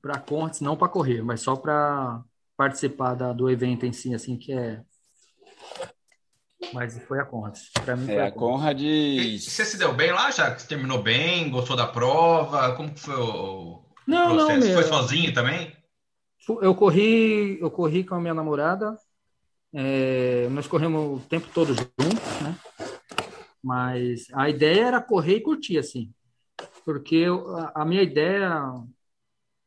para 0.00 0.18
Conrads 0.18 0.60
não 0.60 0.76
para 0.76 0.88
correr, 0.88 1.22
mas 1.22 1.40
só 1.40 1.56
para 1.56 2.22
participar 2.56 3.14
da, 3.14 3.32
do 3.32 3.48
evento 3.48 3.86
em 3.86 3.92
si, 3.92 4.14
assim 4.14 4.36
que 4.36 4.52
é 4.52 4.82
mas 6.72 6.98
foi 7.06 7.18
a 7.18 7.24
Conrad. 7.24 7.58
Para 7.84 7.96
mim, 7.96 8.10
é, 8.10 8.26
a 8.26 8.30
Conrad. 8.30 8.80
E 8.80 9.38
você 9.38 9.64
se 9.64 9.76
deu 9.76 9.92
bem 9.92 10.12
lá, 10.12 10.30
já? 10.30 10.56
Você 10.56 10.66
terminou 10.66 11.02
bem? 11.02 11.50
Gostou 11.50 11.76
da 11.76 11.86
prova? 11.86 12.74
Como 12.76 12.96
foi 12.96 13.14
o 13.14 13.82
não, 14.06 14.36
processo? 14.36 14.60
Não, 14.60 14.66
meu. 14.66 14.74
Foi 14.74 14.84
sozinho 14.84 15.34
também? 15.34 15.76
Eu 16.60 16.74
corri, 16.74 17.60
eu 17.60 17.70
corri 17.70 18.04
com 18.04 18.14
a 18.14 18.20
minha 18.20 18.34
namorada. 18.34 18.96
É, 19.72 20.48
nós 20.50 20.66
corremos 20.66 21.22
o 21.22 21.26
tempo 21.26 21.48
todo 21.54 21.72
juntos, 21.72 22.40
né? 22.42 22.56
Mas 23.62 24.26
a 24.32 24.48
ideia 24.50 24.86
era 24.86 25.00
correr 25.00 25.36
e 25.36 25.40
curtir, 25.40 25.78
assim. 25.78 26.12
Porque 26.84 27.14
eu, 27.14 27.56
a, 27.56 27.72
a, 27.76 27.84
minha 27.84 28.02
ideia, 28.02 28.50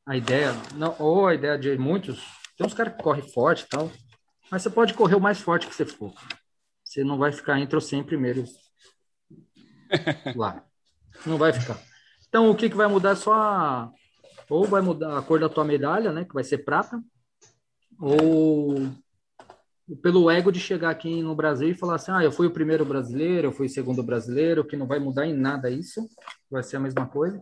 a 0.05 0.17
ideia, 0.17 0.53
não, 0.75 0.95
ou 0.99 1.27
a 1.27 1.33
ideia 1.33 1.57
de 1.57 1.77
muitos, 1.77 2.21
tem 2.57 2.67
uns 2.67 2.73
caras 2.73 2.95
que 2.95 3.03
correm 3.03 3.23
forte 3.23 3.63
e 3.63 3.67
tal, 3.69 3.89
mas 4.51 4.61
você 4.61 4.69
pode 4.69 4.93
correr 4.93 5.15
o 5.15 5.21
mais 5.21 5.39
forte 5.39 5.67
que 5.67 5.73
você 5.73 5.85
for 5.85 6.13
você 6.95 7.03
não 7.03 7.17
vai 7.17 7.33
ficar 7.33 7.59
entre 7.59 7.77
os 7.77 7.87
100 7.87 8.05
primeiros 8.05 8.55
lá. 10.33 10.63
Não 11.25 11.37
vai 11.37 11.51
ficar. 11.51 11.77
Então, 12.29 12.49
o 12.49 12.55
que, 12.55 12.69
que 12.69 12.75
vai 12.75 12.87
mudar 12.87 13.11
é 13.11 13.15
só 13.15 13.33
a... 13.33 13.91
Ou 14.49 14.65
vai 14.65 14.81
mudar 14.81 15.17
a 15.17 15.21
cor 15.21 15.39
da 15.39 15.49
tua 15.49 15.63
medalha, 15.63 16.11
né? 16.11 16.25
Que 16.25 16.33
vai 16.33 16.43
ser 16.43 16.59
prata. 16.59 17.01
Ou 17.99 18.75
pelo 20.01 20.31
ego 20.31 20.51
de 20.51 20.59
chegar 20.59 20.89
aqui 20.89 21.21
no 21.21 21.35
Brasil 21.35 21.69
e 21.69 21.75
falar 21.75 21.95
assim, 21.95 22.11
ah, 22.11 22.23
eu 22.23 22.31
fui 22.31 22.47
o 22.47 22.51
primeiro 22.51 22.83
brasileiro, 22.83 23.47
eu 23.47 23.51
fui 23.51 23.67
o 23.67 23.69
segundo 23.69 24.01
brasileiro, 24.01 24.65
que 24.65 24.75
não 24.75 24.87
vai 24.87 24.97
mudar 24.97 25.27
em 25.27 25.33
nada 25.33 25.69
isso, 25.69 26.09
vai 26.49 26.63
ser 26.63 26.77
a 26.77 26.79
mesma 26.79 27.05
coisa. 27.05 27.39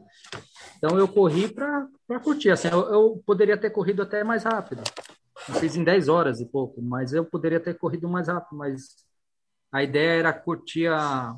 Então 0.78 0.98
eu 0.98 1.08
corri 1.08 1.48
para 1.48 1.88
curtir, 2.22 2.50
assim, 2.50 2.68
eu, 2.68 2.82
eu, 2.92 3.24
poderia 3.26 3.58
ter 3.58 3.70
corrido 3.70 4.02
até 4.02 4.24
mais 4.24 4.44
rápido. 4.44 4.84
Eu 5.48 5.56
fiz 5.56 5.78
em 5.78 5.84
10 5.84 6.10
horas 6.10 6.42
e 6.42 6.46
pouco, 6.46 6.82
mas 6.82 7.14
eu 7.14 7.24
poderia 7.24 7.60
ter 7.60 7.78
corrido 7.78 8.10
mais 8.10 8.28
rápido, 8.28 8.58
mas 8.58 9.04
a 9.72 9.82
ideia 9.82 10.20
era 10.20 10.34
curtir 10.34 10.88
a, 10.88 11.38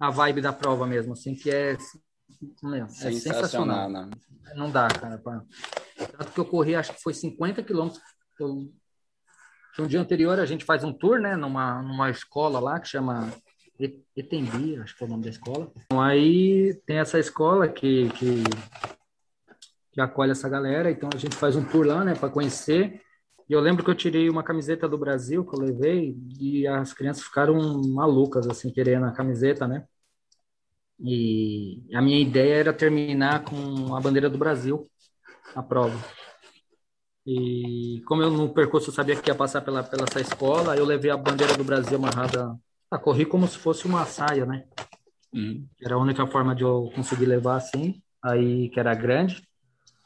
a 0.00 0.10
vibe 0.10 0.40
da 0.40 0.52
prova 0.52 0.86
mesmo, 0.86 1.12
assim, 1.12 1.34
que 1.34 1.50
é, 1.50 1.76
meu, 2.62 2.84
é 2.84 2.88
sensacional. 2.88 3.90
Né? 3.90 4.10
Não 4.54 4.70
dá, 4.70 4.88
cara. 4.88 5.18
Pra... 5.18 5.42
Tanto 6.18 6.32
que 6.32 6.40
eu 6.40 6.44
corri, 6.44 6.74
acho 6.74 6.92
que 6.94 7.02
foi 7.02 7.14
50 7.14 7.62
quilômetros. 7.62 8.02
Eu... 8.38 8.72
No 9.78 9.86
dia 9.86 10.00
anterior 10.00 10.38
a 10.38 10.44
gente 10.44 10.64
faz 10.64 10.84
um 10.84 10.92
tour, 10.92 11.18
né, 11.18 11.34
numa, 11.34 11.80
numa 11.80 12.10
escola 12.10 12.60
lá 12.60 12.78
que 12.78 12.88
chama 12.88 13.32
Etembi, 14.14 14.78
acho 14.78 14.96
que 14.96 15.02
é 15.02 15.06
o 15.06 15.10
nome 15.10 15.24
da 15.24 15.30
escola. 15.30 15.72
Então, 15.86 16.00
aí 16.00 16.74
tem 16.86 16.98
essa 16.98 17.18
escola 17.18 17.68
que, 17.68 18.10
que, 18.10 18.44
que 19.92 20.00
acolhe 20.00 20.32
essa 20.32 20.48
galera, 20.48 20.90
então 20.90 21.08
a 21.12 21.16
gente 21.16 21.36
faz 21.36 21.56
um 21.56 21.64
tour 21.64 21.86
lá, 21.86 22.04
né, 22.04 22.14
para 22.14 22.28
conhecer. 22.28 23.00
E 23.48 23.52
eu 23.52 23.60
lembro 23.60 23.84
que 23.84 23.90
eu 23.90 23.94
tirei 23.94 24.28
uma 24.28 24.42
camiseta 24.42 24.88
do 24.88 24.98
Brasil 24.98 25.44
que 25.44 25.54
eu 25.54 25.60
levei 25.60 26.16
e 26.38 26.66
as 26.66 26.92
crianças 26.92 27.24
ficaram 27.24 27.82
malucas, 27.88 28.46
assim, 28.46 28.70
querendo 28.70 29.06
a 29.06 29.12
camiseta, 29.12 29.66
né? 29.66 29.84
E 31.00 31.82
a 31.94 32.00
minha 32.00 32.20
ideia 32.20 32.54
era 32.54 32.72
terminar 32.72 33.44
com 33.44 33.94
a 33.94 34.00
bandeira 34.00 34.30
do 34.30 34.38
Brasil, 34.38 34.88
a 35.54 35.62
prova. 35.62 35.98
E 37.26 38.02
como 38.06 38.22
eu 38.22 38.30
no 38.30 38.52
percurso 38.52 38.90
eu 38.90 38.94
sabia 38.94 39.16
que 39.16 39.30
ia 39.30 39.34
passar 39.34 39.60
pela, 39.60 39.82
pela 39.82 40.04
essa 40.04 40.20
escola, 40.20 40.76
eu 40.76 40.84
levei 40.84 41.10
a 41.10 41.16
bandeira 41.16 41.56
do 41.56 41.64
Brasil 41.64 41.96
amarrada. 41.96 42.56
Ah, 42.90 42.98
corri 42.98 43.24
como 43.24 43.46
se 43.46 43.58
fosse 43.58 43.86
uma 43.86 44.04
saia, 44.04 44.44
né? 44.44 44.64
Uhum. 45.32 45.66
Era 45.80 45.94
a 45.94 45.98
única 45.98 46.26
forma 46.26 46.54
de 46.54 46.62
eu 46.62 46.90
conseguir 46.94 47.26
levar 47.26 47.56
assim, 47.56 48.02
aí 48.22 48.68
que 48.70 48.78
era 48.78 48.94
grande. 48.94 49.42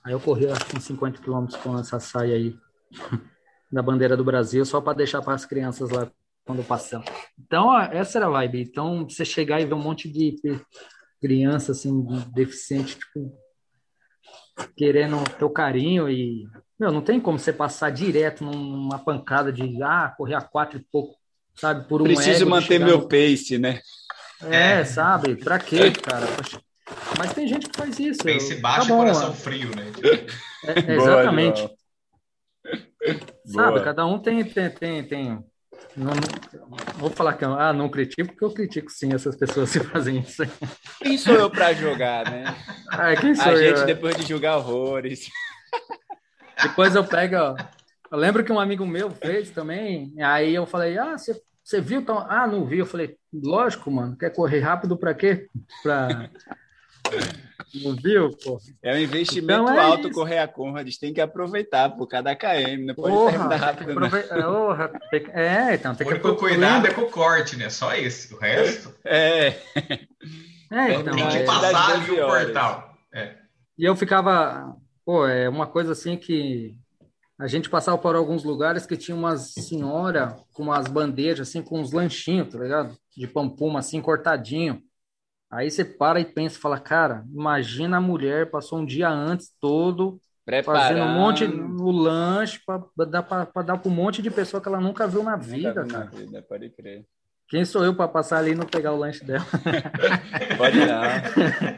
Aí 0.04 0.12
eu 0.12 0.20
corri 0.20 0.46
acho 0.46 0.64
que 0.66 0.76
uns 0.76 0.84
50 0.84 1.20
quilômetros 1.20 1.60
com 1.60 1.78
essa 1.78 1.98
saia 1.98 2.36
aí 2.36 2.56
da 3.72 3.82
bandeira 3.82 4.16
do 4.16 4.24
Brasil, 4.24 4.64
só 4.64 4.80
para 4.80 4.98
deixar 4.98 5.20
para 5.22 5.34
as 5.34 5.44
crianças 5.44 5.90
lá 5.90 6.10
quando 6.46 6.64
passam. 6.64 7.02
Então, 7.38 7.78
essa 7.78 8.18
era 8.18 8.26
a 8.26 8.30
vibe. 8.30 8.62
Então, 8.62 9.06
você 9.08 9.24
chegar 9.24 9.60
e 9.60 9.66
ver 9.66 9.74
um 9.74 9.82
monte 9.82 10.08
de 10.08 10.36
criança 11.20 11.72
assim, 11.72 12.06
deficiente, 12.32 12.96
tipo, 12.96 13.36
querendo 14.76 15.22
teu 15.38 15.50
carinho 15.50 16.08
e 16.08 16.46
meu, 16.78 16.92
não 16.92 17.00
tem 17.00 17.18
como 17.18 17.38
você 17.38 17.52
passar 17.52 17.90
direto 17.90 18.44
numa 18.44 18.98
pancada 18.98 19.50
de 19.50 19.82
ah, 19.82 20.12
correr 20.16 20.34
a 20.34 20.42
quatro 20.42 20.78
e 20.78 20.84
pouco, 20.92 21.16
sabe, 21.54 21.88
por 21.88 22.02
um 22.02 22.04
Preciso 22.04 22.46
manter 22.46 22.78
meu 22.78 22.98
no... 22.98 23.08
pace, 23.08 23.58
né? 23.58 23.80
É, 24.42 24.80
é, 24.80 24.84
sabe? 24.84 25.36
Pra 25.36 25.58
quê, 25.58 25.90
cara? 25.90 26.26
Mas 27.18 27.32
tem 27.32 27.48
gente 27.48 27.68
que 27.70 27.76
faz 27.76 27.98
isso. 27.98 28.22
Pace 28.22 28.56
baixo 28.56 28.88
tá 28.88 28.94
bom, 28.94 29.02
e 29.02 29.06
coração 29.06 29.34
frio, 29.34 29.70
né? 29.74 29.84
É, 30.64 30.94
exatamente. 30.94 31.62
Boa, 31.62 31.76
sabe, 33.46 33.72
Boa. 33.72 33.82
cada 33.82 34.06
um 34.06 34.18
tem 34.18 34.44
tem 34.44 34.70
tem, 34.70 35.04
tem 35.04 35.44
não, 35.96 36.12
vou 36.98 37.10
falar 37.10 37.34
que 37.34 37.44
eu 37.44 37.58
ah, 37.58 37.72
não 37.72 37.88
critico, 37.88 38.28
porque 38.28 38.44
eu 38.44 38.52
critico 38.52 38.90
sim 38.90 39.14
essas 39.14 39.34
pessoas 39.34 39.72
que 39.72 39.80
fazem 39.80 40.18
isso. 40.18 40.42
Quem 41.02 41.16
sou 41.16 41.34
eu 41.34 41.50
para 41.50 41.72
julgar, 41.72 42.30
né? 42.30 42.44
Ah, 42.90 43.16
quem 43.16 43.34
sou 43.34 43.52
a 43.52 43.54
eu? 43.54 43.76
gente, 43.76 43.86
depois 43.86 44.16
de 44.16 44.26
julgar 44.26 44.58
horrores. 44.58 45.30
Depois 46.62 46.94
eu 46.94 47.04
pego, 47.04 47.36
ó, 47.36 47.56
eu 48.10 48.18
lembro 48.18 48.44
que 48.44 48.52
um 48.52 48.60
amigo 48.60 48.86
meu 48.86 49.10
fez 49.10 49.50
também, 49.50 50.14
aí 50.20 50.54
eu 50.54 50.66
falei, 50.66 50.98
ah, 50.98 51.16
você, 51.16 51.40
você 51.62 51.80
viu? 51.80 52.00
Então, 52.00 52.24
ah, 52.28 52.46
não 52.46 52.64
vi. 52.64 52.78
Eu 52.78 52.86
falei, 52.86 53.16
lógico, 53.32 53.90
mano, 53.90 54.16
quer 54.16 54.30
correr 54.30 54.60
rápido 54.60 54.96
para 54.96 55.14
quê? 55.14 55.48
Para 55.82 56.30
não 57.82 57.94
viu, 57.94 58.30
pô? 58.42 58.58
É 58.82 58.94
um 58.94 58.98
investimento 58.98 59.62
então 59.62 59.74
é 59.74 59.80
alto 59.80 60.08
isso. 60.08 60.12
correr 60.12 60.38
a 60.38 60.48
Conrad, 60.48 60.88
tem 60.98 61.12
que 61.12 61.20
aproveitar 61.20 61.90
por 61.90 62.06
cada 62.06 62.34
KM, 62.34 62.86
não 62.86 62.94
pode 62.94 63.14
porra, 63.14 63.30
terminar 63.32 63.56
rápido. 63.56 63.90
Aprove... 63.92 64.18
É, 65.32 65.74
então 65.74 65.94
tem 65.94 66.06
que 66.06 66.14
aproveitar. 66.14 66.48
cuidado 66.48 66.86
é 66.86 66.90
com 66.92 67.02
o 67.02 67.10
corte, 67.10 67.56
né? 67.56 67.68
Só 67.68 67.94
esse, 67.94 68.32
o 68.34 68.38
resto. 68.38 68.94
É. 69.04 69.48
é 70.70 70.94
então, 70.94 71.14
tem 71.14 71.28
que 71.28 71.36
é, 71.38 71.44
passar 71.44 71.94
ali 71.94 72.10
o 72.12 72.26
portal. 72.26 72.96
É. 73.12 73.34
E 73.78 73.84
eu 73.84 73.94
ficava, 73.94 74.74
pô, 75.04 75.26
é 75.26 75.48
uma 75.48 75.66
coisa 75.66 75.92
assim 75.92 76.16
que 76.16 76.74
a 77.38 77.46
gente 77.46 77.68
passava 77.68 77.98
por 77.98 78.16
alguns 78.16 78.44
lugares 78.44 78.86
que 78.86 78.96
tinha 78.96 79.16
umas 79.16 79.52
senhora 79.52 80.36
com 80.54 80.62
umas 80.64 80.86
bandejas 80.86 81.48
assim 81.48 81.62
com 81.62 81.80
uns 81.80 81.92
lanchinhos, 81.92 82.48
tá 82.48 82.58
ligado? 82.58 82.96
De 83.14 83.26
pampuma 83.26 83.80
assim 83.80 84.00
cortadinho. 84.00 84.82
Aí 85.56 85.70
você 85.70 85.82
para 85.82 86.20
e 86.20 86.24
pensa, 86.26 86.60
fala, 86.60 86.78
cara, 86.78 87.24
imagina 87.32 87.96
a 87.96 88.00
mulher 88.00 88.50
passou 88.50 88.80
um 88.80 88.84
dia 88.84 89.08
antes 89.08 89.50
todo 89.58 90.20
Preparando. 90.44 90.82
fazendo 90.82 91.02
um 91.02 91.14
monte 91.14 91.46
no 91.48 91.90
lanche 91.90 92.60
para 92.66 92.82
dar 93.06 93.22
para 93.22 93.62
dar 93.62 93.78
para 93.78 93.90
um 93.90 93.94
monte 93.94 94.20
de 94.20 94.30
pessoa 94.30 94.60
que 94.60 94.68
ela 94.68 94.78
nunca 94.78 95.08
viu 95.08 95.22
na 95.22 95.34
vida, 95.34 95.82
viu 95.82 95.86
cara. 95.86 96.04
Na 96.04 96.10
vida, 96.10 96.44
pode 96.46 96.68
crer. 96.68 97.06
Quem 97.48 97.64
sou 97.64 97.82
eu 97.82 97.94
para 97.96 98.06
passar 98.06 98.36
ali 98.36 98.50
e 98.50 98.54
não 98.54 98.66
pegar 98.66 98.92
o 98.92 98.98
lanche 98.98 99.24
dela? 99.24 99.46
pode 100.58 100.76
não. 100.78 101.00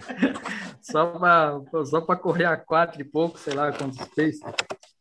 só 0.83 1.07
para 1.07 1.85
só 1.85 2.01
para 2.01 2.17
correr 2.19 2.47
a 2.47 2.57
quatro 2.57 3.01
e 3.01 3.05
pouco, 3.05 3.39
sei 3.39 3.55
lá 3.55 3.71
quantos 3.71 4.05
fez. 4.13 4.41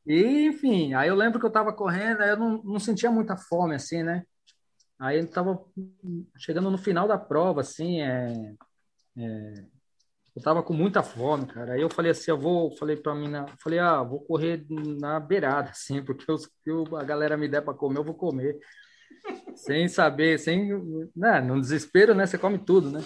E, 0.06 0.46
enfim, 0.50 0.94
aí 0.94 1.10
eu 1.10 1.16
lembro 1.16 1.40
que 1.40 1.46
eu 1.48 1.52
tava 1.52 1.74
correndo, 1.74 2.22
aí 2.22 2.30
eu 2.30 2.38
não, 2.38 2.62
não 2.62 2.80
sentia 2.80 3.10
muita 3.10 3.36
fome 3.36 3.74
assim, 3.74 4.04
né? 4.04 4.22
Aí 5.00 5.18
ele 5.18 5.28
tava 5.28 5.60
chegando 6.38 6.72
no 6.72 6.78
final 6.78 7.08
da 7.08 7.18
prova, 7.18 7.62
assim, 7.62 8.02
é, 8.02 8.54
é, 9.18 9.64
eu 10.38 10.44
tava 10.44 10.62
com 10.62 10.72
muita 10.72 11.02
fome, 11.02 11.48
cara. 11.48 11.74
Aí 11.74 11.82
eu 11.82 11.90
falei 11.90 12.12
assim, 12.12 12.30
eu 12.30 12.38
vou, 12.38 12.70
falei 12.78 12.96
para 12.96 13.16
mim, 13.16 13.32
falei, 13.58 13.80
ah, 13.80 14.04
vou 14.04 14.20
correr 14.20 14.64
na 14.70 15.20
beirada, 15.20 15.72
assim, 15.72 16.02
porque 16.06 16.32
os 16.32 16.46
que 16.46 16.72
a 16.96 17.04
galera 17.04 17.36
me 17.36 17.48
der 17.48 17.62
para 17.62 17.74
comer, 17.74 17.98
eu 17.98 18.04
vou 18.04 18.14
comer. 18.14 18.56
sem 19.56 19.88
saber, 19.88 20.38
sem, 20.38 20.70
né, 21.16 21.42
no 21.42 21.60
desespero, 21.60 22.14
né, 22.14 22.28
você 22.28 22.38
come 22.38 22.60
tudo, 22.60 22.92
né? 22.92 23.04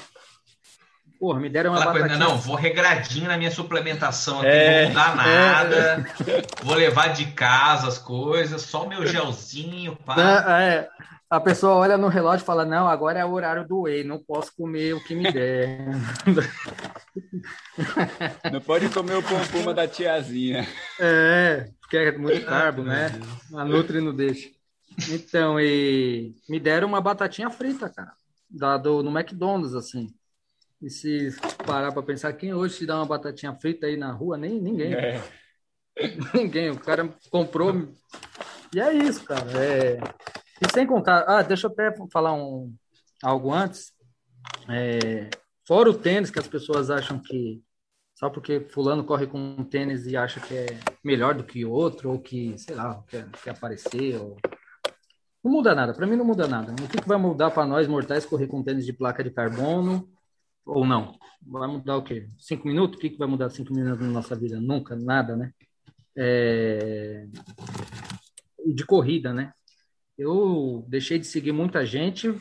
Porra, 1.17 1.39
me 1.39 1.49
deram 1.49 1.71
uma 1.71 1.91
coisa, 1.91 2.17
Não, 2.17 2.35
vou 2.35 2.55
regradinho 2.55 3.27
na 3.27 3.37
minha 3.37 3.51
suplementação 3.51 4.39
aqui, 4.39 4.49
é, 4.49 4.81
não 4.81 4.89
mudar 4.89 5.11
é. 5.11 5.15
nada. 5.15 6.05
É. 6.27 6.65
Vou 6.65 6.75
levar 6.75 7.13
de 7.13 7.27
casa 7.27 7.87
as 7.87 7.99
coisas, 7.99 8.63
só 8.63 8.87
meu 8.87 9.05
gelzinho, 9.05 9.95
pá. 9.97 10.59
É, 10.59 10.89
a 11.31 11.39
pessoa 11.39 11.75
olha 11.75 11.97
no 11.97 12.09
relógio 12.09 12.43
e 12.43 12.45
fala: 12.45 12.65
Não, 12.65 12.89
agora 12.89 13.19
é 13.19 13.23
o 13.23 13.31
horário 13.31 13.65
do 13.65 13.83
whey, 13.83 14.03
não 14.03 14.21
posso 14.21 14.53
comer 14.53 14.93
o 14.93 15.01
que 15.01 15.15
me 15.15 15.31
der. 15.31 15.87
Não 18.51 18.59
pode 18.59 18.89
comer 18.89 19.15
o 19.15 19.23
pão 19.23 19.73
da 19.73 19.87
tiazinha. 19.87 20.67
É, 20.99 21.69
porque 21.79 21.95
é 21.95 22.17
muito 22.17 22.45
carbo, 22.45 22.83
né? 22.83 23.11
A 23.53 23.63
Nutri 23.63 24.01
não 24.01 24.13
deixa. 24.13 24.49
Então, 25.09 25.57
e 25.57 26.35
me 26.49 26.59
deram 26.59 26.89
uma 26.89 26.99
batatinha 26.99 27.49
frita, 27.49 27.89
cara, 27.89 28.11
dado 28.49 29.01
no 29.01 29.17
McDonald's, 29.17 29.73
assim. 29.73 30.13
E 30.81 30.89
se 30.89 31.33
parar 31.65 31.93
para 31.93 32.03
pensar, 32.03 32.33
quem 32.33 32.53
hoje 32.53 32.79
te 32.79 32.85
dá 32.85 32.97
uma 32.97 33.05
batatinha 33.05 33.55
frita 33.55 33.87
aí 33.87 33.95
na 33.95 34.11
rua? 34.11 34.37
Nem 34.37 34.59
ninguém. 34.59 34.93
É. 34.93 35.23
Ninguém. 36.33 36.71
O 36.71 36.79
cara 36.79 37.07
comprou. 37.29 37.87
E 38.73 38.81
é 38.81 38.93
isso, 38.93 39.23
cara. 39.23 39.49
É 39.57 39.99
e 40.61 40.71
sem 40.71 40.85
contar, 40.85 41.25
ah, 41.27 41.41
deixa 41.41 41.67
eu 41.67 41.71
até 41.71 41.91
falar 42.11 42.33
um, 42.33 42.73
algo 43.23 43.51
antes. 43.51 43.91
É, 44.69 45.29
fora 45.67 45.89
o 45.89 45.93
tênis, 45.93 46.29
que 46.29 46.39
as 46.39 46.47
pessoas 46.47 46.89
acham 46.89 47.19
que 47.19 47.63
só 48.21 48.29
porque 48.29 48.59
fulano 48.59 49.03
corre 49.03 49.25
com 49.25 49.39
um 49.39 49.63
tênis 49.63 50.05
e 50.05 50.15
acha 50.15 50.39
que 50.39 50.53
é 50.53 50.67
melhor 51.03 51.33
do 51.33 51.43
que 51.43 51.65
outro, 51.65 52.11
ou 52.11 52.19
que, 52.19 52.55
sei 52.55 52.75
lá, 52.75 53.03
quer, 53.07 53.27
quer 53.43 53.49
aparecer, 53.49 54.21
ou... 54.21 54.37
Não 55.43 55.51
muda 55.51 55.73
nada, 55.73 55.91
para 55.91 56.05
mim 56.05 56.15
não 56.15 56.23
muda 56.23 56.47
nada. 56.47 56.71
O 56.71 56.87
que, 56.87 57.01
que 57.01 57.07
vai 57.07 57.17
mudar 57.17 57.49
para 57.49 57.65
nós 57.65 57.87
mortais 57.87 58.23
correr 58.23 58.45
com 58.45 58.61
tênis 58.61 58.85
de 58.85 58.93
placa 58.93 59.23
de 59.23 59.31
carbono 59.31 60.07
ou 60.63 60.85
não? 60.85 61.17
Vai 61.41 61.67
mudar 61.67 61.97
o 61.97 62.03
quê? 62.03 62.29
Cinco 62.37 62.67
minutos? 62.67 62.97
O 62.97 63.01
que, 63.01 63.09
que 63.09 63.17
vai 63.17 63.27
mudar 63.27 63.49
cinco 63.49 63.73
minutos 63.73 64.05
na 64.05 64.13
nossa 64.13 64.35
vida? 64.35 64.61
Nunca, 64.61 64.95
nada, 64.95 65.35
né? 65.35 65.51
É... 66.15 67.25
De 68.63 68.85
corrida, 68.85 69.33
né? 69.33 69.51
Eu 70.21 70.85
deixei 70.87 71.17
de 71.17 71.25
seguir 71.25 71.51
muita 71.51 71.85
gente. 71.85 72.33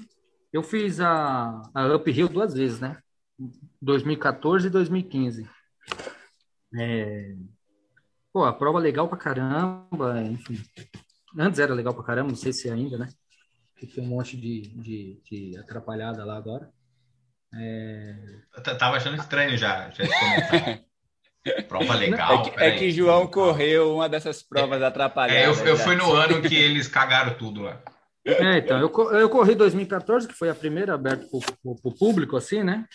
Eu 0.53 0.63
fiz 0.63 1.01
a, 1.01 1.63
a 1.75 1.97
Uphill 1.97 2.29
duas 2.29 2.53
vezes, 2.53 2.79
né? 2.79 2.99
2014 3.81 4.67
e 4.67 4.71
2015. 4.71 5.49
É... 6.79 7.35
Pô, 8.33 8.45
a 8.45 8.53
prova 8.53 8.79
legal 8.79 9.09
pra 9.09 9.17
caramba, 9.17 10.21
enfim. 10.23 10.63
Antes 11.37 11.59
era 11.59 11.75
legal 11.75 11.95
pra 11.95 12.05
caramba, 12.05 12.29
não 12.29 12.37
sei 12.37 12.53
se 12.53 12.69
ainda, 12.69 12.99
né? 12.99 13.09
Tem 13.95 14.05
um 14.05 14.09
monte 14.09 14.37
de, 14.37 14.61
de, 14.61 15.23
de 15.25 15.59
atrapalhada 15.59 16.25
lá 16.25 16.37
agora. 16.37 16.71
É... 17.55 18.43
Eu 18.57 18.63
tava 18.77 18.97
achando 18.97 19.17
estranho 19.17 19.57
já, 19.57 19.91
já 19.91 20.05
Prova 21.69 21.95
legal. 21.95 22.43
É 22.43 22.51
que, 22.51 22.63
é 22.63 22.79
que 22.79 22.91
João 22.91 23.27
correu 23.27 23.95
uma 23.95 24.09
dessas 24.09 24.43
provas 24.43 24.83
é, 24.83 24.87
atrapalhadas. 24.87 25.61
É, 25.61 25.65
eu, 25.65 25.69
eu 25.69 25.77
fui 25.77 25.97
no 25.97 26.13
ano 26.13 26.43
que 26.43 26.55
eles 26.55 26.87
cagaram 26.87 27.35
tudo 27.35 27.63
lá. 27.63 27.83
É, 28.25 28.59
então, 28.59 28.79
eu, 28.79 29.13
eu 29.13 29.31
corri 29.31 29.55
2014, 29.55 30.29
que 30.29 30.35
foi 30.35 30.51
a 30.51 30.55
primeira 30.55 30.95
aberta 30.95 31.27
para 31.27 31.73
o 31.83 31.95
público, 31.95 32.37
assim, 32.37 32.63
né? 32.63 32.87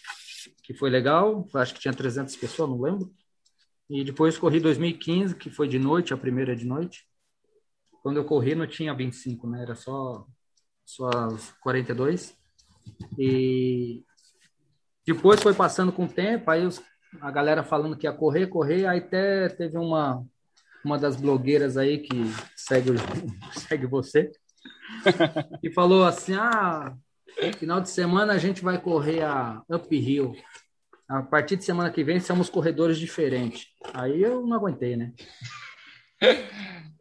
Que 0.63 0.73
foi 0.73 0.89
legal, 0.89 1.47
acho 1.55 1.73
que 1.73 1.79
tinha 1.79 1.93
300 1.93 2.35
pessoas, 2.35 2.69
não 2.69 2.79
lembro. 2.79 3.11
E 3.89 4.03
depois 4.03 4.37
corri 4.37 4.59
2015, 4.59 5.35
que 5.35 5.49
foi 5.49 5.67
de 5.67 5.79
noite, 5.79 6.13
a 6.13 6.17
primeira 6.17 6.55
de 6.55 6.65
noite. 6.65 7.03
Quando 8.03 8.17
eu 8.17 8.25
corri 8.25 8.53
não 8.53 8.67
tinha 8.67 8.93
25, 8.93 9.47
né? 9.47 9.63
Era 9.63 9.75
só, 9.75 10.25
só 10.85 11.09
as 11.09 11.51
42. 11.61 12.37
E 13.17 14.03
depois 15.05 15.41
foi 15.41 15.53
passando 15.53 15.91
com 15.91 16.05
o 16.05 16.09
tempo, 16.09 16.49
aí 16.49 16.65
os 16.65 16.81
a 17.21 17.31
galera 17.31 17.63
falando 17.63 17.97
que 17.97 18.07
ia 18.07 18.13
correr, 18.13 18.47
correr, 18.47 18.85
aí 18.85 18.99
até 18.99 19.49
teve 19.49 19.77
uma, 19.77 20.23
uma 20.83 20.97
das 20.97 21.15
blogueiras 21.15 21.77
aí 21.77 21.99
que 21.99 22.23
segue, 22.55 22.91
segue 23.67 23.85
você, 23.85 24.31
e 25.63 25.71
falou 25.71 26.05
assim, 26.05 26.35
ah, 26.35 26.95
final 27.57 27.81
de 27.81 27.89
semana 27.89 28.33
a 28.33 28.37
gente 28.37 28.63
vai 28.63 28.79
correr 28.79 29.23
a 29.23 29.61
Uphill. 29.69 30.35
A 31.07 31.21
partir 31.21 31.55
de 31.55 31.63
semana 31.63 31.91
que 31.91 32.03
vem 32.03 32.19
somos 32.19 32.49
corredores 32.49 32.97
diferentes. 32.97 33.67
Aí 33.93 34.23
eu 34.23 34.41
não 34.41 34.57
aguentei, 34.57 34.95
né? 34.95 35.13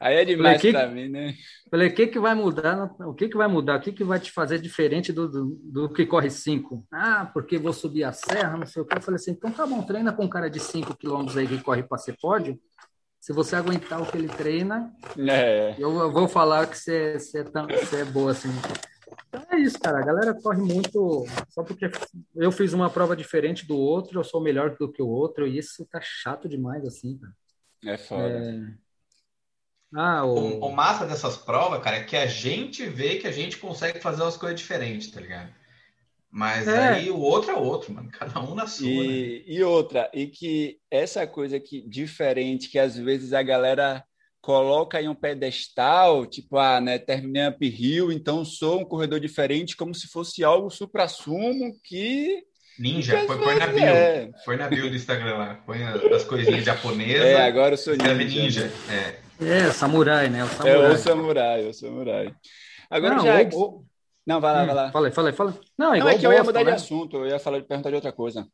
Aí 0.00 0.16
é 0.16 0.24
demais 0.24 0.60
falei, 0.60 0.72
pra 0.72 0.88
mim, 0.88 1.08
né? 1.08 1.34
Falei, 1.70 1.88
o 1.88 1.94
que, 1.94 2.06
que 2.06 2.18
vai 2.18 2.34
mudar? 2.34 2.94
O 3.00 3.14
que, 3.14 3.28
que 3.28 3.36
vai 3.36 3.48
mudar? 3.48 3.78
O 3.78 3.80
que, 3.80 3.92
que 3.92 4.04
vai 4.04 4.20
te 4.20 4.30
fazer 4.30 4.58
diferente 4.60 5.12
do, 5.12 5.28
do, 5.28 5.60
do 5.62 5.88
que 5.88 6.04
corre 6.04 6.30
5? 6.30 6.86
Ah, 6.90 7.30
porque 7.32 7.58
vou 7.58 7.72
subir 7.72 8.04
a 8.04 8.12
serra, 8.12 8.56
não 8.56 8.66
sei 8.66 8.82
o 8.82 8.84
que. 8.84 8.96
Eu 8.96 9.00
falei 9.00 9.16
assim, 9.16 9.32
então 9.32 9.50
tá 9.50 9.66
bom, 9.66 9.82
treina 9.82 10.12
com 10.12 10.24
um 10.24 10.28
cara 10.28 10.50
de 10.50 10.60
5 10.60 10.96
quilômetros 10.96 11.36
aí 11.36 11.46
que 11.46 11.62
corre 11.62 11.82
para 11.82 11.98
ser 11.98 12.16
pódio. 12.20 12.58
Se 13.20 13.32
você 13.32 13.54
aguentar 13.54 14.02
o 14.02 14.06
que 14.06 14.18
ele 14.18 14.28
treina, 14.28 14.92
é. 15.16 15.76
eu, 15.78 15.96
eu 15.96 16.10
vou 16.10 16.26
falar 16.26 16.66
que 16.66 16.76
você, 16.76 17.18
você, 17.18 17.38
é, 17.38 17.44
tão, 17.44 17.68
você 17.68 18.00
é 18.00 18.04
boa 18.04 18.32
assim. 18.32 18.48
Então 19.28 19.46
é 19.50 19.60
isso, 19.60 19.78
cara. 19.78 20.00
A 20.00 20.04
galera 20.04 20.34
corre 20.34 20.60
muito 20.60 21.24
só 21.48 21.62
porque 21.62 21.90
eu 22.34 22.50
fiz 22.50 22.72
uma 22.72 22.90
prova 22.90 23.14
diferente 23.14 23.64
do 23.64 23.76
outro, 23.76 24.18
eu 24.18 24.24
sou 24.24 24.42
melhor 24.42 24.76
do 24.76 24.90
que 24.90 25.00
o 25.00 25.08
outro, 25.08 25.46
e 25.46 25.56
isso 25.56 25.86
tá 25.86 26.00
chato 26.02 26.48
demais, 26.48 26.84
assim, 26.84 27.16
cara. 27.16 27.32
É 27.84 27.96
foda. 27.96 28.28
É... 28.28 28.81
Ah, 29.94 30.24
o... 30.24 30.34
O, 30.34 30.66
o 30.66 30.72
massa 30.72 31.06
dessas 31.06 31.36
provas, 31.36 31.82
cara, 31.82 31.98
é 31.98 32.04
que 32.04 32.16
a 32.16 32.26
gente 32.26 32.86
vê 32.86 33.16
que 33.16 33.26
a 33.26 33.32
gente 33.32 33.58
consegue 33.58 34.00
fazer 34.00 34.22
umas 34.22 34.36
coisas 34.36 34.58
diferentes, 34.58 35.10
tá 35.10 35.20
ligado? 35.20 35.50
Mas 36.30 36.66
é. 36.66 36.88
aí 36.88 37.10
o 37.10 37.18
outro 37.18 37.50
é 37.50 37.54
outro, 37.54 37.92
mano. 37.92 38.08
Cada 38.10 38.40
um 38.40 38.54
na 38.54 38.66
sua. 38.66 38.88
E, 38.88 39.44
né? 39.46 39.54
e 39.54 39.62
outra, 39.62 40.10
e 40.14 40.26
que 40.26 40.78
essa 40.90 41.26
coisa 41.26 41.60
que 41.60 41.82
diferente, 41.82 42.70
que 42.70 42.78
às 42.78 42.96
vezes 42.96 43.34
a 43.34 43.42
galera 43.42 44.02
coloca 44.40 45.00
em 45.00 45.08
um 45.08 45.14
pedestal, 45.14 46.24
tipo, 46.26 46.56
ah, 46.56 46.80
né, 46.80 46.98
terminei 46.98 47.46
Up 47.46 47.64
Hill, 47.64 48.10
então 48.10 48.44
sou 48.44 48.80
um 48.80 48.84
corredor 48.84 49.20
diferente, 49.20 49.76
como 49.76 49.94
se 49.94 50.08
fosse 50.08 50.42
algo 50.42 50.68
supra-sumo 50.68 51.72
que... 51.84 52.42
Ninja, 52.78 53.20
que 53.20 53.26
põe, 53.26 53.38
põe 53.38 53.54
na 53.54 53.66
bio, 53.66 53.84
é. 53.84 54.30
põe 54.44 54.56
na 54.56 54.68
bio 54.68 54.90
do 54.90 54.96
Instagram 54.96 55.36
lá, 55.36 55.54
põe 55.66 55.84
as 55.84 56.24
coisinhas 56.24 56.64
japonesas. 56.64 57.22
É, 57.22 57.46
agora 57.46 57.74
eu 57.74 57.78
sou 57.78 57.94
ninja. 57.94 58.14
ninja. 58.14 58.72
É. 58.90 59.21
é, 59.40 59.70
samurai, 59.70 60.28
né? 60.28 60.44
O 60.44 60.48
samurai. 60.48 60.74
É 60.74 60.88
o 60.88 60.96
samurai, 60.96 61.68
o 61.68 61.74
samurai. 61.74 62.34
Agora, 62.90 63.16
Não, 63.16 63.24
já... 63.24 63.44
Não, 64.24 64.40
vai 64.40 64.52
lá, 64.52 64.62
hum, 64.62 64.66
vai 64.66 64.74
lá. 64.74 64.92
Falei, 64.92 65.10
falei, 65.10 65.32
falei. 65.32 65.54
Não, 65.76 65.94
é 65.94 65.98
igual 65.98 66.12
Não, 66.12 66.16
é 66.16 66.20
que 66.20 66.22
Boston, 66.22 66.26
eu 66.26 66.32
ia 66.32 66.44
mudar 66.44 66.58
né? 66.60 66.64
de 66.64 66.76
assunto, 66.76 67.16
eu 67.16 67.26
ia 67.26 67.38
falar, 67.38 67.62
perguntar 67.62 67.88
de 67.90 67.96
outra 67.96 68.12
coisa. 68.12 68.46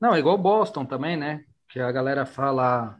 Não, 0.00 0.14
é 0.14 0.18
igual 0.18 0.38
Boston 0.38 0.84
também, 0.84 1.16
né? 1.16 1.44
Que 1.68 1.80
a 1.80 1.92
galera 1.92 2.24
fala... 2.24 2.96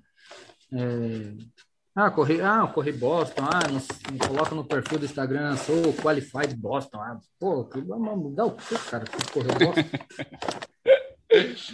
É 0.72 1.56
ah, 1.98 2.10
corri, 2.10 2.42
ah, 2.42 2.66
corri 2.66 2.92
Boston, 2.92 3.42
ah, 3.42 3.60
não, 3.70 4.28
coloca 4.28 4.54
no 4.54 4.66
perfil 4.66 4.98
do 4.98 5.06
Instagram, 5.06 5.56
sou 5.56 5.94
qualified 5.94 6.54
Boston. 6.54 7.00
Ah, 7.00 7.18
pô, 7.40 7.64
que 7.64 7.80
mudar 7.80 8.44
o 8.44 8.50
que, 8.50 8.78
cara? 8.90 9.06
Correu 9.32 9.54
Boston? 9.54 9.82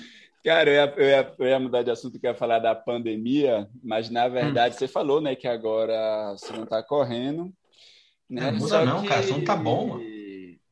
Cara, 0.45 0.71
eu 0.71 0.75
ia, 0.75 0.95
eu, 0.97 1.09
ia, 1.09 1.35
eu 1.39 1.47
ia, 1.47 1.61
mudar 1.61 1.83
de 1.83 1.91
assunto, 1.91 2.19
que 2.19 2.27
ia 2.27 2.35
falar 2.35 2.59
da 2.59 2.75
pandemia, 2.75 3.69
mas 3.83 4.11
na 4.11 4.27
verdade 4.27 4.75
hum. 4.75 4.79
você 4.79 4.89
falou, 4.89 5.21
né, 5.21 5.37
que 5.37 5.47
agora 5.47 6.33
você 6.33 6.53
não 6.53 6.65
está 6.65 6.83
correndo. 6.83 7.53
Né? 8.29 8.51
Não 8.51 8.59
muda 8.59 8.85
não, 8.85 9.03
que... 9.03 9.09
cara, 9.09 9.27
não 9.27 9.45
tá 9.45 9.55
bom, 9.55 9.89
mano. 9.89 10.13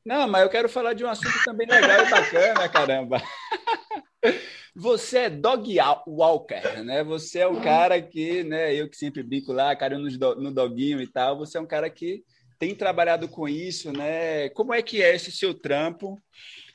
Não, 0.04 0.26
mas 0.26 0.42
eu 0.42 0.48
quero 0.48 0.68
falar 0.68 0.94
de 0.94 1.04
um 1.04 1.08
assunto 1.08 1.44
também 1.44 1.66
legal 1.66 2.06
e 2.06 2.10
bacana, 2.10 2.68
caramba. 2.68 3.22
Você 4.74 5.18
é 5.18 5.30
dog 5.30 5.76
walker, 6.06 6.82
né? 6.84 7.04
Você 7.04 7.40
é 7.40 7.46
o 7.46 7.60
cara 7.60 8.00
que, 8.00 8.44
né? 8.44 8.74
Eu 8.74 8.88
que 8.88 8.96
sempre 8.96 9.22
brinco 9.22 9.52
lá, 9.52 9.74
cara, 9.76 9.98
no, 9.98 10.08
no 10.36 10.54
doguinho 10.54 11.02
e 11.02 11.06
tal. 11.06 11.36
Você 11.38 11.58
é 11.58 11.60
um 11.60 11.66
cara 11.66 11.90
que 11.90 12.22
tem 12.58 12.74
trabalhado 12.74 13.28
com 13.28 13.48
isso, 13.48 13.92
né? 13.92 14.48
Como 14.50 14.72
é 14.72 14.80
que 14.80 15.02
é 15.02 15.14
esse 15.14 15.32
seu 15.32 15.52
trampo? 15.52 16.18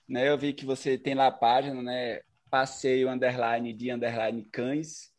Né? 0.08 0.30
Eu 0.30 0.38
vi 0.38 0.54
que 0.54 0.66
você 0.66 0.98
tem 0.98 1.16
lá 1.16 1.28
a 1.28 1.32
página, 1.32 1.82
né? 1.82 2.20
Passeio 2.56 3.10
underline 3.10 3.74
de 3.74 3.92
underline 3.92 4.42
cães. 4.50 5.10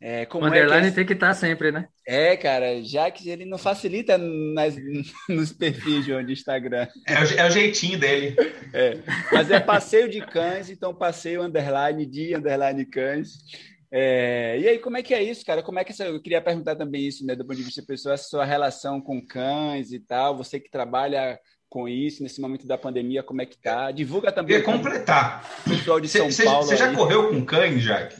É, 0.00 0.24
como 0.26 0.44
o 0.44 0.46
underline 0.46 0.86
é 0.86 0.90
que 0.90 0.92
é... 0.92 0.92
tem 0.92 1.06
que 1.06 1.12
estar 1.14 1.26
tá 1.26 1.34
sempre, 1.34 1.72
né? 1.72 1.88
É, 2.06 2.36
cara, 2.36 2.84
já 2.84 3.10
que 3.10 3.28
ele 3.28 3.44
não 3.44 3.58
facilita 3.58 4.16
nas, 4.16 4.76
nos 5.28 5.52
perfis 5.52 6.04
de 6.04 6.12
onde 6.12 6.32
Instagram. 6.32 6.86
É 7.04 7.14
o, 7.14 7.40
é 7.40 7.46
o, 7.48 7.50
jeitinho 7.50 7.98
dele. 7.98 8.36
É, 8.72 8.98
mas 9.32 9.50
é 9.50 9.58
passeio 9.58 10.08
de 10.08 10.24
cães, 10.24 10.70
então 10.70 10.94
passeio 10.94 11.42
underline 11.42 12.06
de 12.06 12.36
underline 12.36 12.86
cães. 12.86 13.38
É, 13.90 14.56
e 14.60 14.68
aí, 14.68 14.78
como 14.78 14.96
é 14.96 15.02
que 15.02 15.14
é 15.14 15.20
isso, 15.20 15.44
cara? 15.44 15.64
Como 15.64 15.80
é 15.80 15.84
que 15.84 15.90
essa, 15.90 16.04
eu 16.04 16.22
queria 16.22 16.40
perguntar 16.40 16.76
também 16.76 17.08
isso, 17.08 17.26
né, 17.26 17.34
do 17.34 17.44
ponto 17.44 17.56
de 17.56 17.64
vista 17.64 17.82
pessoal, 17.82 18.14
essa 18.14 18.28
sua 18.28 18.44
relação 18.44 19.00
com 19.00 19.20
cães 19.20 19.90
e 19.90 19.98
tal, 19.98 20.36
você 20.36 20.60
que 20.60 20.70
trabalha 20.70 21.40
com 21.74 21.88
isso 21.88 22.22
nesse 22.22 22.40
momento 22.40 22.68
da 22.68 22.78
pandemia, 22.78 23.20
como 23.20 23.42
é 23.42 23.46
que 23.46 23.58
tá? 23.58 23.90
Divulga 23.90 24.30
também. 24.30 24.54
Eu 24.54 24.60
ia 24.60 24.64
completar. 24.64 25.44
Pessoal 25.68 25.98
de 25.98 26.06
São 26.06 26.30
cê, 26.30 26.44
Paulo. 26.44 26.64
Você 26.64 26.76
já 26.76 26.94
correu 26.94 27.30
com 27.30 27.44
cães, 27.44 27.82
Jack? 27.82 28.14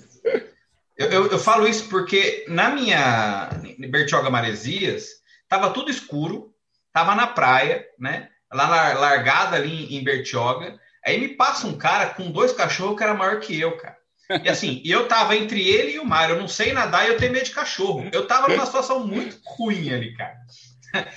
Eu, 0.99 1.07
eu, 1.09 1.27
eu, 1.29 1.39
falo 1.39 1.69
isso 1.69 1.89
porque 1.89 2.45
na 2.49 2.71
minha 2.71 3.51
Bertioga 3.89 4.29
Maresias 4.29 5.07
tava 5.49 5.71
tudo 5.71 5.89
escuro, 5.89 6.53
tava 6.93 7.15
na 7.15 7.29
praia, 7.29 7.87
né? 7.97 8.29
Lá 8.53 8.67
na, 8.67 8.99
largada 8.99 9.55
ali 9.55 9.97
em 9.97 10.03
Bertioga. 10.03 10.77
Aí 11.07 11.21
me 11.21 11.29
passa 11.29 11.69
um 11.69 11.79
cara 11.79 12.07
com 12.07 12.33
dois 12.33 12.53
cachorros 12.53 12.97
que 12.97 13.05
era 13.05 13.15
maior 13.15 13.39
que 13.39 13.61
eu, 13.61 13.77
cara. 13.77 13.97
E 14.43 14.49
assim, 14.49 14.83
eu 14.85 15.07
tava 15.07 15.37
entre 15.37 15.63
ele 15.65 15.93
e 15.93 15.99
o 16.01 16.05
Mário. 16.05 16.35
Eu 16.35 16.41
não 16.41 16.49
sei 16.49 16.73
nadar 16.73 17.07
e 17.07 17.13
eu 17.13 17.19
tenho 17.19 17.33
medo 17.33 17.45
de 17.45 17.53
cachorro. 17.53 18.09
Eu 18.11 18.27
tava 18.27 18.49
numa 18.49 18.67
situação 18.67 19.07
muito 19.07 19.39
ruim 19.45 19.93
ali, 19.93 20.13
cara. 20.17 20.35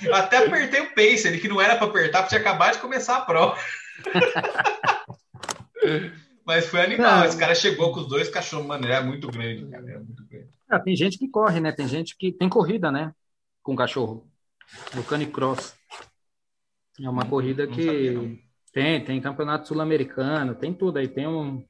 Eu 0.02 0.14
até 0.14 0.38
apertei 0.38 0.80
o 0.80 0.94
pace 0.94 1.28
ali, 1.28 1.40
que 1.40 1.48
não 1.48 1.60
era 1.60 1.76
para 1.76 1.86
apertar, 1.86 2.22
porque 2.22 2.36
tinha 2.36 2.40
acabado 2.40 2.74
de 2.74 2.80
começar 2.80 3.18
a 3.18 3.20
prova. 3.22 3.56
Mas 6.44 6.66
foi 6.66 6.80
animal. 6.80 7.18
Não. 7.18 7.24
Esse 7.24 7.38
cara 7.38 7.54
chegou 7.54 7.92
com 7.92 8.00
os 8.00 8.08
dois 8.08 8.28
cachorros, 8.28 8.66
mano. 8.66 8.84
Ele 8.84 8.92
é 8.92 9.02
muito 9.02 9.28
grande, 9.28 9.66
cara. 9.66 9.90
É 9.90 9.98
muito 9.98 10.26
grande. 10.26 10.48
Ah, 10.68 10.80
tem 10.80 10.96
gente 10.96 11.18
que 11.18 11.28
corre, 11.28 11.60
né? 11.60 11.72
Tem 11.72 11.86
gente 11.86 12.16
que 12.16 12.32
tem 12.32 12.48
corrida, 12.48 12.90
né? 12.90 13.12
Com 13.62 13.76
cachorro. 13.76 14.26
O 14.96 15.02
canicross. 15.02 15.74
É 17.00 17.08
uma 17.08 17.22
não, 17.22 17.30
corrida 17.30 17.66
não 17.66 17.72
que 17.72 17.84
sabia, 17.84 18.38
tem, 18.72 19.04
tem 19.04 19.20
campeonato 19.20 19.68
sul-americano, 19.68 20.54
tem 20.54 20.72
tudo 20.72 20.98
aí. 20.98 21.06
Tem 21.06 21.26
um 21.26 21.62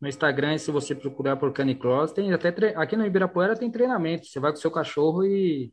no 0.00 0.08
Instagram, 0.08 0.58
se 0.58 0.70
você 0.70 0.94
procurar 0.94 1.36
por 1.36 1.52
canicross, 1.52 2.12
tem 2.12 2.32
até 2.32 2.52
tre... 2.52 2.74
aqui 2.76 2.96
no 2.96 3.06
Ibirapuera 3.06 3.56
tem 3.56 3.70
treinamento. 3.70 4.26
Você 4.26 4.38
vai 4.38 4.52
com 4.52 4.58
seu 4.58 4.70
cachorro 4.70 5.24
e 5.24 5.72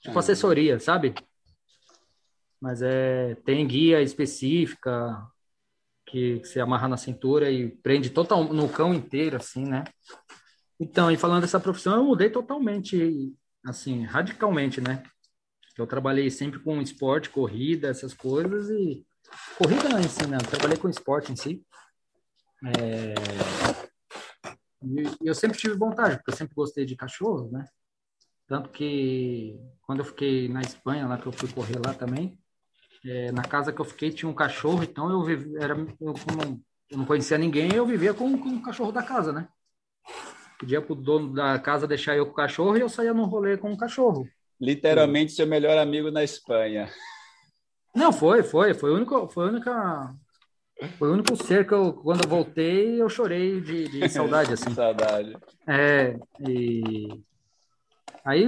tipo 0.00 0.16
ah. 0.16 0.20
assessoria, 0.20 0.78
sabe? 0.80 1.14
Mas 2.60 2.82
é 2.82 3.34
tem 3.44 3.66
guia 3.66 4.02
específica, 4.02 5.16
que, 6.10 6.40
que 6.40 6.48
você 6.48 6.60
amarra 6.60 6.88
na 6.88 6.96
cintura 6.96 7.50
e 7.50 7.70
prende 7.70 8.10
total 8.10 8.44
no 8.44 8.68
cão 8.68 8.92
inteiro, 8.92 9.36
assim, 9.36 9.64
né? 9.64 9.84
Então, 10.78 11.10
e 11.10 11.16
falando 11.16 11.42
dessa 11.42 11.60
profissão, 11.60 11.96
eu 11.96 12.04
mudei 12.04 12.30
totalmente, 12.30 13.32
assim, 13.64 14.04
radicalmente, 14.04 14.80
né? 14.80 15.02
Eu 15.78 15.86
trabalhei 15.86 16.30
sempre 16.30 16.58
com 16.58 16.82
esporte, 16.82 17.30
corrida, 17.30 17.88
essas 17.88 18.12
coisas 18.12 18.68
e 18.70 19.06
corrida 19.56 19.88
não 19.88 20.00
em 20.00 20.08
si, 20.08 20.26
né? 20.26 20.36
Eu 20.36 20.48
trabalhei 20.48 20.76
com 20.76 20.88
esporte 20.88 21.32
em 21.32 21.36
si. 21.36 21.64
É... 22.64 23.14
E 24.82 25.28
eu 25.28 25.34
sempre 25.34 25.58
tive 25.58 25.74
vontade, 25.74 26.16
porque 26.16 26.32
eu 26.32 26.36
sempre 26.36 26.54
gostei 26.54 26.84
de 26.84 26.96
cachorros, 26.96 27.52
né? 27.52 27.64
Tanto 28.46 28.70
que 28.70 29.60
quando 29.82 30.00
eu 30.00 30.04
fiquei 30.04 30.48
na 30.48 30.60
Espanha, 30.60 31.06
lá 31.06 31.18
que 31.18 31.26
eu 31.26 31.32
fui 31.32 31.52
correr 31.52 31.78
lá 31.84 31.94
também, 31.94 32.39
é, 33.04 33.32
na 33.32 33.42
casa 33.42 33.72
que 33.72 33.80
eu 33.80 33.84
fiquei 33.84 34.10
tinha 34.10 34.28
um 34.28 34.34
cachorro, 34.34 34.82
então 34.82 35.10
eu 35.10 35.22
vivi, 35.22 35.56
era, 35.56 35.74
eu, 35.74 36.14
como 36.14 36.62
eu 36.90 36.98
não 36.98 37.04
conhecia 37.06 37.38
ninguém, 37.38 37.72
eu 37.74 37.86
vivia 37.86 38.12
com, 38.12 38.36
com 38.36 38.48
o 38.50 38.62
cachorro 38.62 38.92
da 38.92 39.02
casa, 39.02 39.32
né? 39.32 39.48
Pedia 40.58 40.82
pro 40.82 40.94
dono 40.94 41.32
da 41.32 41.58
casa 41.58 41.86
deixar 41.86 42.16
eu 42.16 42.26
com 42.26 42.32
o 42.32 42.36
cachorro 42.36 42.76
e 42.76 42.80
eu 42.80 42.88
saía 42.88 43.14
no 43.14 43.24
rolê 43.24 43.56
com 43.56 43.72
o 43.72 43.76
cachorro. 43.76 44.28
Literalmente 44.60 45.32
seu 45.32 45.46
melhor 45.46 45.78
amigo 45.78 46.10
na 46.10 46.22
Espanha. 46.22 46.90
Não, 47.94 48.12
foi, 48.12 48.42
foi, 48.42 48.74
foi 48.74 48.90
o 48.90 48.96
único, 48.96 49.28
foi 49.28 49.46
a 49.46 49.48
única 49.48 50.14
foi 50.98 51.10
o 51.10 51.12
único 51.12 51.36
ser 51.36 51.66
que 51.66 51.74
eu, 51.74 51.92
quando 51.92 52.24
eu 52.24 52.28
voltei, 52.28 53.00
eu 53.00 53.08
chorei 53.08 53.60
de, 53.60 53.88
de 53.88 54.08
saudade, 54.08 54.52
assim. 54.52 54.72
saudade. 54.74 55.36
É, 55.66 56.18
e 56.40 57.20
aí 58.24 58.46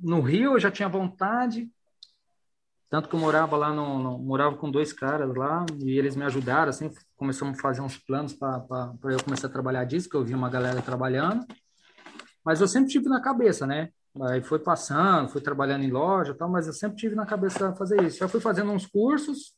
no 0.00 0.20
Rio 0.20 0.54
eu 0.54 0.60
já 0.60 0.70
tinha 0.70 0.88
vontade, 0.88 1.68
tanto 2.94 3.08
que 3.08 3.16
eu 3.16 3.18
morava 3.18 3.56
lá, 3.56 3.72
no, 3.72 3.98
no, 3.98 4.18
morava 4.20 4.56
com 4.56 4.70
dois 4.70 4.92
caras 4.92 5.34
lá, 5.34 5.66
e 5.82 5.98
eles 5.98 6.14
me 6.14 6.22
ajudaram, 6.22 6.70
assim, 6.70 6.88
começamos 7.16 7.58
a 7.58 7.60
fazer 7.60 7.80
uns 7.80 7.98
planos 7.98 8.34
para 8.34 8.64
eu 9.10 9.20
começar 9.24 9.48
a 9.48 9.50
trabalhar 9.50 9.82
disso, 9.82 10.08
que 10.08 10.14
eu 10.14 10.24
vi 10.24 10.32
uma 10.32 10.48
galera 10.48 10.80
trabalhando. 10.80 11.44
Mas 12.44 12.60
eu 12.60 12.68
sempre 12.68 12.90
tive 12.90 13.08
na 13.08 13.20
cabeça, 13.20 13.66
né? 13.66 13.90
Aí 14.22 14.40
foi 14.44 14.60
passando, 14.60 15.28
fui 15.28 15.40
trabalhando 15.40 15.82
em 15.82 15.90
loja 15.90 16.34
tal, 16.34 16.48
mas 16.48 16.68
eu 16.68 16.72
sempre 16.72 16.96
tive 16.96 17.16
na 17.16 17.26
cabeça 17.26 17.74
fazer 17.74 18.00
isso. 18.00 18.18
Já 18.18 18.28
fui 18.28 18.38
fazendo 18.40 18.70
uns 18.70 18.86
cursos, 18.86 19.56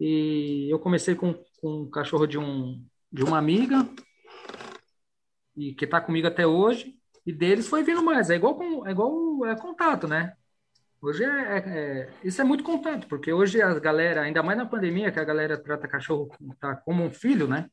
e 0.00 0.66
eu 0.72 0.78
comecei 0.78 1.14
com, 1.14 1.34
com 1.60 1.82
um 1.82 1.90
cachorro 1.90 2.26
de, 2.26 2.38
um, 2.38 2.82
de 3.12 3.22
uma 3.22 3.36
amiga, 3.36 3.86
e 5.54 5.74
que 5.74 5.84
está 5.84 6.00
comigo 6.00 6.26
até 6.26 6.46
hoje, 6.46 6.98
e 7.26 7.34
deles 7.34 7.68
foi 7.68 7.82
vindo 7.82 8.02
mais. 8.02 8.30
É 8.30 8.36
igual, 8.36 8.54
com, 8.54 8.86
é 8.86 8.92
igual 8.92 9.44
é 9.44 9.54
contato, 9.56 10.08
né? 10.08 10.34
Hoje 11.04 11.22
é, 11.22 11.28
é, 11.28 11.58
é, 11.58 12.14
isso 12.24 12.40
é 12.40 12.44
muito 12.44 12.64
contato, 12.64 13.06
porque 13.08 13.30
hoje 13.30 13.60
a 13.60 13.78
galera, 13.78 14.22
ainda 14.22 14.42
mais 14.42 14.56
na 14.56 14.64
pandemia, 14.64 15.12
que 15.12 15.20
a 15.20 15.24
galera 15.24 15.62
trata 15.62 15.86
cachorro 15.86 16.30
tá 16.58 16.76
como 16.76 17.04
um 17.04 17.10
filho, 17.10 17.46
né? 17.46 17.68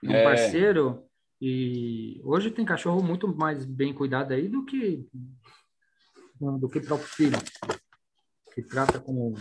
Um 0.00 0.12
é. 0.12 0.22
parceiro. 0.22 1.04
E 1.40 2.20
hoje 2.22 2.52
tem 2.52 2.64
cachorro 2.64 3.02
muito 3.02 3.26
mais 3.26 3.64
bem 3.64 3.92
cuidado 3.92 4.32
aí 4.32 4.48
do 4.48 4.64
que 4.64 5.08
do 6.40 6.68
que 6.68 6.80
próprio 6.80 7.08
filho, 7.08 7.38
que 8.54 8.62
trata 8.62 9.00
como, 9.00 9.34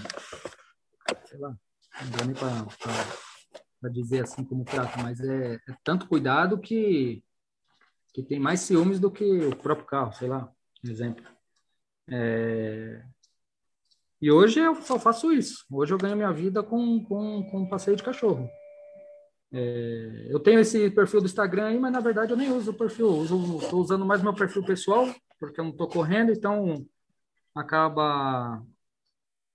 sei 1.25 1.37
lá, 1.37 1.55
não 2.01 2.09
dá 2.09 2.25
nem 2.25 2.35
para 2.35 3.89
dizer 3.91 4.23
assim 4.23 4.43
como 4.43 4.65
trata, 4.65 5.03
mas 5.03 5.19
é, 5.19 5.53
é 5.55 5.75
tanto 5.83 6.07
cuidado 6.07 6.59
que 6.59 7.23
que 8.15 8.23
tem 8.23 8.39
mais 8.39 8.61
ciúmes 8.61 8.99
do 8.99 9.11
que 9.11 9.23
o 9.45 9.55
próprio 9.55 9.85
carro, 9.85 10.11
sei 10.13 10.27
lá, 10.27 10.49
exemplo. 10.83 11.34
É... 12.09 13.03
E 14.21 14.31
hoje 14.31 14.59
eu 14.59 14.75
só 14.75 14.99
faço 14.99 15.31
isso. 15.31 15.65
Hoje 15.71 15.93
eu 15.93 15.97
ganho 15.97 16.15
minha 16.15 16.31
vida 16.31 16.63
com, 16.63 17.03
com, 17.05 17.43
com 17.49 17.69
passeio 17.69 17.95
de 17.97 18.03
cachorro. 18.03 18.49
É, 19.51 20.27
eu 20.29 20.39
tenho 20.39 20.59
esse 20.59 20.89
perfil 20.89 21.21
do 21.21 21.27
Instagram 21.27 21.67
aí, 21.67 21.79
mas 21.79 21.91
na 21.91 21.99
verdade 21.99 22.31
eu 22.31 22.37
nem 22.37 22.51
uso 22.51 22.71
o 22.71 22.73
perfil. 22.73 23.23
Estou 23.23 23.81
usando 23.81 24.05
mais 24.05 24.21
meu 24.21 24.33
perfil 24.33 24.65
pessoal, 24.65 25.05
porque 25.39 25.59
eu 25.59 25.65
não 25.65 25.71
estou 25.71 25.87
correndo, 25.87 26.31
então 26.31 26.85
acaba 27.53 28.61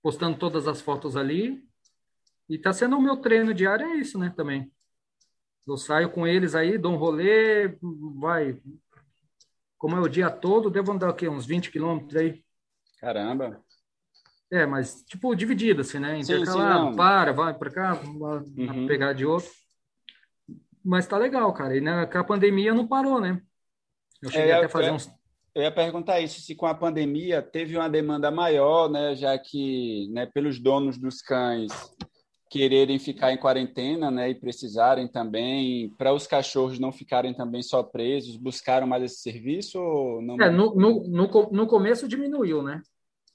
postando 0.01 0.37
todas 0.37 0.67
as 0.67 0.81
fotos 0.81 1.15
ali. 1.15 1.63
E 2.49 2.55
está 2.55 2.73
sendo 2.73 2.97
o 2.97 3.01
meu 3.01 3.17
treino 3.17 3.53
diário, 3.53 3.85
é 3.85 3.95
isso, 3.95 4.17
né? 4.17 4.33
Também. 4.35 4.71
Eu 5.67 5.77
saio 5.77 6.09
com 6.09 6.25
eles 6.25 6.55
aí, 6.55 6.77
dou 6.77 6.93
um 6.93 6.97
rolê, 6.97 7.77
vai. 8.15 8.59
Como 9.81 9.95
é 9.95 9.99
o 9.99 10.07
dia 10.07 10.29
todo, 10.29 10.69
devo 10.69 10.91
andar 10.91 11.09
aqui 11.09 11.27
uns 11.27 11.43
20 11.43 11.71
quilômetros 11.71 12.15
aí. 12.15 12.43
Caramba. 12.99 13.59
É, 14.51 14.63
mas 14.63 15.01
tipo 15.05 15.33
dividido 15.33 15.81
assim, 15.81 15.97
né? 15.97 16.19
Intercalado, 16.19 16.83
sim, 16.83 16.91
sim, 16.91 16.95
para, 16.95 17.33
vai 17.33 17.51
para 17.55 17.71
cá, 17.71 17.93
vai 17.93 18.41
uhum. 18.77 18.85
pegar 18.85 19.13
de 19.13 19.25
outro. 19.25 19.49
Mas 20.85 21.07
tá 21.07 21.17
legal, 21.17 21.51
cara. 21.51 21.75
E 21.75 21.81
com 21.81 22.17
a 22.19 22.23
pandemia 22.23 22.75
não 22.75 22.87
parou, 22.87 23.19
né? 23.19 23.41
Eu 24.21 24.29
cheguei 24.29 24.51
é, 24.51 24.53
até 24.53 24.65
a 24.67 24.69
fazer 24.69 24.89
eu, 24.89 24.93
uns. 24.93 25.11
Eu 25.55 25.63
ia 25.63 25.71
perguntar 25.71 26.19
isso, 26.19 26.41
se 26.41 26.53
com 26.53 26.67
a 26.67 26.75
pandemia 26.75 27.41
teve 27.41 27.75
uma 27.75 27.89
demanda 27.89 28.29
maior, 28.29 28.87
né? 28.87 29.15
Já 29.15 29.35
que, 29.39 30.07
né, 30.11 30.27
pelos 30.27 30.59
donos 30.59 30.99
dos 30.99 31.23
cães 31.23 31.71
quererem 32.51 32.99
ficar 32.99 33.31
em 33.31 33.37
quarentena, 33.37 34.11
né, 34.11 34.29
e 34.29 34.35
precisarem 34.35 35.07
também, 35.07 35.89
para 35.97 36.13
os 36.13 36.27
cachorros 36.27 36.77
não 36.77 36.91
ficarem 36.91 37.33
também 37.33 37.63
só 37.63 37.81
presos, 37.81 38.35
buscaram 38.35 38.85
mais 38.85 39.03
esse 39.03 39.21
serviço 39.21 39.79
ou 39.79 40.21
não? 40.21 40.35
É, 40.35 40.49
no, 40.49 40.75
no, 40.75 41.07
no, 41.07 41.49
no 41.49 41.67
começo 41.67 42.09
diminuiu, 42.09 42.61
né? 42.61 42.81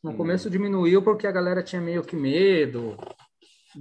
No 0.04 0.10
hum. 0.10 0.16
começo 0.18 0.50
diminuiu 0.50 1.02
porque 1.02 1.26
a 1.26 1.32
galera 1.32 1.62
tinha 1.62 1.80
meio 1.80 2.02
que 2.02 2.14
medo 2.14 2.94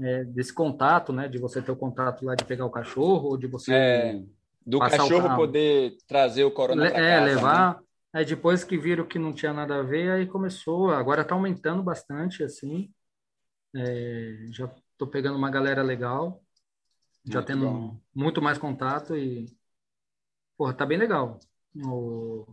é, 0.02 0.24
desse 0.24 0.54
contato, 0.54 1.12
né, 1.12 1.28
de 1.28 1.38
você 1.38 1.62
ter 1.62 1.72
o 1.72 1.76
contato 1.76 2.24
lá 2.24 2.34
de 2.34 2.46
pegar 2.46 2.66
o 2.66 2.72
cachorro, 2.72 3.32
ou 3.32 3.38
de 3.38 3.46
você 3.46 3.74
é, 3.74 4.22
do 4.66 4.80
cachorro 4.80 5.36
poder 5.36 5.98
trazer 6.08 6.46
o 6.46 6.52
corona 6.52 6.90
para 6.90 6.98
é, 6.98 7.20
casa, 7.20 7.26
levar. 7.26 7.76
Né? 7.76 7.82
Aí 8.14 8.24
depois 8.24 8.64
que 8.64 8.78
viram 8.78 9.06
que 9.06 9.20
não 9.20 9.34
tinha 9.34 9.52
nada 9.52 9.80
a 9.80 9.84
ver, 9.84 10.12
aí 10.12 10.26
começou. 10.26 10.92
Agora 10.92 11.24
está 11.24 11.36
aumentando 11.36 11.84
bastante, 11.84 12.42
assim. 12.42 12.90
É, 13.76 14.48
já 14.52 14.72
Tô 14.98 15.08
pegando 15.08 15.38
uma 15.38 15.50
galera 15.50 15.82
legal, 15.82 16.43
já 17.26 17.39
muito 17.39 17.48
tendo 17.48 17.66
bom. 17.70 18.02
muito 18.14 18.41
mais 18.41 18.58
contato 18.58 19.16
e 19.16 19.46
porra, 20.58 20.74
tá 20.74 20.86
bem 20.86 20.98
legal. 20.98 21.39
O 21.76 22.46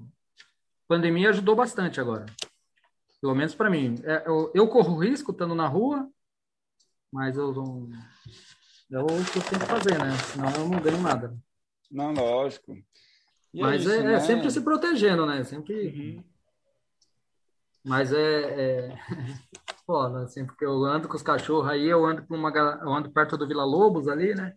pandemia 0.88 1.30
ajudou 1.30 1.54
bastante 1.54 2.00
agora. 2.00 2.26
Pelo 3.20 3.34
menos 3.34 3.54
para 3.54 3.70
mim. 3.70 3.94
É, 4.02 4.24
eu, 4.26 4.50
eu, 4.52 4.68
corro 4.68 4.98
risco 4.98 5.30
estando 5.30 5.54
na 5.54 5.68
rua, 5.68 6.10
mas 7.12 7.36
eu 7.36 7.52
não. 7.52 7.88
É 8.90 8.98
o 8.98 9.06
que 9.06 9.38
eu 9.38 9.42
tenho 9.44 9.60
que 9.60 9.66
fazer, 9.66 9.98
né? 9.98 10.10
Senão 10.32 10.50
eu 10.50 10.68
não 10.68 10.80
ganho 10.80 11.00
nada. 11.00 11.36
Não, 11.90 12.12
lógico. 12.12 12.76
E 13.54 13.60
é 13.60 13.62
mas 13.62 13.82
é, 13.82 13.84
isso, 13.84 13.92
é, 13.92 14.02
né? 14.02 14.14
é, 14.14 14.20
sempre 14.20 14.50
se 14.50 14.60
protegendo, 14.60 15.24
né? 15.24 15.44
Sempre. 15.44 15.86
Uhum. 15.86 16.24
Mas 17.84 18.12
é, 18.12 18.42
é... 18.42 18.98
foda, 19.92 20.22
assim, 20.22 20.46
porque 20.46 20.64
eu 20.64 20.84
ando 20.86 21.06
com 21.06 21.14
os 21.14 21.22
cachorros 21.22 21.68
aí, 21.70 21.86
eu 21.86 22.06
ando 22.06 22.24
uma 22.30 22.50
eu 22.80 22.94
ando 22.94 23.10
perto 23.10 23.36
do 23.36 23.46
Vila 23.46 23.62
Lobos 23.62 24.08
ali, 24.08 24.34
né? 24.34 24.54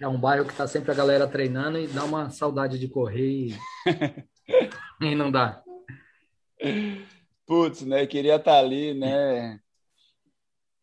É 0.00 0.08
um 0.08 0.18
bairro 0.18 0.44
que 0.44 0.54
tá 0.54 0.66
sempre 0.66 0.90
a 0.90 0.94
galera 0.94 1.28
treinando 1.28 1.78
e 1.78 1.86
dá 1.86 2.02
uma 2.02 2.28
saudade 2.30 2.76
de 2.76 2.88
correr 2.88 3.50
e, 3.50 3.56
e 5.00 5.14
não 5.14 5.30
dá. 5.30 5.62
Putz, 7.46 7.82
né? 7.82 8.04
Queria 8.04 8.34
estar 8.34 8.50
tá 8.50 8.58
ali, 8.58 8.94
né? 8.94 9.60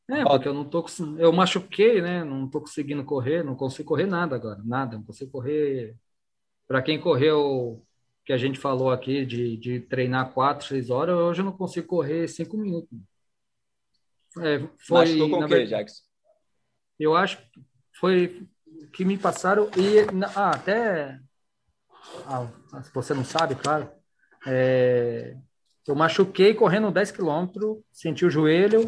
É, 0.10 0.24
porque 0.24 0.48
eu 0.48 0.54
não 0.54 0.64
tô 0.64 0.86
eu 1.18 1.34
machuquei, 1.34 2.02
né? 2.02 2.24
Não 2.24 2.50
tô 2.50 2.62
conseguindo 2.62 3.04
correr, 3.04 3.44
não 3.44 3.56
consigo 3.58 3.90
correr 3.90 4.06
nada 4.06 4.38
agora, 4.38 4.62
nada, 4.64 4.96
não 4.96 5.04
consigo 5.04 5.32
correr. 5.32 5.98
Para 6.66 6.82
quem 6.82 6.98
correu 6.98 7.86
que 8.24 8.32
a 8.32 8.38
gente 8.38 8.58
falou 8.58 8.90
aqui 8.90 9.26
de, 9.26 9.58
de 9.58 9.82
treinar 9.82 10.32
quatro, 10.34 10.66
seis 10.66 10.90
horas, 10.90 11.18
hoje 11.18 11.42
eu 11.42 11.46
não 11.46 11.52
consigo 11.52 11.88
correr 11.88 12.26
cinco 12.30 12.56
minutos. 12.56 13.15
É, 14.40 14.60
foi, 14.78 15.06
Machucou 15.06 15.30
com 15.30 15.46
o 15.46 15.48
quê, 15.48 15.66
Jackson? 15.66 16.04
Eu 17.00 17.16
acho 17.16 17.38
que 17.38 17.62
foi 18.00 18.48
que 18.94 19.06
me 19.06 19.18
passaram 19.18 19.70
e 19.78 20.00
ah, 20.36 20.52
até 20.52 21.20
ah, 22.26 22.48
se 22.82 22.94
você 22.94 23.14
não 23.14 23.26
sabe, 23.26 23.56
claro, 23.56 23.90
é, 24.46 25.36
eu 25.88 25.96
machuquei 25.96 26.54
correndo 26.54 26.92
10 26.92 27.12
quilômetros, 27.12 27.78
senti 27.92 28.26
o 28.26 28.30
joelho, 28.30 28.86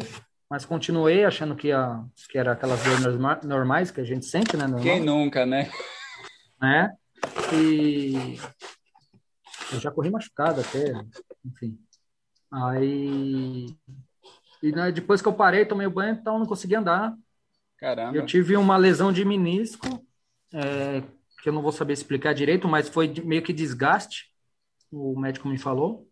mas 0.50 0.64
continuei 0.64 1.24
achando 1.24 1.54
que, 1.54 1.70
a, 1.72 2.02
que 2.30 2.38
era 2.38 2.52
aquelas 2.52 2.82
dores 2.82 3.44
normais 3.44 3.90
que 3.90 4.00
a 4.00 4.04
gente 4.04 4.26
sente, 4.26 4.56
né? 4.56 4.64
Normal. 4.66 4.82
Quem 4.82 5.00
nunca, 5.00 5.44
né? 5.44 5.70
né? 6.60 6.90
E 7.52 8.38
eu 9.72 9.80
já 9.80 9.90
corri 9.90 10.10
machucado 10.10 10.60
até, 10.60 10.92
enfim. 11.44 11.78
Aí. 12.50 13.66
E 14.62 14.72
né, 14.72 14.90
depois 14.90 15.22
que 15.22 15.28
eu 15.28 15.32
parei, 15.32 15.64
tomei 15.64 15.86
o 15.86 15.90
banho, 15.90 16.14
então 16.14 16.38
não 16.38 16.46
consegui 16.46 16.74
andar. 16.74 17.16
Caramba. 17.78 18.16
Eu 18.16 18.26
tive 18.26 18.56
uma 18.56 18.76
lesão 18.76 19.12
de 19.12 19.24
menisco, 19.24 19.86
é, 20.52 21.02
que 21.42 21.48
eu 21.48 21.52
não 21.52 21.62
vou 21.62 21.72
saber 21.72 21.92
explicar 21.92 22.34
direito, 22.34 22.66
mas 22.66 22.88
foi 22.88 23.12
meio 23.24 23.42
que 23.42 23.52
desgaste, 23.52 24.32
o 24.90 25.18
médico 25.18 25.48
me 25.48 25.58
falou. 25.58 26.08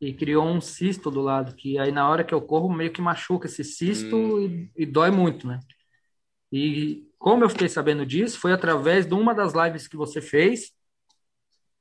E 0.00 0.12
criou 0.12 0.46
um 0.46 0.60
cisto 0.60 1.10
do 1.10 1.22
lado, 1.22 1.54
que 1.54 1.78
aí 1.78 1.90
na 1.90 2.08
hora 2.08 2.22
que 2.22 2.34
eu 2.34 2.40
corro, 2.40 2.72
meio 2.72 2.92
que 2.92 3.00
machuca 3.00 3.46
esse 3.46 3.64
cisto 3.64 4.14
hum. 4.14 4.68
e, 4.76 4.82
e 4.82 4.86
dói 4.86 5.10
muito, 5.10 5.46
né? 5.46 5.60
E 6.52 7.06
como 7.18 7.44
eu 7.44 7.48
fiquei 7.48 7.68
sabendo 7.68 8.04
disso, 8.04 8.38
foi 8.38 8.52
através 8.52 9.06
de 9.06 9.14
uma 9.14 9.34
das 9.34 9.52
lives 9.54 9.88
que 9.88 9.96
você 9.96 10.20
fez, 10.20 10.72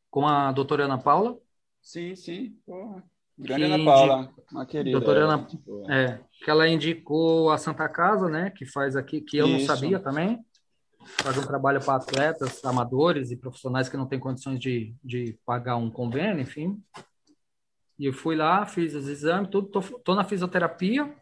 com 0.10 0.26
a 0.26 0.52
doutora 0.52 0.86
Ana 0.86 0.98
Paula. 0.98 1.38
Sim, 1.82 2.16
sim. 2.16 2.58
Porra. 2.66 3.04
Grande 3.38 3.64
Ana 3.64 3.84
Paula, 3.84 4.34
uma 4.52 4.66
querida. 4.66 4.98
Doutora 4.98 5.26
Ana, 5.26 5.48
é, 5.90 6.20
que 6.44 6.50
ela 6.50 6.68
indicou 6.68 7.52
a 7.52 7.58
Santa 7.58 7.88
Casa, 7.90 8.30
né, 8.30 8.50
que 8.50 8.66
faz 8.66 8.96
aqui, 8.96 9.20
que 9.20 9.38
eu 9.38 9.48
Isso. 9.48 9.68
não 9.68 9.76
sabia 9.76 10.00
também, 10.00 10.40
faz 11.18 11.38
um 11.38 11.46
trabalho 11.46 11.84
para 11.84 11.96
atletas, 11.96 12.64
amadores 12.64 13.32
e 13.32 13.36
profissionais 13.36 13.90
que 13.90 13.98
não 13.98 14.08
têm 14.08 14.20
condições 14.20 14.60
de, 14.60 14.96
de 15.04 15.38
pagar 15.46 15.76
um 15.76 15.92
convênio, 15.92 16.42
enfim. 16.42 16.82
E 18.00 18.06
eu 18.06 18.14
fui 18.14 18.36
lá, 18.36 18.66
fiz 18.66 18.94
os 18.94 19.08
exames, 19.08 19.50
tudo, 19.50 19.68
tô, 19.68 19.82
tô 19.82 20.16
na 20.16 20.24
fisioterapia, 20.24 21.14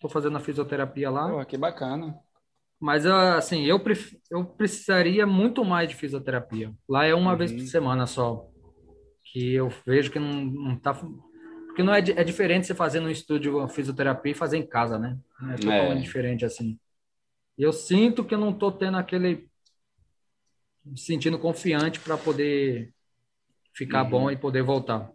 tô 0.00 0.08
fazendo 0.08 0.36
a 0.36 0.40
fisioterapia 0.40 1.10
lá. 1.10 1.30
Pô, 1.30 1.44
que 1.44 1.56
bacana. 1.56 2.18
Mas, 2.82 3.06
assim, 3.06 3.64
eu, 3.64 3.78
pref... 3.78 4.18
eu 4.28 4.44
precisaria 4.44 5.24
muito 5.24 5.64
mais 5.64 5.88
de 5.88 5.94
fisioterapia. 5.94 6.74
Lá 6.88 7.04
é 7.04 7.14
uma 7.14 7.30
uhum. 7.30 7.38
vez 7.38 7.52
por 7.52 7.60
semana 7.60 8.06
só. 8.06 8.44
Que 9.22 9.54
eu 9.54 9.68
vejo 9.86 10.10
que 10.10 10.18
não, 10.18 10.44
não 10.44 10.76
tá. 10.76 11.00
Porque 11.72 11.82
não 11.82 11.94
é, 11.94 12.00
é 12.00 12.22
diferente 12.22 12.66
você 12.66 12.74
fazer 12.74 13.00
no 13.00 13.10
estúdio 13.10 13.66
fisioterapia 13.66 14.32
e 14.32 14.34
fazer 14.34 14.58
em 14.58 14.66
casa, 14.66 14.98
né? 14.98 15.16
É 15.52 15.54
totalmente 15.54 16.00
é. 16.00 16.02
diferente, 16.02 16.44
assim. 16.44 16.78
Eu 17.56 17.72
sinto 17.72 18.22
que 18.22 18.34
eu 18.34 18.38
não 18.38 18.52
tô 18.52 18.70
tendo 18.70 18.98
aquele. 18.98 19.48
Me 20.84 20.98
sentindo 20.98 21.38
confiante 21.38 21.98
para 21.98 22.18
poder 22.18 22.92
ficar 23.72 24.04
uhum. 24.04 24.10
bom 24.10 24.30
e 24.30 24.36
poder 24.36 24.62
voltar. 24.62 25.10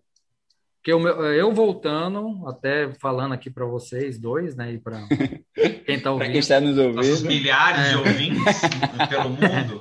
Porque 0.77 0.91
eu, 0.91 1.07
eu 1.33 1.53
voltando, 1.53 2.47
até 2.47 2.91
falando 2.93 3.33
aqui 3.33 3.51
para 3.51 3.65
vocês 3.65 4.17
dois, 4.17 4.55
né, 4.55 4.73
e 4.73 4.79
para 4.79 5.05
quem 5.85 5.97
está 5.97 6.11
ouvindo. 6.11 6.31
quem 6.31 6.39
está 6.39 6.59
nos 6.59 6.77
ouvindo. 6.77 6.95
Nossos 6.95 7.21
milhares 7.21 7.85
é. 7.85 7.89
de 7.89 7.97
ouvintes 7.97 8.61
pelo 9.09 9.29
mundo. 9.29 9.79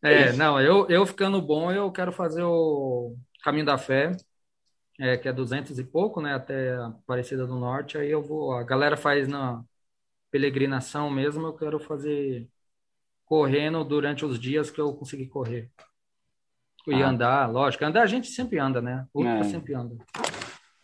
É, 0.00 0.32
não, 0.32 0.58
eu, 0.58 0.88
eu 0.88 1.04
ficando 1.04 1.42
bom, 1.42 1.70
eu 1.70 1.90
quero 1.90 2.12
fazer 2.12 2.44
o 2.44 3.14
Caminho 3.42 3.66
da 3.66 3.76
Fé, 3.76 4.12
é, 4.98 5.16
que 5.16 5.28
é 5.28 5.32
200 5.32 5.78
e 5.78 5.84
pouco, 5.84 6.20
né, 6.20 6.34
até 6.34 6.74
a 6.74 6.86
Aparecida 6.86 7.46
do 7.46 7.56
Norte, 7.56 7.98
aí 7.98 8.10
eu 8.10 8.22
vou, 8.22 8.52
a 8.52 8.62
galera 8.62 8.96
faz 8.96 9.28
na 9.28 9.62
peregrinação 10.30 11.10
mesmo, 11.10 11.46
eu 11.46 11.52
quero 11.52 11.78
fazer 11.78 12.48
correndo 13.24 13.84
durante 13.84 14.24
os 14.24 14.38
dias 14.38 14.70
que 14.70 14.80
eu 14.80 14.94
conseguir 14.94 15.26
correr. 15.26 15.70
E 16.86 17.02
ah. 17.02 17.08
andar, 17.08 17.50
lógico. 17.50 17.84
Andar 17.84 18.02
a 18.02 18.06
gente 18.06 18.28
sempre 18.28 18.58
anda, 18.58 18.80
né? 18.80 19.06
Ultra 19.12 19.40
é. 19.40 19.44
sempre 19.44 19.74
anda. 19.74 19.96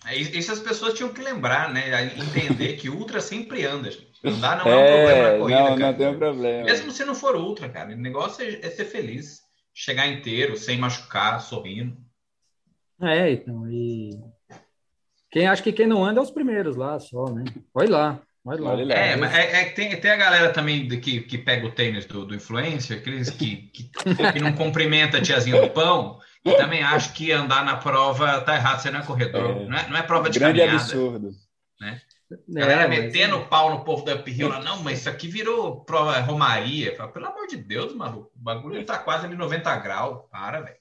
É, 0.04 0.16
isso 0.16 0.50
as 0.50 0.58
pessoas 0.58 0.94
tinham 0.94 1.12
que 1.12 1.22
lembrar, 1.22 1.72
né? 1.72 2.16
Entender 2.16 2.76
que 2.76 2.88
ultra 2.88 3.20
sempre 3.20 3.64
anda. 3.64 3.88
Andar 4.24 4.58
não 4.58 4.66
é, 4.66 4.76
um 4.76 4.80
é, 4.82 4.96
problema 4.96 5.30
na 5.30 5.38
corrida, 5.38 5.60
não, 5.60 5.78
cara. 5.78 5.90
Não 5.92 5.98
tem 5.98 6.08
um 6.08 6.18
problema. 6.18 6.64
Mesmo 6.64 6.90
se 6.90 7.04
não 7.04 7.14
for 7.14 7.36
ultra, 7.36 7.68
cara. 7.68 7.92
O 7.92 7.96
negócio 7.96 8.44
é, 8.44 8.66
é 8.66 8.70
ser 8.70 8.84
feliz. 8.84 9.42
Chegar 9.72 10.08
inteiro, 10.08 10.56
sem 10.56 10.76
machucar, 10.76 11.40
sorrindo. 11.40 11.96
É, 13.03 13.32
então. 13.32 13.68
E 13.68 14.18
quem 15.30 15.46
acha 15.46 15.62
que 15.62 15.72
quem 15.72 15.86
não 15.86 16.05
anda 16.05 16.20
é 16.20 16.22
os 16.22 16.30
primeiros 16.30 16.76
lá 16.76 16.98
só, 16.98 17.30
né? 17.30 17.44
Olha 17.74 17.90
lá. 17.90 18.22
Olha 18.44 18.84
lá. 18.84 18.94
É, 18.94 19.16
mas 19.16 19.32
é, 19.34 19.62
é, 19.62 19.64
tem, 19.70 19.98
tem 20.00 20.11
a 20.11 20.16
galera 20.16 20.53
também 20.53 20.88
que, 21.00 21.20
que 21.20 21.38
pega 21.38 21.66
o 21.66 21.70
tênis 21.70 22.05
do, 22.07 22.26
do 22.26 22.34
influencer, 22.34 22.98
aqueles 22.98 23.30
que, 23.30 23.70
que, 23.72 23.90
que 24.32 24.40
não 24.40 24.53
cumprimenta 24.53 25.18
a 25.18 25.22
tiazinha 25.22 25.61
do 25.61 25.70
pão, 25.70 26.18
e 26.44 26.53
também 26.55 26.82
acho 26.82 27.12
que 27.12 27.30
andar 27.30 27.64
na 27.64 27.76
prova 27.76 28.40
tá 28.40 28.57
errado, 28.57 28.80
você 28.80 28.90
não 28.90 29.00
é 29.00 29.05
corredor. 29.05 29.62
É. 29.62 29.64
Não, 29.66 29.78
é, 29.78 29.88
não 29.88 29.96
é 29.96 30.03
prova 30.03 30.28
de 30.28 30.40
Grande 30.40 30.59
caminhada. 30.59 30.82
absurdo. 30.82 31.30
Né? 31.80 32.00
Galera 32.48 32.84
é, 32.84 32.88
metendo 32.88 33.36
o 33.36 33.46
pau 33.46 33.70
no 33.70 33.84
povo 33.84 34.05
da 34.05 34.16
Uphill 34.16 34.48
lá, 34.48 34.61
não, 34.61 34.82
mas 34.82 35.00
isso 35.00 35.09
aqui 35.09 35.28
virou 35.28 35.84
prova 35.84 36.18
Romaria. 36.18 36.96
Fala, 36.96 37.12
Pelo 37.12 37.26
amor 37.26 37.46
de 37.46 37.57
Deus, 37.57 37.94
maluco, 37.94 38.32
o 38.34 38.42
bagulho 38.42 38.84
tá 38.84 38.98
quase 38.98 39.26
ali 39.26 39.36
90 39.36 39.76
graus. 39.76 40.22
Para, 40.30 40.61
velho. 40.61 40.76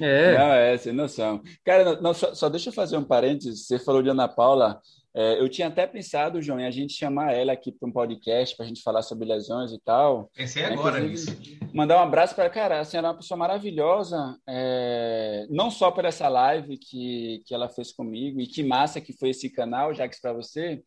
É. 0.00 0.36
Não, 0.36 0.52
é, 0.52 0.76
sem 0.76 0.92
noção. 0.92 1.42
Cara, 1.64 2.00
não, 2.00 2.12
só, 2.12 2.34
só, 2.34 2.48
deixa 2.48 2.70
eu 2.70 2.72
fazer 2.72 2.96
um 2.96 3.04
parênteses. 3.04 3.66
Você 3.66 3.78
falou 3.78 4.02
de 4.02 4.08
Ana 4.10 4.28
Paula. 4.28 4.80
É, 5.14 5.40
eu 5.40 5.48
tinha 5.48 5.68
até 5.68 5.86
pensado, 5.86 6.40
João, 6.40 6.60
em 6.60 6.66
a 6.66 6.70
gente 6.70 6.92
chamar 6.92 7.32
ela 7.32 7.52
aqui 7.52 7.72
para 7.72 7.88
um 7.88 7.92
podcast 7.92 8.56
para 8.56 8.64
a 8.64 8.68
gente 8.68 8.82
falar 8.82 9.02
sobre 9.02 9.26
lesões 9.26 9.72
e 9.72 9.80
tal. 9.80 10.30
Pensei 10.34 10.62
né, 10.62 10.72
agora 10.72 11.00
nisso. 11.00 11.36
Mandar 11.72 11.98
um 11.98 12.02
abraço 12.02 12.34
para 12.34 12.50
cara. 12.50 12.80
A 12.80 12.84
senhora 12.84 13.08
é 13.08 13.10
uma 13.10 13.16
pessoa 13.16 13.38
maravilhosa, 13.38 14.36
é, 14.48 15.46
não 15.50 15.70
só 15.70 15.90
por 15.90 16.04
essa 16.04 16.28
live 16.28 16.76
que, 16.76 17.42
que 17.46 17.54
ela 17.54 17.68
fez 17.68 17.90
comigo 17.90 18.40
e 18.40 18.46
que 18.46 18.62
massa 18.62 19.00
que 19.00 19.12
foi 19.12 19.30
esse 19.30 19.50
canal, 19.50 19.94
já 19.94 20.06
que 20.06 20.20
para 20.20 20.32
você, 20.32 20.82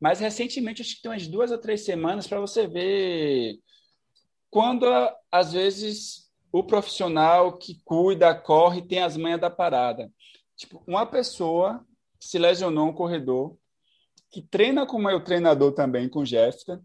mas 0.00 0.20
recentemente, 0.20 0.82
acho 0.82 0.96
que 0.96 1.02
tem 1.02 1.10
umas 1.10 1.26
duas 1.26 1.50
ou 1.50 1.58
três 1.58 1.84
semanas 1.84 2.26
para 2.26 2.40
você 2.40 2.66
ver 2.66 3.58
quando 4.50 4.86
às 5.30 5.52
vezes 5.52 6.25
o 6.58 6.64
profissional 6.64 7.58
que 7.58 7.80
cuida, 7.84 8.34
corre, 8.34 8.80
tem 8.80 9.02
as 9.02 9.16
manhas 9.16 9.40
da 9.40 9.50
parada. 9.50 10.10
Tipo, 10.56 10.82
uma 10.86 11.04
pessoa 11.04 11.84
se 12.18 12.38
lesionou 12.38 12.88
um 12.88 12.94
corredor, 12.94 13.56
que 14.30 14.40
treina 14.40 14.86
com 14.86 14.96
o 14.96 15.02
meu 15.02 15.22
treinador 15.22 15.72
também, 15.72 16.08
com 16.08 16.24
Jéssica, 16.24 16.82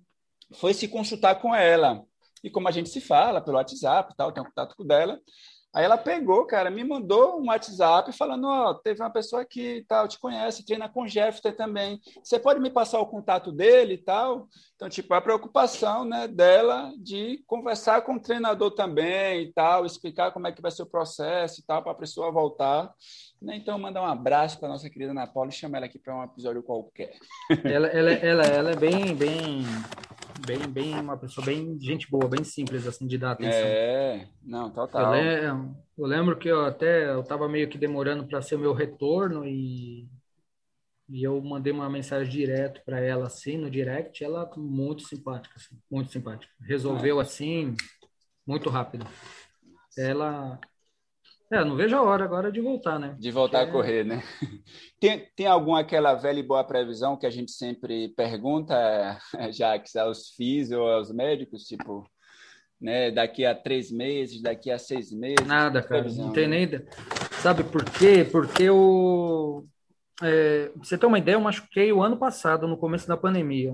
foi 0.56 0.74
se 0.74 0.88
consultar 0.88 1.36
com 1.36 1.56
ela. 1.56 2.04
E 2.44 2.50
como 2.50 2.68
a 2.68 2.72
gente 2.72 2.90
se 2.90 3.00
fala 3.00 3.40
pelo 3.40 3.58
WhatsApp, 3.58 4.14
tal, 4.18 4.32
tem 4.32 4.44
um 4.44 4.48
contato 4.48 4.76
com 4.76 4.86
dela, 4.86 5.20
Aí 5.74 5.86
ela 5.86 5.98
pegou, 5.98 6.46
cara, 6.46 6.70
me 6.70 6.84
mandou 6.84 7.40
um 7.40 7.48
WhatsApp 7.48 8.12
falando: 8.12 8.46
Ó, 8.46 8.72
oh, 8.72 8.76
teve 8.76 9.02
uma 9.02 9.10
pessoa 9.10 9.46
que 9.46 9.86
tal, 9.88 10.06
te 10.06 10.20
conhece, 10.20 10.66
treina 10.66 10.90
com 10.90 11.08
Jeffter 11.08 11.56
também. 11.56 12.00
Você 12.22 12.38
pode 12.38 12.60
me 12.60 12.70
passar 12.70 13.00
o 13.00 13.06
contato 13.06 13.54
dele 13.54 13.94
e 13.94 13.98
tal? 13.98 14.50
Então, 14.76 14.90
tipo, 14.90 15.14
a 15.14 15.22
preocupação 15.22 16.04
né, 16.04 16.28
dela 16.28 16.92
de 16.98 17.42
conversar 17.48 18.02
com 18.02 18.16
o 18.16 18.22
treinador 18.22 18.72
também 18.72 19.44
e 19.44 19.54
tal, 19.54 19.86
explicar 19.86 20.32
como 20.32 20.48
é 20.48 20.52
que 20.52 20.62
vai 20.62 20.72
ser 20.72 20.84
o 20.84 20.90
processo 20.90 21.62
e 21.62 21.64
tal, 21.64 21.82
para 21.82 21.94
a 21.94 21.96
pessoa 21.96 22.32
voltar. 22.32 22.94
Né? 23.42 23.56
Então, 23.56 23.80
mandar 23.80 24.02
um 24.02 24.08
abraço 24.08 24.60
para 24.60 24.68
nossa 24.68 24.90
querida 24.90 25.12
Ana 25.12 25.26
Paula 25.26 25.50
e 25.50 25.54
chamar 25.54 25.78
ela 25.78 25.86
aqui 25.86 25.98
para 25.98 26.16
um 26.16 26.24
episódio 26.24 26.64
qualquer. 26.64 27.14
Ela, 27.64 27.88
ela, 27.88 28.12
ela, 28.12 28.44
ela 28.44 28.72
é 28.72 28.76
bem, 28.76 29.16
bem 29.16 29.64
bem, 30.46 30.60
bem, 30.68 31.00
uma 31.00 31.18
pessoa 31.18 31.46
bem 31.46 31.80
gente 31.80 32.10
boa, 32.10 32.28
bem 32.28 32.44
simples, 32.44 32.88
assim, 32.88 33.08
de 33.08 33.18
dar 33.18 33.32
atenção. 33.32 33.60
É, 33.60 34.28
não, 34.44 34.70
total. 34.70 35.16
Eu 35.16 35.22
lembro, 35.22 35.78
eu 35.98 36.06
lembro 36.06 36.38
que 36.38 36.48
eu 36.48 36.66
até, 36.66 37.10
eu 37.10 37.24
tava 37.24 37.48
meio 37.48 37.70
que 37.70 37.78
demorando 37.78 38.26
para 38.28 38.42
ser 38.42 38.56
o 38.56 38.60
meu 38.60 38.74
retorno 38.74 39.46
e, 39.46 40.10
e 41.10 41.24
eu 41.24 41.42
mandei 41.42 41.72
uma 41.72 41.90
mensagem 41.90 42.32
direto 42.32 42.82
para 42.86 43.00
ela, 43.00 43.28
assim, 43.28 43.58
no 43.58 43.70
direct, 43.70 44.24
ela 44.24 44.50
muito 44.58 45.04
simpática, 45.04 45.56
assim, 45.58 45.80
muito 45.90 46.12
simpática. 46.12 46.52
Resolveu, 46.62 47.20
é. 47.20 47.22
assim, 47.22 47.76
muito 48.46 48.70
rápido. 48.70 49.06
Ela, 49.98 50.60
é, 51.52 51.66
não 51.66 51.76
vejo 51.76 51.96
a 51.98 52.02
hora 52.02 52.24
agora 52.24 52.52
de 52.52 52.62
voltar, 52.62 52.98
né? 52.98 53.16
De 53.20 53.30
voltar 53.30 53.62
a 53.62 53.68
correr, 53.68 54.06
né? 54.06 54.24
Tem, 55.00 55.28
tem 55.36 55.48
alguma 55.48 55.80
aquela 55.80 56.14
velha 56.14 56.40
e 56.40 56.44
boa 56.44 56.64
previsão 56.64 57.18
que 57.18 57.26
a 57.26 57.30
gente 57.32 57.52
sempre 57.52 58.10
pergunta, 58.10 59.20
Jax, 59.52 59.96
aos 59.96 60.30
FIS 60.30 60.70
ou 60.70 60.88
aos 60.88 61.12
médicos, 61.12 61.64
tipo, 61.64 62.08
né, 62.80 63.10
daqui 63.10 63.44
a 63.44 63.56
três 63.56 63.92
meses, 63.92 64.44
daqui 64.44 64.70
a 64.70 64.78
seis 64.78 65.12
meses? 65.12 65.46
Nada, 65.48 65.82
cara, 65.82 66.02
previsão, 66.02 66.28
não 66.28 66.34
tem 66.34 66.48
né? 66.48 66.68
nem... 66.68 66.86
Sabe 67.42 67.64
por 67.64 67.84
quê? 67.84 68.24
Porque 68.32 68.70
o... 68.70 69.66
É, 70.22 70.72
você 70.76 71.00
ter 71.00 71.08
uma 71.08 71.18
ideia, 71.18 71.36
eu 71.36 71.42
machuquei 71.42 71.92
o 71.92 72.04
ano 72.04 72.16
passado, 72.16 72.68
no 72.68 72.78
começo 72.78 73.08
da 73.08 73.18
pandemia. 73.18 73.72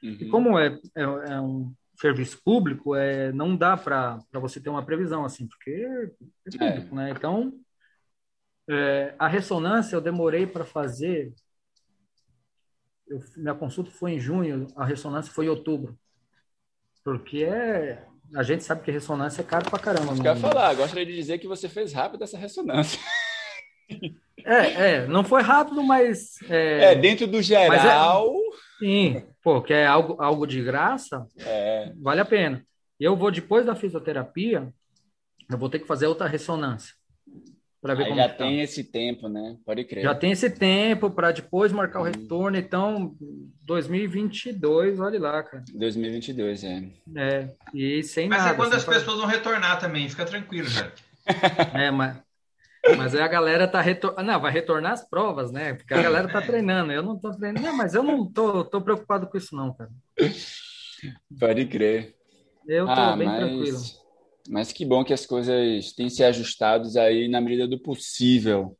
Uhum. 0.00 0.16
E 0.20 0.28
como 0.28 0.56
é, 0.56 0.78
é, 0.96 1.02
é 1.02 1.40
um 1.40 1.72
serviço 2.00 2.40
público, 2.42 2.94
é, 2.94 3.30
não 3.32 3.54
dá 3.54 3.76
para 3.76 4.18
você 4.32 4.58
ter 4.58 4.70
uma 4.70 4.84
previsão 4.84 5.24
assim, 5.24 5.46
porque 5.46 5.70
é 5.70 6.50
público, 6.50 6.94
é. 6.94 6.96
né? 6.96 7.10
Então, 7.10 7.52
é, 8.68 9.14
a 9.18 9.28
ressonância 9.28 9.94
eu 9.94 10.00
demorei 10.00 10.46
para 10.46 10.64
fazer. 10.64 11.32
Eu, 13.06 13.20
minha 13.36 13.54
consulta 13.54 13.90
foi 13.90 14.12
em 14.12 14.20
junho, 14.20 14.66
a 14.76 14.84
ressonância 14.84 15.32
foi 15.32 15.46
em 15.46 15.50
outubro. 15.50 15.98
Porque 17.04 17.44
é, 17.44 18.06
a 18.34 18.42
gente 18.42 18.64
sabe 18.64 18.82
que 18.82 18.90
ressonância 18.90 19.42
é 19.42 19.44
caro 19.44 19.68
para 19.68 19.78
caramba. 19.78 20.14
Quer 20.22 20.36
falar, 20.36 20.74
gostaria 20.74 21.04
de 21.04 21.14
dizer 21.14 21.38
que 21.38 21.48
você 21.48 21.68
fez 21.68 21.92
rápido 21.92 22.24
essa 22.24 22.38
ressonância. 22.38 22.98
É, 24.42 24.92
é, 24.92 25.06
não 25.06 25.22
foi 25.22 25.42
rápido, 25.42 25.82
mas. 25.82 26.40
É, 26.48 26.92
é 26.92 26.94
dentro 26.94 27.26
do 27.26 27.40
é 27.40 27.42
geral. 27.42 28.32
Sim, 28.78 29.22
pô, 29.42 29.60
que 29.62 29.72
é 29.72 29.86
algo, 29.86 30.20
algo 30.20 30.46
de 30.46 30.62
graça, 30.62 31.26
é. 31.38 31.92
vale 32.00 32.20
a 32.20 32.24
pena. 32.24 32.64
Eu 32.98 33.16
vou, 33.16 33.30
depois 33.30 33.64
da 33.64 33.74
fisioterapia, 33.74 34.72
eu 35.50 35.58
vou 35.58 35.68
ter 35.68 35.78
que 35.78 35.86
fazer 35.86 36.06
outra 36.06 36.26
ressonância. 36.26 36.94
Para 37.80 37.94
ver 37.94 38.02
Aí 38.02 38.08
como 38.10 38.20
já 38.20 38.28
tem 38.28 38.58
tá. 38.58 38.62
esse 38.62 38.84
tempo, 38.84 39.26
né? 39.26 39.56
Pode 39.64 39.84
crer. 39.84 40.02
Já 40.02 40.14
tem 40.14 40.32
esse 40.32 40.50
tempo 40.50 41.10
para 41.10 41.32
depois 41.32 41.72
marcar 41.72 42.00
o 42.00 42.02
hum. 42.02 42.06
retorno. 42.06 42.58
Então, 42.58 43.16
2022, 43.62 45.00
olha 45.00 45.18
lá, 45.18 45.42
cara. 45.42 45.64
2022, 45.72 46.64
é. 46.64 46.90
É, 47.16 47.48
e 47.72 48.02
sem 48.02 48.28
mas 48.28 48.38
nada. 48.38 48.50
Mas 48.50 48.52
é 48.52 48.56
quando 48.56 48.74
as 48.74 48.84
pessoas 48.84 49.18
vão 49.18 49.26
retornar 49.26 49.80
também, 49.80 50.08
fica 50.10 50.26
tranquilo, 50.26 50.68
já. 50.68 50.92
É, 51.74 51.90
mas 51.90 52.18
mas 52.96 53.14
aí 53.14 53.20
a 53.20 53.28
galera 53.28 53.68
tá 53.68 53.80
retornando. 53.80 54.22
Não, 54.22 54.40
vai 54.40 54.52
retornar 54.52 54.92
as 54.92 55.08
provas, 55.08 55.52
né? 55.52 55.74
Porque 55.74 55.92
a 55.92 56.02
galera 56.02 56.28
tá 56.28 56.40
treinando. 56.40 56.92
Eu 56.92 57.02
não 57.02 57.18
tô 57.18 57.30
treinando. 57.30 57.66
Não, 57.66 57.76
mas 57.76 57.94
eu 57.94 58.02
não 58.02 58.24
tô, 58.30 58.64
tô 58.64 58.80
preocupado 58.80 59.26
com 59.26 59.36
isso, 59.36 59.54
não, 59.54 59.74
cara. 59.74 59.90
Pode 61.38 61.66
crer. 61.66 62.14
Eu 62.66 62.86
tô 62.86 62.92
ah, 62.92 63.16
bem 63.16 63.26
mas... 63.26 63.38
tranquilo. 63.38 63.78
Mas 64.48 64.72
que 64.72 64.84
bom 64.84 65.04
que 65.04 65.12
as 65.12 65.26
coisas 65.26 65.92
têm 65.92 66.08
se 66.08 66.24
ajustados 66.24 66.96
aí 66.96 67.28
na 67.28 67.40
medida 67.40 67.68
do 67.68 67.78
possível. 67.78 68.76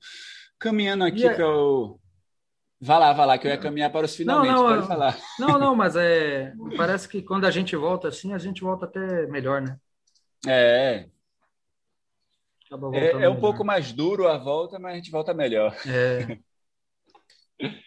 Caminhando 0.58 1.04
aqui 1.04 1.26
é... 1.26 1.34
para 1.34 1.48
o. 1.48 1.98
Vá 2.82 2.98
lá, 2.98 3.12
vá 3.12 3.26
lá, 3.26 3.36
que 3.36 3.46
eu 3.46 3.50
ia 3.50 3.58
caminhar 3.58 3.92
para 3.92 4.06
os 4.06 4.16
finalmente, 4.16 4.52
não, 4.52 4.62
não, 4.62 4.74
pode 4.74 4.86
falar. 4.86 5.18
Não, 5.38 5.58
não, 5.58 5.76
mas 5.76 5.96
é. 5.96 6.54
Parece 6.78 7.06
que 7.06 7.20
quando 7.20 7.44
a 7.44 7.50
gente 7.50 7.76
volta 7.76 8.08
assim, 8.08 8.32
a 8.32 8.38
gente 8.38 8.62
volta 8.62 8.86
até 8.86 9.26
melhor, 9.26 9.60
né? 9.60 9.76
É, 10.46 11.06
é, 12.92 13.24
é, 13.24 13.28
um 13.28 13.40
pouco 13.40 13.64
mais 13.64 13.92
duro 13.92 14.28
a 14.28 14.38
volta, 14.38 14.78
mas 14.78 14.92
a 14.92 14.96
gente 14.96 15.10
volta 15.10 15.34
melhor. 15.34 15.76
É. 15.86 16.38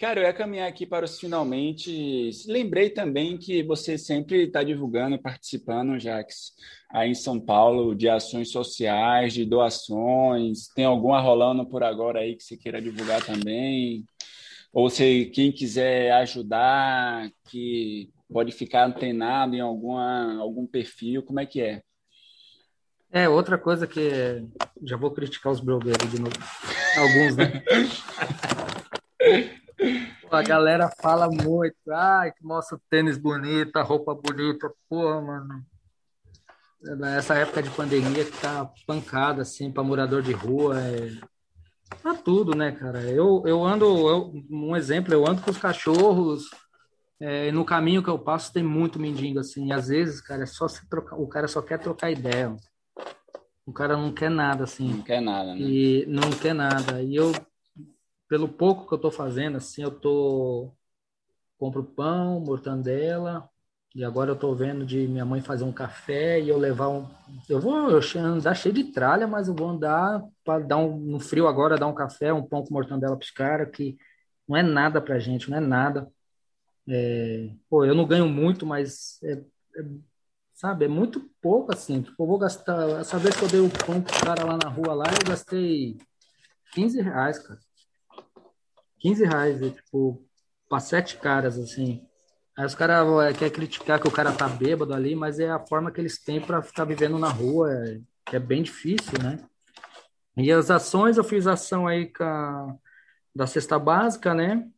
Cara, 0.00 0.20
eu 0.20 0.24
ia 0.24 0.32
caminhar 0.32 0.66
aqui 0.66 0.86
para 0.86 1.04
os 1.04 1.20
finalmente. 1.20 2.30
Lembrei 2.46 2.88
também 2.88 3.36
que 3.36 3.62
você 3.62 3.98
sempre 3.98 4.44
está 4.44 4.62
divulgando, 4.62 5.20
participando, 5.20 6.00
Jax, 6.00 6.54
aí 6.88 7.10
em 7.10 7.14
São 7.14 7.38
Paulo, 7.38 7.94
de 7.94 8.08
ações 8.08 8.50
sociais, 8.50 9.34
de 9.34 9.44
doações. 9.44 10.68
Tem 10.74 10.86
alguma 10.86 11.20
rolando 11.20 11.66
por 11.66 11.82
agora 11.82 12.20
aí 12.20 12.34
que 12.34 12.42
você 12.42 12.56
queira 12.56 12.80
divulgar 12.80 13.22
também? 13.22 14.06
Ou 14.72 14.88
se 14.88 15.26
quem 15.34 15.52
quiser 15.52 16.12
ajudar, 16.12 17.30
que 17.50 18.08
pode 18.32 18.52
ficar 18.52 18.86
antenado 18.86 19.54
em 19.54 19.60
alguma, 19.60 20.40
algum 20.40 20.66
perfil, 20.66 21.22
como 21.22 21.40
é 21.40 21.46
que 21.46 21.60
é? 21.60 21.82
É, 23.12 23.28
outra 23.28 23.58
coisa 23.58 23.86
que 23.86 24.46
já 24.82 24.96
vou 24.96 25.10
criticar 25.10 25.52
os 25.52 25.60
blogueiros 25.60 26.10
de 26.10 26.20
novo. 26.20 26.36
Alguns, 26.96 27.36
né? 27.36 27.62
a 30.30 30.42
galera 30.42 30.88
fala 31.00 31.28
muito, 31.28 31.76
ai, 31.90 32.30
que 32.32 32.44
mostra 32.44 32.76
o 32.76 32.82
tênis 32.88 33.18
bonito, 33.18 33.76
a 33.76 33.82
roupa 33.82 34.14
bonita. 34.14 34.72
Pô, 34.88 35.20
mano. 35.20 35.64
Nessa 36.82 37.34
época 37.34 37.62
de 37.62 37.70
pandemia 37.70 38.24
que 38.24 38.40
tá 38.40 38.70
pancada, 38.86 39.42
assim, 39.42 39.70
para 39.70 39.82
morador 39.82 40.22
de 40.22 40.32
rua, 40.32 40.80
é... 40.80 41.10
Tá 42.02 42.14
tudo, 42.14 42.56
né, 42.56 42.70
cara? 42.72 43.02
Eu, 43.02 43.42
eu 43.44 43.64
ando, 43.64 43.84
eu, 43.84 44.32
um 44.48 44.76
exemplo, 44.76 45.12
eu 45.12 45.26
ando 45.26 45.42
com 45.42 45.50
os 45.50 45.58
cachorros, 45.58 46.48
é, 47.18 47.50
no 47.52 47.64
caminho 47.64 48.02
que 48.02 48.08
eu 48.08 48.18
passo 48.18 48.52
tem 48.52 48.62
muito 48.62 48.98
mendigo, 48.98 49.40
assim, 49.40 49.66
e 49.66 49.72
às 49.72 49.88
vezes, 49.88 50.20
cara, 50.20 50.44
é 50.44 50.46
só 50.46 50.68
se 50.68 50.88
trocar, 50.88 51.16
o 51.16 51.26
cara 51.26 51.48
só 51.48 51.60
quer 51.60 51.78
trocar 51.78 52.10
ideia. 52.10 52.56
O 53.70 53.72
cara 53.72 53.96
não 53.96 54.12
quer 54.12 54.28
nada, 54.28 54.64
assim. 54.64 54.94
Não 54.94 55.02
quer 55.02 55.20
nada, 55.22 55.54
né? 55.54 55.60
E 55.60 56.04
não 56.06 56.28
quer 56.28 56.52
nada. 56.52 57.00
E 57.00 57.14
eu, 57.14 57.30
pelo 58.28 58.48
pouco 58.48 58.88
que 58.88 58.92
eu 58.92 58.98
tô 58.98 59.12
fazendo, 59.12 59.58
assim, 59.58 59.80
eu 59.82 59.92
tô... 59.92 60.72
Compro 61.56 61.84
pão, 61.84 62.40
mortandela, 62.40 63.48
e 63.94 64.02
agora 64.02 64.32
eu 64.32 64.36
tô 64.36 64.54
vendo 64.54 64.84
de 64.84 65.06
minha 65.06 65.24
mãe 65.24 65.40
fazer 65.40 65.62
um 65.62 65.70
café 65.72 66.40
e 66.40 66.48
eu 66.48 66.58
levar 66.58 66.88
um... 66.88 67.06
Eu 67.48 67.60
vou 67.60 67.74
andar 68.16 68.54
cheio 68.54 68.74
de 68.74 68.84
tralha, 68.84 69.28
mas 69.28 69.46
eu 69.46 69.54
vou 69.54 69.68
andar 69.68 70.20
para 70.44 70.64
dar 70.64 70.78
um... 70.78 70.98
No 70.98 71.20
frio 71.20 71.46
agora, 71.46 71.78
dar 71.78 71.86
um 71.86 71.94
café, 71.94 72.32
um 72.32 72.42
pão 72.42 72.64
com 72.64 72.74
mortandela 72.74 73.16
pros 73.16 73.30
caras, 73.30 73.70
que 73.70 73.96
não 74.48 74.56
é 74.56 74.64
nada 74.64 75.00
pra 75.00 75.20
gente, 75.20 75.48
não 75.48 75.58
é 75.58 75.60
nada. 75.60 76.10
É... 76.88 77.50
Pô, 77.68 77.84
eu 77.84 77.94
não 77.94 78.04
ganho 78.04 78.26
muito, 78.26 78.66
mas 78.66 79.22
é, 79.22 79.34
é 79.76 79.84
sabe? 80.60 80.84
É 80.84 80.88
muito 80.88 81.20
pouco 81.40 81.72
assim. 81.72 82.02
Tipo, 82.02 82.22
eu 82.22 82.26
vou 82.26 82.38
gastar. 82.38 83.00
Essa 83.00 83.18
vez 83.18 83.34
que 83.34 83.42
eu 83.44 83.48
dei 83.48 83.60
o 83.60 83.70
pão 83.70 84.02
pro 84.02 84.20
cara 84.20 84.44
lá 84.44 84.58
na 84.62 84.68
rua 84.68 84.94
lá, 84.94 85.06
eu 85.06 85.26
gastei 85.26 85.96
15 86.72 87.00
reais, 87.00 87.38
cara. 87.38 87.58
15 88.98 89.24
reais. 89.24 89.62
E, 89.62 89.70
tipo, 89.70 90.22
para 90.68 90.80
sete 90.80 91.16
caras, 91.16 91.58
assim. 91.58 92.06
Aí 92.56 92.66
os 92.66 92.74
caras 92.74 93.06
é, 93.24 93.32
querem 93.32 93.54
criticar 93.54 93.98
que 94.00 94.08
o 94.08 94.10
cara 94.12 94.32
tá 94.32 94.46
bêbado 94.48 94.92
ali, 94.92 95.16
mas 95.16 95.40
é 95.40 95.50
a 95.50 95.58
forma 95.58 95.90
que 95.90 96.00
eles 96.00 96.22
têm 96.22 96.40
para 96.40 96.62
ficar 96.62 96.84
vivendo 96.84 97.18
na 97.18 97.28
rua, 97.30 97.72
é, 97.72 98.00
é 98.32 98.38
bem 98.38 98.62
difícil, 98.62 99.18
né? 99.22 99.42
E 100.36 100.52
as 100.52 100.70
ações, 100.70 101.16
eu 101.16 101.24
fiz 101.24 101.46
ação 101.46 101.86
aí 101.86 102.06
com 102.12 102.24
a, 102.24 102.76
da 103.34 103.46
cesta 103.46 103.78
básica, 103.78 104.34
né? 104.34 104.68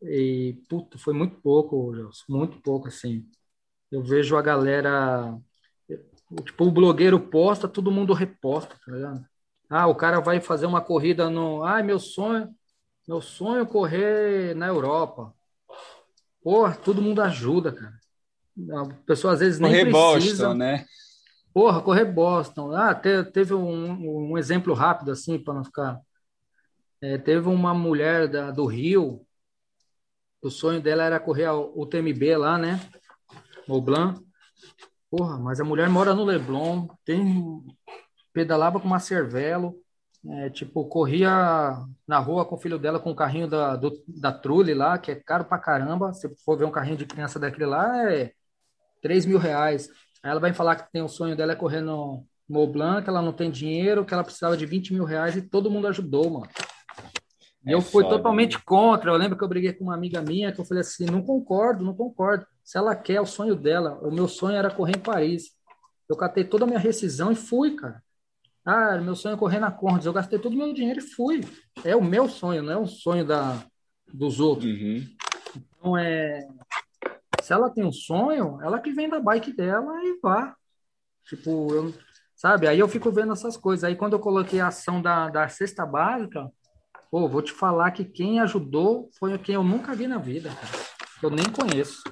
E, 0.00 0.62
puta, 0.68 0.96
foi 0.96 1.12
muito 1.12 1.36
pouco, 1.40 1.92
muito 2.28 2.58
pouco, 2.62 2.88
assim. 2.88 3.28
Eu 3.90 4.02
vejo 4.02 4.36
a 4.36 4.42
galera, 4.42 5.36
tipo, 6.44 6.64
o 6.64 6.70
blogueiro 6.70 7.18
posta, 7.18 7.66
todo 7.66 7.90
mundo 7.90 8.12
reposta, 8.12 8.76
tá 8.84 8.92
ligado? 8.92 9.24
Ah, 9.68 9.86
o 9.86 9.94
cara 9.94 10.20
vai 10.20 10.40
fazer 10.40 10.66
uma 10.66 10.80
corrida 10.80 11.28
no. 11.28 11.62
Ah, 11.62 11.82
meu 11.82 11.98
sonho, 11.98 12.48
meu 13.06 13.20
sonho 13.20 13.62
é 13.62 13.66
correr 13.66 14.54
na 14.54 14.66
Europa. 14.66 15.34
Porra, 16.42 16.74
todo 16.74 17.02
mundo 17.02 17.20
ajuda, 17.20 17.72
cara. 17.72 17.98
A 18.72 18.94
pessoa 19.06 19.34
às 19.34 19.40
vezes 19.40 19.60
nem 19.60 19.70
correr 19.70 19.90
precisa. 19.90 20.46
Boston, 20.46 20.58
né? 20.58 20.86
Porra, 21.52 21.82
correr 21.82 22.04
Boston. 22.04 22.72
Ah, 22.72 22.94
teve 22.94 23.54
um, 23.54 24.30
um 24.32 24.38
exemplo 24.38 24.74
rápido 24.74 25.10
assim, 25.10 25.38
para 25.38 25.54
não 25.54 25.64
ficar. 25.64 26.00
É, 27.00 27.16
teve 27.16 27.48
uma 27.48 27.72
mulher 27.74 28.28
da, 28.28 28.50
do 28.50 28.66
Rio, 28.66 29.24
o 30.42 30.50
sonho 30.50 30.80
dela 30.80 31.04
era 31.04 31.20
correr 31.20 31.48
o 31.50 31.86
TMB 31.86 32.36
lá, 32.36 32.58
né? 32.58 32.80
O 33.68 33.80
Blanc. 33.80 34.20
Porra, 35.10 35.38
mas 35.38 35.60
a 35.60 35.64
mulher 35.64 35.88
mora 35.88 36.14
no 36.14 36.24
Leblon, 36.24 36.88
tem 37.04 37.64
pedalava 38.32 38.78
com 38.78 38.86
uma 38.86 39.00
Cervelo, 39.00 39.74
é, 40.26 40.50
tipo, 40.50 40.84
corria 40.86 41.30
na 42.06 42.18
rua 42.18 42.44
com 42.44 42.54
o 42.54 42.58
filho 42.58 42.78
dela 42.78 43.00
com 43.00 43.10
o 43.10 43.16
carrinho 43.16 43.48
da, 43.48 43.76
do, 43.76 44.02
da 44.06 44.32
Trulli 44.32 44.74
lá, 44.74 44.98
que 44.98 45.10
é 45.10 45.14
caro 45.14 45.44
pra 45.44 45.58
caramba. 45.58 46.12
Se 46.12 46.28
for 46.44 46.56
ver 46.58 46.64
um 46.64 46.70
carrinho 46.70 46.96
de 46.96 47.06
criança 47.06 47.38
daquele 47.38 47.66
lá, 47.66 48.10
é 48.12 48.32
3 49.02 49.26
mil 49.26 49.38
reais. 49.38 49.88
Aí 50.22 50.30
ela 50.30 50.40
vai 50.40 50.52
falar 50.52 50.76
que 50.76 50.90
tem 50.92 51.02
o 51.02 51.08
sonho 51.08 51.36
dela 51.36 51.52
é 51.52 51.56
correr 51.56 51.80
no 51.80 52.24
Moblan, 52.48 53.02
que 53.02 53.08
ela 53.08 53.22
não 53.22 53.32
tem 53.32 53.50
dinheiro, 53.50 54.04
que 54.04 54.12
ela 54.12 54.24
precisava 54.24 54.56
de 54.56 54.66
20 54.66 54.92
mil 54.92 55.04
reais 55.04 55.36
e 55.36 55.42
todo 55.42 55.70
mundo 55.70 55.86
ajudou, 55.86 56.30
mano. 56.30 56.48
E 57.68 57.72
é 57.72 57.74
eu 57.74 57.82
fui 57.82 58.02
foda, 58.02 58.16
totalmente 58.16 58.56
né? 58.56 58.62
contra. 58.64 59.10
Eu 59.10 59.16
lembro 59.16 59.36
que 59.36 59.44
eu 59.44 59.48
briguei 59.48 59.74
com 59.74 59.84
uma 59.84 59.94
amiga 59.94 60.22
minha 60.22 60.50
que 60.50 60.60
eu 60.60 60.64
falei 60.64 60.80
assim: 60.80 61.04
não 61.04 61.22
concordo, 61.22 61.84
não 61.84 61.94
concordo. 61.94 62.46
Se 62.64 62.78
ela 62.78 62.96
quer, 62.96 63.14
é 63.14 63.20
o 63.20 63.26
sonho 63.26 63.54
dela. 63.54 63.98
O 64.02 64.10
meu 64.10 64.26
sonho 64.26 64.56
era 64.56 64.70
correr 64.70 64.96
em 64.96 65.00
Paris. 65.00 65.50
Eu 66.08 66.16
catei 66.16 66.44
toda 66.44 66.64
a 66.64 66.66
minha 66.66 66.78
rescisão 66.78 67.30
e 67.30 67.36
fui, 67.36 67.76
cara. 67.76 68.02
Ah, 68.64 68.98
meu 68.98 69.14
sonho 69.14 69.34
é 69.34 69.38
correr 69.38 69.58
na 69.58 69.70
Condes. 69.70 70.06
Eu 70.06 70.12
gastei 70.12 70.38
todo 70.38 70.54
o 70.54 70.56
meu 70.56 70.72
dinheiro 70.72 71.00
e 71.00 71.02
fui. 71.02 71.42
É 71.84 71.94
o 71.94 72.02
meu 72.02 72.28
sonho, 72.28 72.62
não 72.62 72.72
é 72.72 72.76
o 72.78 72.86
sonho 72.86 73.24
da, 73.24 73.62
dos 74.12 74.40
outros. 74.40 74.70
Uhum. 74.70 75.06
Então, 75.56 75.96
é, 75.96 76.46
se 77.42 77.52
ela 77.52 77.70
tem 77.70 77.84
um 77.84 77.92
sonho, 77.92 78.58
ela 78.62 78.80
que 78.80 78.92
vem 78.92 79.08
da 79.08 79.20
bike 79.20 79.54
dela 79.54 79.92
e 80.04 80.18
vá. 80.22 80.54
Tipo, 81.24 81.72
eu, 81.72 81.94
sabe? 82.34 82.66
Aí 82.66 82.78
eu 82.78 82.88
fico 82.88 83.10
vendo 83.10 83.32
essas 83.32 83.56
coisas. 83.56 83.84
Aí 83.84 83.96
quando 83.96 84.14
eu 84.14 84.20
coloquei 84.20 84.60
a 84.60 84.68
ação 84.68 85.00
da, 85.00 85.28
da 85.28 85.48
cesta 85.48 85.86
básica, 85.86 86.50
pô, 87.10 87.28
vou 87.28 87.42
te 87.42 87.52
falar 87.52 87.90
que 87.90 88.04
quem 88.04 88.40
ajudou 88.40 89.10
foi 89.18 89.36
quem 89.38 89.54
eu 89.54 89.64
nunca 89.64 89.94
vi 89.94 90.06
na 90.06 90.18
vida, 90.18 90.50
cara. 90.50 90.88
Eu 91.22 91.30
nem 91.30 91.44
conheço. 91.50 92.02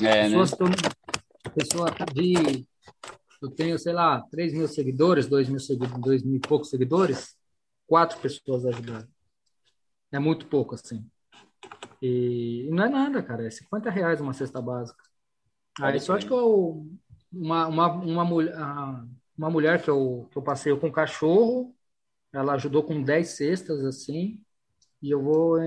É, 0.00 0.28
né? 0.28 0.38
Pessoas 0.38 0.50
né? 0.52 0.56
Tão, 0.58 1.52
pessoa 1.52 1.90
de. 2.14 2.66
Eu 3.40 3.50
tenho, 3.50 3.78
sei 3.78 3.92
lá, 3.92 4.22
3 4.30 4.52
mil 4.52 4.68
seguidores, 4.68 5.26
2 5.26 5.48
mil, 5.48 5.58
seguidores, 5.58 5.98
2 5.98 6.22
mil 6.22 6.36
e 6.36 6.40
poucos 6.40 6.68
seguidores. 6.68 7.36
Quatro 7.86 8.18
pessoas 8.18 8.66
ajudaram. 8.66 9.08
É 10.12 10.18
muito 10.18 10.46
pouco, 10.46 10.74
assim. 10.74 11.06
E, 12.02 12.68
não 12.70 12.84
é 12.84 12.88
nada, 12.88 13.22
cara. 13.22 13.46
É 13.46 13.50
50 13.50 13.90
reais 13.90 14.20
uma 14.20 14.32
cesta 14.34 14.60
básica. 14.60 15.02
Aí 15.80 15.98
só 15.98 16.16
acho 16.16 16.26
que 16.26 16.32
eu, 16.32 16.86
uma, 17.32 17.66
uma, 17.66 17.92
uma, 17.92 18.24
mulher, 18.24 18.54
uma 19.36 19.50
mulher 19.50 19.82
que 19.82 19.88
eu, 19.88 20.28
que 20.30 20.36
eu 20.36 20.42
passei 20.42 20.76
com 20.76 20.92
cachorro, 20.92 21.74
ela 22.32 22.54
ajudou 22.54 22.82
com 22.82 23.02
10 23.02 23.28
cestas, 23.28 23.84
assim, 23.84 24.40
e 25.02 25.10
eu 25.10 25.22
vou 25.22 25.58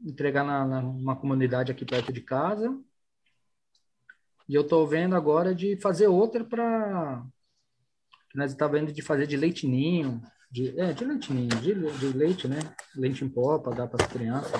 entregar 0.00 0.44
na, 0.44 0.64
na 0.64 0.80
uma 0.80 1.16
comunidade 1.16 1.72
aqui 1.72 1.84
perto 1.84 2.12
de 2.12 2.20
casa. 2.20 2.76
E 4.48 4.54
eu 4.54 4.66
tô 4.66 4.86
vendo 4.86 5.14
agora 5.14 5.54
de 5.54 5.76
fazer 5.76 6.06
outra 6.06 6.44
para 6.44 7.22
nós 8.34 8.50
estávamos 8.50 8.80
vendo 8.80 8.94
de 8.94 9.02
fazer 9.02 9.26
de 9.26 9.36
leitinho, 9.36 10.22
de, 10.50 10.78
é, 10.78 10.92
de 10.92 11.04
leitinho, 11.04 11.48
de, 11.48 11.74
de 11.74 12.16
leite, 12.16 12.46
né? 12.46 12.58
Leite 12.94 13.24
em 13.24 13.28
pó 13.28 13.58
para 13.58 13.74
dar 13.74 13.86
para 13.86 14.04
as 14.04 14.10
crianças. 14.10 14.52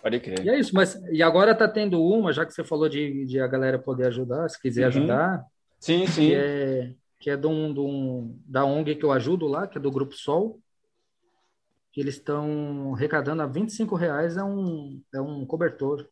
Pode 0.00 0.20
crer. 0.20 0.44
E 0.44 0.48
é 0.48 0.58
isso, 0.58 0.74
mas 0.74 0.94
e 1.10 1.22
agora 1.22 1.54
tá 1.54 1.66
tendo 1.66 2.02
uma, 2.02 2.32
já 2.32 2.44
que 2.44 2.52
você 2.52 2.62
falou 2.62 2.88
de, 2.88 3.24
de 3.24 3.40
a 3.40 3.46
galera 3.46 3.78
poder 3.78 4.06
ajudar, 4.06 4.48
se 4.48 4.60
quiser 4.60 4.82
uhum. 4.82 4.88
ajudar. 4.88 5.44
Sim, 5.80 6.06
sim. 6.06 6.28
Que 6.28 6.34
é, 6.34 6.94
que 7.18 7.30
é 7.30 7.36
de 7.36 7.46
um, 7.46 7.72
de 7.72 7.80
um, 7.80 8.38
da 8.46 8.64
ONG 8.64 8.94
que 8.94 9.04
eu 9.04 9.12
ajudo 9.12 9.46
lá, 9.46 9.66
que 9.66 9.78
é 9.78 9.80
do 9.80 9.90
Grupo 9.90 10.14
Sol. 10.14 10.60
Que 11.98 12.02
eles 12.02 12.14
estão 12.14 12.94
arrecadando 12.94 13.42
a 13.42 13.46
25 13.46 13.96
reais 13.96 14.36
é 14.36 14.44
um, 14.44 15.02
é 15.12 15.20
um 15.20 15.44
cobertor. 15.44 16.08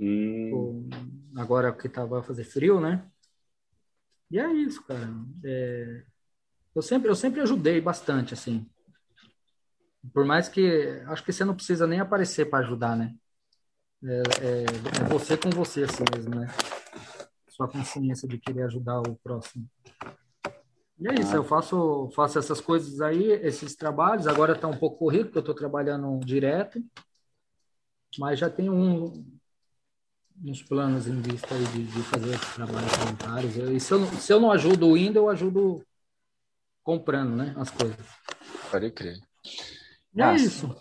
Hum. 0.00 0.88
Agora 1.36 1.72
que 1.72 1.88
tava 1.88 2.18
a 2.18 2.22
fazer 2.24 2.42
frio, 2.42 2.80
né? 2.80 3.08
E 4.28 4.40
é 4.40 4.52
isso, 4.52 4.82
cara. 4.82 5.08
É, 5.44 6.02
eu, 6.74 6.82
sempre, 6.82 7.08
eu 7.08 7.14
sempre 7.14 7.40
ajudei 7.40 7.80
bastante, 7.80 8.34
assim. 8.34 8.68
Por 10.12 10.24
mais 10.24 10.48
que 10.48 11.00
acho 11.06 11.22
que 11.22 11.32
você 11.32 11.44
não 11.44 11.54
precisa 11.54 11.86
nem 11.86 12.00
aparecer 12.00 12.50
para 12.50 12.58
ajudar, 12.66 12.96
né? 12.96 13.14
É, 14.02 14.08
é, 14.10 14.64
é, 14.64 15.08
você 15.08 15.36
com 15.36 15.50
você 15.50 15.84
assim 15.84 16.02
mesmo, 16.12 16.34
né? 16.34 16.48
Sua 17.46 17.68
consciência 17.68 18.26
de 18.26 18.36
querer 18.36 18.64
ajudar 18.64 18.98
o 19.02 19.14
próximo. 19.14 19.64
E 21.00 21.08
é 21.08 21.14
isso, 21.14 21.34
eu 21.34 21.44
faço, 21.44 22.10
faço 22.14 22.38
essas 22.38 22.60
coisas 22.60 23.00
aí, 23.00 23.30
esses 23.30 23.76
trabalhos. 23.76 24.26
Agora 24.26 24.54
está 24.54 24.66
um 24.66 24.76
pouco 24.76 24.98
corrido, 24.98 25.26
porque 25.26 25.38
eu 25.38 25.42
estou 25.42 25.54
trabalhando 25.54 26.18
direto, 26.24 26.82
mas 28.18 28.38
já 28.38 28.50
tenho 28.50 28.72
um, 28.72 29.24
uns 30.44 30.62
planos 30.62 31.06
em 31.06 31.20
vista 31.20 31.54
aí 31.54 31.64
de, 31.66 31.84
de 31.84 32.02
fazer 32.02 32.34
esses 32.34 32.54
trabalhos 32.54 32.92
voluntários. 32.96 33.56
e 33.56 33.78
se 33.78 33.92
eu, 33.92 34.06
se 34.06 34.32
eu 34.32 34.40
não 34.40 34.50
ajudo 34.50 34.96
indo, 34.96 35.18
eu 35.18 35.28
ajudo 35.28 35.84
comprando, 36.82 37.36
né? 37.36 37.54
As 37.56 37.70
coisas. 37.70 38.06
Pode 38.70 38.90
crer. 38.90 39.18
E 40.14 40.22
é 40.22 40.34
isso. 40.34 40.74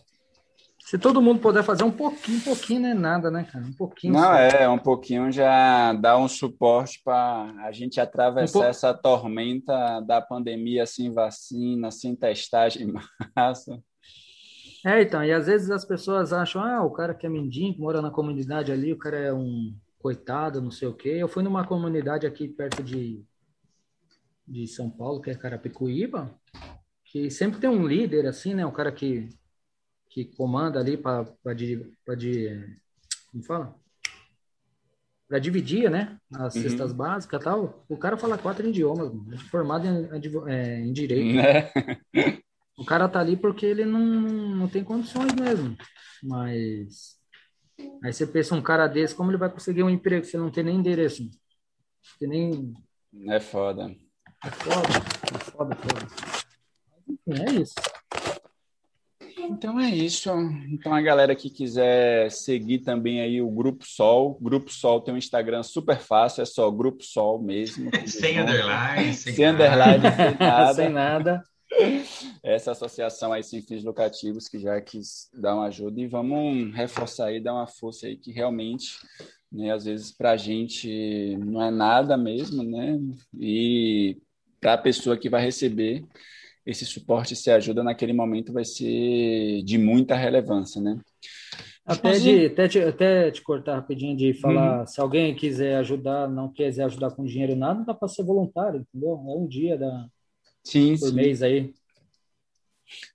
Se 0.88 0.98
todo 0.98 1.22
mundo 1.22 1.42
puder 1.42 1.66
fazer 1.66 1.84
um 1.84 1.92
pouquinho, 1.92 2.38
um 2.38 2.42
pouquinho 2.42 2.80
não 2.80 2.88
é 2.88 2.94
nada, 2.94 3.30
né, 3.30 3.44
cara? 3.44 3.66
Um 3.66 3.74
pouquinho. 3.74 4.14
Não, 4.14 4.22
só. 4.22 4.36
é, 4.36 4.70
um 4.70 4.78
pouquinho 4.78 5.30
já 5.30 5.92
dá 5.92 6.18
um 6.18 6.30
suporte 6.30 7.02
para 7.04 7.54
a 7.66 7.74
gente 7.74 8.00
atravessar 8.00 8.60
um 8.60 8.64
essa 8.64 8.94
tormenta 8.94 10.00
da 10.00 10.22
pandemia 10.22 10.86
sem 10.86 11.12
vacina, 11.12 11.92
sem 11.92 12.16
testagem 12.16 12.94
massa. 13.36 13.84
É, 14.86 15.02
então, 15.02 15.22
e 15.22 15.34
às 15.34 15.48
vezes 15.48 15.70
as 15.70 15.84
pessoas 15.84 16.32
acham, 16.32 16.64
ah, 16.64 16.82
o 16.82 16.92
cara 16.92 17.14
que 17.14 17.26
é 17.26 17.30
mendigo, 17.30 17.82
mora 17.82 18.02
na 18.02 18.10
comunidade 18.10 18.72
ali, 18.72 18.94
o 18.94 18.98
cara 18.98 19.18
é 19.18 19.34
um 19.34 19.76
coitado, 20.00 20.62
não 20.62 20.72
sei 20.72 20.88
o 20.88 20.94
quê. 20.94 21.18
Eu 21.20 21.28
fui 21.28 21.44
numa 21.44 21.68
comunidade 21.68 22.26
aqui 22.26 22.48
perto 22.48 22.82
de, 22.82 23.22
de 24.48 24.66
São 24.68 24.90
Paulo, 24.90 25.20
que 25.20 25.30
é 25.30 25.36
Carapicuíba, 25.36 26.34
que 27.04 27.30
sempre 27.30 27.60
tem 27.60 27.70
um 27.70 27.86
líder, 27.86 28.26
assim, 28.26 28.54
né? 28.54 28.66
Um 28.66 28.72
cara 28.72 28.90
que, 28.90 29.28
que 30.26 30.36
comanda 30.36 30.80
ali 30.80 30.98
para 30.98 31.28
de, 31.56 31.94
de. 32.18 32.78
Como 33.32 33.44
fala? 33.44 33.76
Para 35.28 35.38
dividir, 35.38 35.92
né? 35.92 36.18
As 36.34 36.56
uhum. 36.56 36.62
cestas 36.64 36.92
básicas 36.92 37.40
e 37.40 37.44
tal. 37.44 37.86
O 37.88 37.98
cara 37.98 38.18
fala 38.18 38.38
quatro 38.38 38.68
idiomas, 38.68 39.12
é 39.32 39.38
formado 39.50 39.86
em, 39.86 40.52
é, 40.52 40.80
em 40.80 40.92
direito. 40.92 41.36
Né? 41.36 42.42
O 42.80 42.86
cara 42.86 43.10
tá 43.10 43.20
ali 43.20 43.36
porque 43.36 43.66
ele 43.66 43.86
não, 43.86 44.00
não 44.00 44.68
tem 44.68 44.84
condições 44.84 45.34
mesmo. 45.34 45.78
Mas. 46.24 47.18
Aí 48.04 48.12
você 48.12 48.26
pensa 48.26 48.56
um 48.56 48.62
cara 48.62 48.88
desse, 48.88 49.14
como 49.14 49.30
ele 49.30 49.38
vai 49.38 49.52
conseguir 49.52 49.84
um 49.84 49.90
emprego 49.90 50.26
se 50.26 50.38
não 50.38 50.50
tem 50.50 50.64
nem 50.64 50.78
endereço? 50.78 51.24
Não 51.24 51.30
tem 52.20 52.28
nem. 52.28 52.74
É 53.34 53.40
foda. 53.40 53.96
É 54.44 54.50
foda, 54.50 54.88
é 55.36 55.40
foda, 55.52 55.74
é 55.74 55.78
foda. 55.78 56.08
Enfim, 57.08 57.44
é 57.44 57.62
isso. 57.62 57.76
Então 59.50 59.80
é 59.80 59.90
isso. 59.90 60.30
Então 60.70 60.94
a 60.94 61.02
galera 61.02 61.36
que 61.36 61.50
quiser 61.50 62.30
seguir 62.32 62.80
também 62.80 63.22
aí 63.22 63.42
o 63.42 63.50
Grupo 63.50 63.86
Sol, 63.86 64.38
Grupo 64.42 64.72
Sol 64.72 65.02
tem 65.02 65.14
um 65.14 65.18
Instagram 65.18 65.64
super 65.64 65.98
fácil, 65.98 66.42
é 66.42 66.46
só 66.46 66.70
Grupo 66.70 67.04
Sol 67.04 67.42
mesmo. 67.42 67.90
sem 68.06 68.40
underline, 68.40 69.14
sem, 69.14 69.34
sem 69.34 69.46
underline, 69.46 70.04
sem 70.16 70.38
nada. 70.40 70.74
sem 70.74 70.90
nada. 70.90 71.44
Essa 72.44 72.72
associação 72.72 73.34
aí 73.34 73.44
sem 73.44 73.62
fins 73.62 73.84
lucrativos 73.84 74.48
que 74.48 74.60
já 74.60 74.80
quis 74.82 75.30
dar 75.34 75.56
uma 75.56 75.68
ajuda 75.68 76.00
e 76.00 76.08
vamos 76.08 76.74
reforçar 76.76 77.28
aí, 77.28 77.40
dar 77.42 77.54
uma 77.54 77.68
força 77.68 78.08
aí 78.08 78.18
que 78.18 78.32
realmente, 78.32 78.98
né, 79.52 79.72
às 79.72 79.86
vezes 79.86 80.12
para 80.12 80.32
a 80.32 80.38
gente 80.38 81.38
não 81.38 81.62
é 81.62 81.70
nada 81.70 82.18
mesmo, 82.18 82.64
né? 82.64 82.98
E 83.40 84.18
para 84.60 84.74
a 84.74 84.78
pessoa 84.78 85.18
que 85.18 85.30
vai 85.30 85.44
receber 85.44 86.04
esse 86.68 86.86
suporte, 86.86 87.34
se 87.34 87.50
ajuda 87.50 87.82
naquele 87.82 88.12
momento 88.12 88.52
vai 88.52 88.66
ser 88.66 89.64
de 89.64 89.78
muita 89.78 90.16
relevância, 90.16 90.82
né? 90.82 91.00
Até, 91.86 92.20
de, 92.20 92.46
até, 92.48 92.68
te, 92.68 92.80
até 92.80 93.32
te 93.32 93.42
cortar 93.42 93.76
rapidinho 93.76 94.18
de 94.18 94.34
falar, 94.34 94.82
uhum. 94.82 94.86
se 94.86 95.00
alguém 95.00 95.34
quiser 95.34 95.78
ajudar, 95.78 96.28
não 96.28 96.52
quiser 96.52 96.84
ajudar 96.84 97.12
com 97.12 97.24
dinheiro 97.24 97.56
nada, 97.56 97.86
dá 97.86 97.94
para 97.94 98.10
ser 98.10 98.26
voluntário, 98.26 98.82
entendeu? 98.82 99.12
É 99.12 99.14
um 99.14 99.48
dia 99.48 99.78
da, 99.78 100.08
sim, 100.62 100.98
por 100.98 101.08
sim. 101.08 101.16
mês 101.16 101.42
aí. 101.42 101.74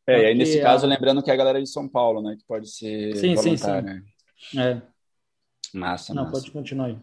É, 0.06 0.22
e 0.22 0.24
aí 0.26 0.34
nesse 0.34 0.58
caso, 0.62 0.86
a... 0.86 0.88
lembrando 0.88 1.22
que 1.22 1.30
é 1.30 1.34
a 1.34 1.36
galera 1.36 1.60
de 1.60 1.68
São 1.68 1.86
Paulo, 1.86 2.22
né, 2.22 2.34
que 2.38 2.46
pode 2.46 2.70
ser 2.70 3.14
sim, 3.16 3.34
voluntária. 3.34 4.02
Sim, 4.40 4.50
sim. 4.50 4.60
É. 4.60 4.82
Massa, 5.74 6.14
Não, 6.14 6.24
massa. 6.24 6.38
pode 6.38 6.50
continuar 6.50 6.86
aí. 6.86 6.98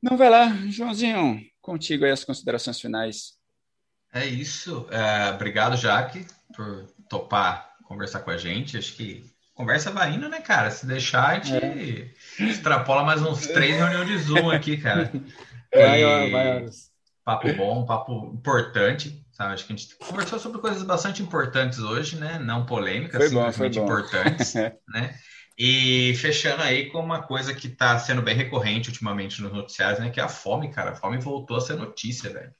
Não, 0.00 0.16
vai 0.16 0.30
lá, 0.30 0.46
Joãozinho, 0.68 1.40
contigo 1.60 2.04
aí 2.04 2.12
as 2.12 2.24
considerações 2.24 2.80
finais. 2.80 3.39
É 4.12 4.26
isso. 4.26 4.86
É, 4.90 5.30
obrigado, 5.30 5.76
Jaque, 5.76 6.26
por 6.54 6.86
topar 7.08 7.70
conversar 7.84 8.20
com 8.20 8.30
a 8.30 8.36
gente. 8.36 8.78
Acho 8.78 8.94
que 8.94 9.24
conversa 9.54 9.90
vai 9.90 10.12
indo, 10.12 10.28
né, 10.28 10.40
cara? 10.40 10.70
Se 10.70 10.86
deixar, 10.86 11.30
a 11.30 11.34
gente 11.34 11.56
é. 11.56 12.44
extrapola 12.44 13.02
mais 13.02 13.20
uns 13.20 13.46
três 13.48 13.76
reuniões 13.76 14.06
de 14.08 14.18
Zoom 14.18 14.50
aqui, 14.50 14.76
cara. 14.76 15.10
Vai, 15.72 16.02
e... 16.02 16.30
vai, 16.32 16.66
Papo 17.24 17.52
bom, 17.52 17.86
papo 17.86 18.32
importante, 18.34 19.24
sabe? 19.30 19.54
Acho 19.54 19.64
que 19.64 19.72
a 19.72 19.76
gente 19.76 19.94
conversou 19.94 20.36
sobre 20.40 20.60
coisas 20.60 20.82
bastante 20.82 21.22
importantes 21.22 21.78
hoje, 21.78 22.16
né? 22.16 22.40
Não 22.40 22.66
polêmicas, 22.66 23.18
foi 23.18 23.28
simplesmente 23.28 23.78
bom, 23.78 23.86
foi 23.86 24.02
bom. 24.02 24.08
importantes, 24.08 24.54
né? 24.88 25.14
E 25.56 26.12
fechando 26.16 26.60
aí 26.64 26.90
com 26.90 26.98
uma 26.98 27.22
coisa 27.22 27.54
que 27.54 27.68
está 27.68 27.96
sendo 28.00 28.20
bem 28.20 28.34
recorrente 28.34 28.88
ultimamente 28.88 29.40
nos 29.40 29.52
noticiários, 29.52 30.00
né? 30.00 30.10
Que 30.10 30.18
é 30.18 30.24
a 30.24 30.28
fome, 30.28 30.72
cara. 30.72 30.90
A 30.90 30.96
fome 30.96 31.18
voltou 31.18 31.58
a 31.58 31.60
ser 31.60 31.76
notícia, 31.76 32.32
velho. 32.32 32.52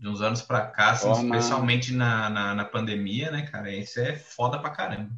De 0.00 0.08
uns 0.08 0.22
anos 0.22 0.40
para 0.40 0.62
cá, 0.66 0.92
assim, 0.92 1.12
especialmente 1.12 1.92
na, 1.92 2.30
na, 2.30 2.54
na, 2.54 2.64
pandemia, 2.64 3.30
né, 3.30 3.42
cara? 3.42 3.70
Isso 3.70 4.00
é 4.00 4.16
foda 4.16 4.58
pra 4.58 4.70
caramba. 4.70 5.10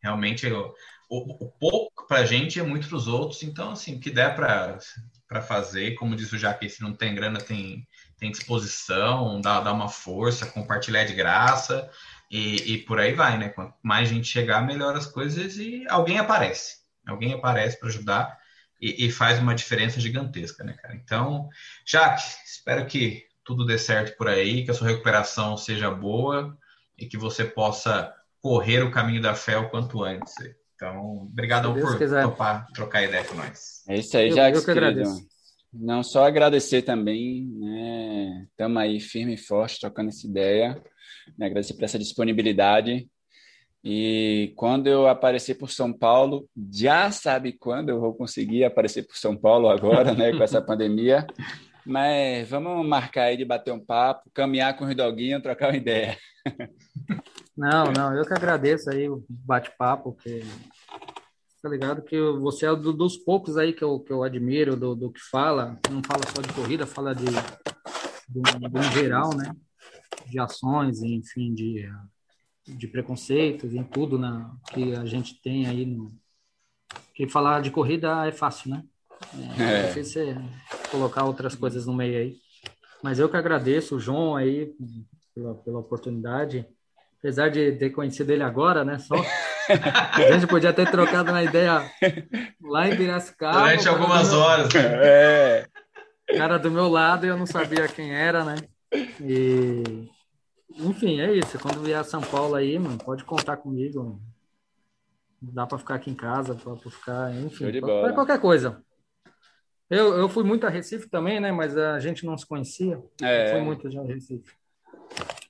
Realmente, 0.00 0.46
eu, 0.46 0.72
o, 1.08 1.44
o 1.44 1.50
pouco 1.50 2.06
pra 2.06 2.24
gente 2.24 2.60
é 2.60 2.62
muito 2.62 2.88
pros 2.88 3.08
outros. 3.08 3.42
Então, 3.42 3.72
assim, 3.72 3.96
o 3.96 4.00
que 4.00 4.08
der 4.08 4.36
pra, 4.36 4.78
pra 5.26 5.42
fazer, 5.42 5.96
como 5.96 6.14
disse 6.14 6.36
o 6.36 6.38
Jaque, 6.38 6.70
se 6.70 6.80
não 6.80 6.92
tem 6.92 7.12
grana, 7.12 7.40
tem, 7.40 7.86
tem 8.18 8.30
disposição, 8.30 9.40
dá, 9.40 9.60
dá 9.60 9.72
uma 9.72 9.88
força, 9.88 10.46
compartilhar 10.46 11.04
de 11.04 11.14
graça. 11.14 11.90
E, 12.30 12.74
e, 12.74 12.78
por 12.78 13.00
aí 13.00 13.12
vai, 13.12 13.36
né? 13.36 13.48
Quanto 13.48 13.74
mais 13.82 14.08
gente 14.08 14.28
chegar, 14.28 14.64
melhor 14.64 14.96
as 14.96 15.06
coisas 15.06 15.56
e 15.56 15.84
alguém 15.88 16.18
aparece. 16.18 16.78
Alguém 17.04 17.32
aparece 17.32 17.80
para 17.80 17.88
ajudar 17.88 18.38
e, 18.80 19.06
e, 19.06 19.10
faz 19.10 19.40
uma 19.40 19.54
diferença 19.54 20.00
gigantesca, 20.00 20.62
né, 20.62 20.74
cara? 20.74 20.94
Então, 20.94 21.48
Jaque, 21.84 22.22
espero 22.46 22.86
que 22.86 23.26
tudo 23.44 23.66
dê 23.66 23.78
certo 23.78 24.16
por 24.16 24.28
aí, 24.28 24.64
que 24.64 24.70
a 24.70 24.74
sua 24.74 24.88
recuperação 24.88 25.56
seja 25.56 25.90
boa 25.90 26.56
e 26.98 27.06
que 27.06 27.16
você 27.16 27.44
possa 27.44 28.14
correr 28.40 28.82
o 28.82 28.90
caminho 28.90 29.22
da 29.22 29.34
fé 29.34 29.56
o 29.56 29.68
quanto 29.68 30.02
antes. 30.02 30.34
Então, 30.74 31.22
obrigado 31.30 31.72
por 31.74 31.98
quiser. 31.98 32.22
topar, 32.22 32.66
trocar 32.72 33.02
ideia 33.02 33.24
com 33.24 33.34
nós. 33.34 33.82
É 33.88 33.96
isso 33.96 34.16
aí, 34.16 34.30
Jaque. 34.30 34.56
Eu, 34.56 34.60
eu 34.60 34.64
que 34.64 34.70
agradeço. 34.70 35.28
Não 35.72 36.02
só 36.02 36.24
agradecer 36.26 36.82
também, 36.82 37.46
né? 37.46 38.46
Estamos 38.50 38.82
aí 38.82 38.98
firme 38.98 39.34
e 39.34 39.38
forte, 39.38 39.78
trocando 39.78 40.08
essa 40.08 40.26
ideia. 40.26 40.82
Né? 41.38 41.46
Agradecer 41.46 41.74
por 41.74 41.84
essa 41.84 41.98
disponibilidade. 41.98 43.08
E 43.82 44.52
quando 44.56 44.88
eu 44.88 45.06
aparecer 45.06 45.54
por 45.54 45.70
São 45.70 45.92
Paulo, 45.92 46.48
já 46.72 47.10
sabe 47.10 47.52
quando 47.52 47.88
eu 47.88 48.00
vou 48.00 48.14
conseguir 48.14 48.64
aparecer 48.64 49.06
por 49.06 49.16
São 49.16 49.36
Paulo 49.36 49.68
agora, 49.68 50.14
né, 50.14 50.32
com 50.32 50.42
essa 50.42 50.60
pandemia. 50.62 51.26
Mas 51.84 52.50
vamos 52.50 52.86
marcar 52.86 53.24
aí 53.24 53.36
de 53.36 53.44
bater 53.44 53.72
um 53.72 53.84
papo, 53.84 54.30
caminhar 54.32 54.76
com 54.76 54.84
o 54.84 54.88
Ridoguinho, 54.88 55.42
trocar 55.42 55.70
uma 55.70 55.76
ideia. 55.76 56.16
Não, 57.56 57.92
não, 57.92 58.16
eu 58.16 58.24
que 58.24 58.32
agradeço 58.32 58.88
aí 58.90 59.06
o 59.06 59.22
bate-papo, 59.28 60.12
porque 60.14 60.42
tá 61.62 61.68
ligado 61.68 62.00
que 62.00 62.18
você 62.18 62.64
é 62.64 62.74
do, 62.74 62.90
dos 62.90 63.18
poucos 63.18 63.58
aí 63.58 63.74
que 63.74 63.84
eu, 63.84 64.00
que 64.00 64.10
eu 64.10 64.22
admiro, 64.22 64.76
do, 64.76 64.94
do 64.94 65.12
que 65.12 65.20
fala, 65.20 65.78
não 65.90 66.02
fala 66.02 66.22
só 66.34 66.40
de 66.40 66.52
corrida, 66.54 66.86
fala 66.86 67.14
de, 67.14 67.26
de 67.26 68.78
um 68.78 68.82
geral, 68.94 69.36
né? 69.36 69.54
de 70.30 70.38
ações, 70.38 71.02
enfim, 71.02 71.52
de, 71.52 71.86
de 72.66 72.86
preconceitos, 72.86 73.74
em 73.74 73.82
tudo 73.82 74.18
na, 74.18 74.56
que 74.72 74.94
a 74.94 75.04
gente 75.04 75.40
tem 75.42 75.66
aí. 75.66 75.84
No, 75.84 76.08
que 77.14 77.28
falar 77.28 77.60
de 77.60 77.70
corrida 77.70 78.26
é 78.26 78.32
fácil, 78.32 78.70
né? 78.70 78.84
É, 79.58 79.62
é. 79.62 79.86
difícil 79.88 80.24
você 80.24 80.36
colocar 80.90 81.24
outras 81.24 81.54
coisas 81.54 81.86
no 81.86 81.94
meio 81.94 82.18
aí. 82.18 82.36
Mas 83.02 83.18
eu 83.18 83.28
que 83.28 83.36
agradeço 83.36 83.96
o 83.96 84.00
João 84.00 84.36
aí 84.36 84.74
pela, 85.34 85.54
pela 85.54 85.78
oportunidade. 85.78 86.66
Apesar 87.18 87.50
de 87.50 87.72
ter 87.72 87.90
conhecido 87.90 88.32
ele 88.32 88.42
agora, 88.42 88.84
né? 88.84 88.98
Só 88.98 89.14
a 89.14 90.32
gente 90.32 90.46
podia 90.46 90.72
ter 90.72 90.90
trocado 90.90 91.30
uma 91.30 91.42
ideia 91.42 91.90
lá 92.60 92.88
em 92.88 92.96
Piracicaba. 92.96 93.60
Durante 93.60 93.88
algumas 93.88 94.30
meu... 94.30 94.40
horas. 94.40 94.74
É. 94.74 95.66
Cara 96.36 96.58
do 96.58 96.70
meu 96.70 96.88
lado 96.88 97.26
e 97.26 97.28
eu 97.28 97.36
não 97.36 97.46
sabia 97.46 97.88
quem 97.88 98.14
era, 98.14 98.44
né? 98.44 98.56
E, 99.20 100.08
enfim, 100.76 101.20
é 101.20 101.32
isso. 101.34 101.58
Quando 101.58 101.82
vier 101.82 101.98
a 101.98 102.04
São 102.04 102.20
Paulo 102.20 102.54
aí, 102.54 102.78
mano, 102.78 102.98
pode 102.98 103.24
contar 103.24 103.56
comigo. 103.58 104.20
Dá 105.42 105.66
para 105.66 105.78
ficar 105.78 105.94
aqui 105.96 106.10
em 106.10 106.14
casa, 106.14 106.54
para 106.54 106.76
ficar, 106.76 107.34
enfim, 107.34 107.80
para 107.80 108.12
qualquer 108.12 108.40
coisa. 108.40 108.82
Eu, 109.90 110.16
eu 110.16 110.28
fui 110.28 110.44
muito 110.44 110.66
a 110.66 110.70
Recife 110.70 111.08
também, 111.08 111.40
né? 111.40 111.50
Mas 111.50 111.76
a 111.76 111.98
gente 111.98 112.24
não 112.24 112.38
se 112.38 112.46
conhecia. 112.46 113.02
É. 113.20 113.48
Eu 113.48 113.52
fui 113.54 113.60
muito 113.62 113.90
já 113.90 114.00
a 114.00 114.04
Recife. 114.04 114.54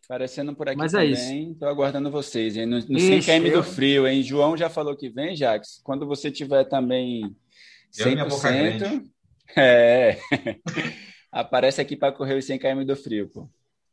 Aparecendo 0.04 0.56
por 0.56 0.68
aqui 0.68 0.78
Mas 0.78 0.94
é 0.94 1.04
também. 1.04 1.52
Estou 1.52 1.68
aguardando 1.68 2.10
vocês, 2.10 2.56
hein? 2.56 2.66
No, 2.66 2.78
no 2.78 2.98
Ixi, 2.98 3.22
100 3.22 3.40
km 3.42 3.46
eu... 3.46 3.58
do 3.58 3.62
frio, 3.62 4.08
hein? 4.08 4.22
João 4.22 4.56
já 4.56 4.70
falou 4.70 4.96
que 4.96 5.08
vem, 5.08 5.36
Jax. 5.36 5.80
Quando 5.84 6.06
você 6.06 6.30
tiver 6.30 6.64
também 6.64 7.36
100%... 7.92 9.04
É. 9.56 10.16
aparece 11.30 11.80
aqui 11.80 11.96
para 11.96 12.12
correr 12.12 12.34
os 12.34 12.44
100 12.44 12.60
km 12.60 12.84
do 12.84 12.94
frio, 12.94 13.28
pô. 13.28 13.48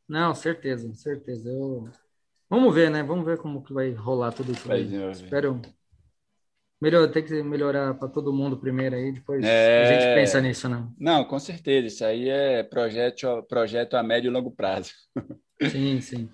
Não, 0.07 0.35
certeza, 0.35 0.93
certeza. 0.93 1.49
Eu... 1.49 1.89
Vamos 2.47 2.73
ver, 2.73 2.91
né? 2.91 3.01
Vamos 3.01 3.25
ver 3.25 3.37
como 3.37 3.63
que 3.63 3.73
vai 3.73 3.91
rolar 3.91 4.31
tudo 4.31 4.51
isso 4.51 4.71
aí. 4.71 4.87
Espero. 5.11 5.59
Melhor, 6.79 7.09
tem 7.09 7.23
que 7.23 7.41
melhorar 7.41 7.95
para 7.95 8.07
todo 8.07 8.31
mundo 8.31 8.57
primeiro 8.57 8.95
aí, 8.95 9.11
depois 9.11 9.43
é... 9.43 9.83
a 9.83 9.93
gente 9.93 10.15
pensa 10.15 10.39
nisso, 10.39 10.69
né? 10.69 10.87
Não, 10.99 11.25
com 11.25 11.39
certeza. 11.39 11.87
Isso 11.87 12.05
aí 12.05 12.29
é 12.29 12.63
projeto, 12.63 13.43
projeto 13.49 13.95
a 13.95 14.03
médio 14.03 14.29
e 14.29 14.31
longo 14.31 14.51
prazo. 14.51 14.91
Sim, 15.71 15.99
sim. 16.01 16.29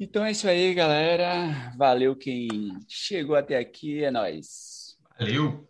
Então 0.00 0.24
é 0.24 0.32
isso 0.32 0.48
aí, 0.48 0.74
galera. 0.74 1.72
Valeu 1.78 2.16
quem 2.16 2.48
chegou 2.88 3.36
até 3.36 3.56
aqui, 3.56 4.02
é 4.02 4.10
nós. 4.10 4.96
Valeu. 5.16 5.68